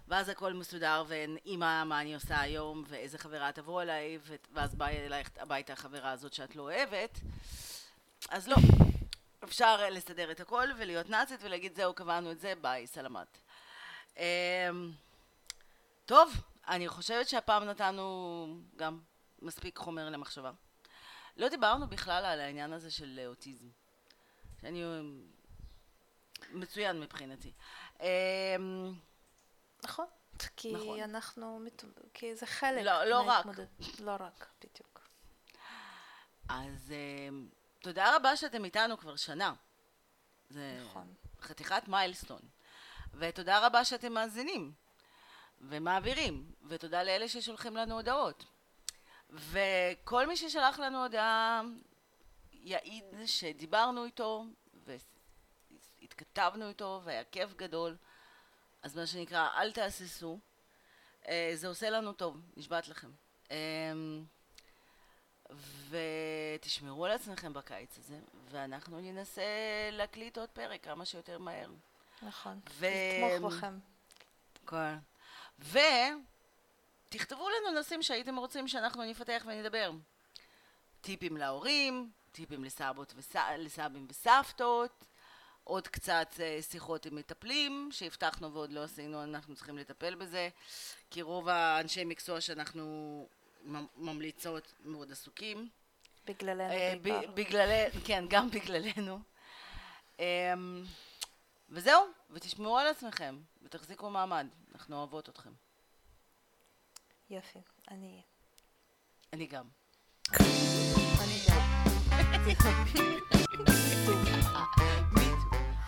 ואז 0.08 0.28
הכל 0.28 0.52
מסודר, 0.52 1.04
ואימא, 1.08 1.84
מה 1.84 2.00
אני 2.00 2.14
עושה 2.14 2.40
היום, 2.40 2.84
ואיזה 2.88 3.18
חברה 3.18 3.52
תבוא 3.52 3.82
אליי, 3.82 4.18
ואז 4.52 4.74
באה 4.74 5.06
אלייך 5.06 5.30
הביתה 5.36 5.72
החברה 5.72 6.10
הזאת 6.10 6.32
שאת 6.32 6.56
לא 6.56 6.62
אוהבת. 6.62 7.20
אז 8.30 8.48
לא, 8.48 8.56
אפשר 9.48 9.90
לסדר 9.90 10.30
את 10.30 10.40
הכל 10.40 10.68
ולהיות 10.78 11.10
נאצית 11.10 11.40
ולהגיד 11.42 11.74
זהו 11.74 11.94
קבענו 11.94 12.30
את 12.30 12.40
זה 12.40 12.52
ביי 12.60 12.86
סלמת. 12.86 13.38
אמ, 14.16 14.22
טוב 16.06 16.32
אני 16.68 16.88
חושבת 16.88 17.28
שהפעם 17.28 17.64
נתנו 17.64 18.46
גם 18.76 19.00
מספיק 19.42 19.78
חומר 19.78 20.10
למחשבה. 20.10 20.50
לא 21.36 21.48
דיברנו 21.48 21.88
בכלל 21.88 22.24
על 22.24 22.40
העניין 22.40 22.72
הזה 22.72 22.90
של 22.90 23.20
אוטיזם. 23.26 23.68
שאני 24.60 24.84
מצוין 26.52 27.00
מבחינתי. 27.00 27.52
אמ, 28.00 28.06
נכון. 29.84 30.06
כי 30.56 30.72
נכון. 30.72 31.00
אנחנו, 31.00 31.60
כי 32.14 32.36
זה 32.36 32.46
חלק 32.46 32.84
לא, 32.84 33.04
לא 33.04 33.20
רק. 33.20 33.46
לא 34.00 34.16
רק, 34.20 34.46
בדיוק. 34.60 35.08
אז 36.48 36.92
אמ, 36.92 37.48
תודה 37.80 38.16
רבה 38.16 38.36
שאתם 38.36 38.64
איתנו 38.64 38.98
כבר 38.98 39.16
שנה. 39.16 39.54
זה 40.48 40.80
נכון. 40.84 41.14
חתיכת 41.40 41.82
מיילסטון. 41.88 42.40
ותודה 43.14 43.66
רבה 43.66 43.84
שאתם 43.84 44.12
מאזינים 44.12 44.72
ומעבירים, 45.60 46.52
ותודה 46.68 47.02
לאלה 47.02 47.28
ששולחים 47.28 47.76
לנו 47.76 47.94
הודעות. 47.94 48.44
וכל 49.30 50.26
מי 50.26 50.36
ששלח 50.36 50.78
לנו 50.78 51.02
הודעה 51.02 51.62
יעיד 52.52 53.04
שדיברנו 53.26 54.04
איתו 54.04 54.44
והתכתבנו 56.00 56.68
איתו 56.68 57.00
והיה 57.04 57.24
כיף 57.24 57.54
גדול. 57.54 57.96
אז 58.82 58.96
מה 58.96 59.06
שנקרא, 59.06 59.48
אל 59.56 59.72
תהססו. 59.72 60.38
אה, 61.28 61.50
זה 61.54 61.68
עושה 61.68 61.90
לנו 61.90 62.12
טוב, 62.12 62.40
נשבעת 62.56 62.88
לכם. 62.88 63.10
ותשמרו 65.88 67.06
על 67.06 67.12
עצמכם 67.12 67.52
בקיץ 67.52 67.98
הזה, 67.98 68.18
ואנחנו 68.50 69.00
ננסה 69.00 69.42
להקליט 69.92 70.38
עוד 70.38 70.48
פרק 70.48 70.84
כמה 70.84 71.04
שיותר 71.04 71.38
מהר. 71.38 71.70
נכון. 72.22 72.60
ו- 72.70 72.86
לתמוך 73.24 73.52
בכם. 73.54 73.78
כן. 74.66 74.94
ותכתבו 77.08 77.48
לנו 77.48 77.78
נושאים 77.78 78.02
שהייתם 78.02 78.36
רוצים 78.36 78.68
שאנחנו 78.68 79.04
נפתח 79.04 79.44
ונדבר. 79.46 79.90
טיפים 81.00 81.36
להורים, 81.36 82.10
טיפים 82.32 82.64
לסבות 82.64 83.12
וס... 83.16 83.36
לסבים 83.58 84.06
וסבתות, 84.10 85.04
עוד 85.64 85.88
קצת 85.88 86.28
אה, 86.40 86.58
שיחות 86.62 87.06
עם 87.06 87.16
מטפלים, 87.16 87.88
שהבטחנו 87.92 88.52
ועוד 88.52 88.72
לא 88.72 88.82
עשינו, 88.82 89.24
אנחנו 89.24 89.54
צריכים 89.54 89.78
לטפל 89.78 90.14
בזה, 90.14 90.48
כי 91.10 91.22
רוב 91.22 91.48
האנשי 91.48 92.04
מקצוע 92.04 92.40
שאנחנו 92.40 93.26
ממליצות 93.96 94.74
מאוד 94.80 95.12
עסוקים. 95.12 95.68
בגללנו 96.26 96.72
אה, 96.72 96.94
בעיקר. 97.02 97.30
בגלל... 97.30 97.88
כן, 98.04 98.24
גם 98.28 98.50
בגללנו. 98.50 99.20
אמ, 100.18 100.84
וזהו, 101.68 102.06
ותשמעו 102.30 102.78
על 102.78 102.86
עצמכם, 102.86 103.38
ותחזיקו 103.62 104.10
מעמד, 104.10 104.46
אנחנו 104.72 104.96
אוהבות 104.96 105.28
אתכם. 105.28 105.52
יופי. 107.30 107.58
אני... 107.90 108.22
אני 109.32 109.46
גם. 109.46 109.68
אני 111.20 111.38
גם. 111.48 111.58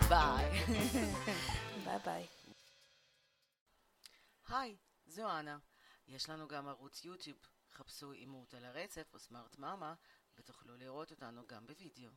ביי. 0.09 0.65
ביי 1.85 1.99
ביי. 2.05 2.27
היי, 4.49 4.77
זו 5.07 5.39
אנה. 5.39 5.59
יש 6.09 6.29
לנו 6.29 6.49
גם 6.49 6.69
ערוץ 6.69 7.05
יוטיוב. 7.05 7.39
חפשו 7.81 8.13
אימות 8.13 8.55
על 8.55 8.65
הרצף 8.65 9.15
או 9.15 9.19
סמארט 9.19 9.59
מאמה, 9.59 9.95
ותוכלו 10.39 10.77
לראות 10.77 11.11
אותנו 11.11 11.47
גם 11.47 11.67
בווידאו. 11.67 12.11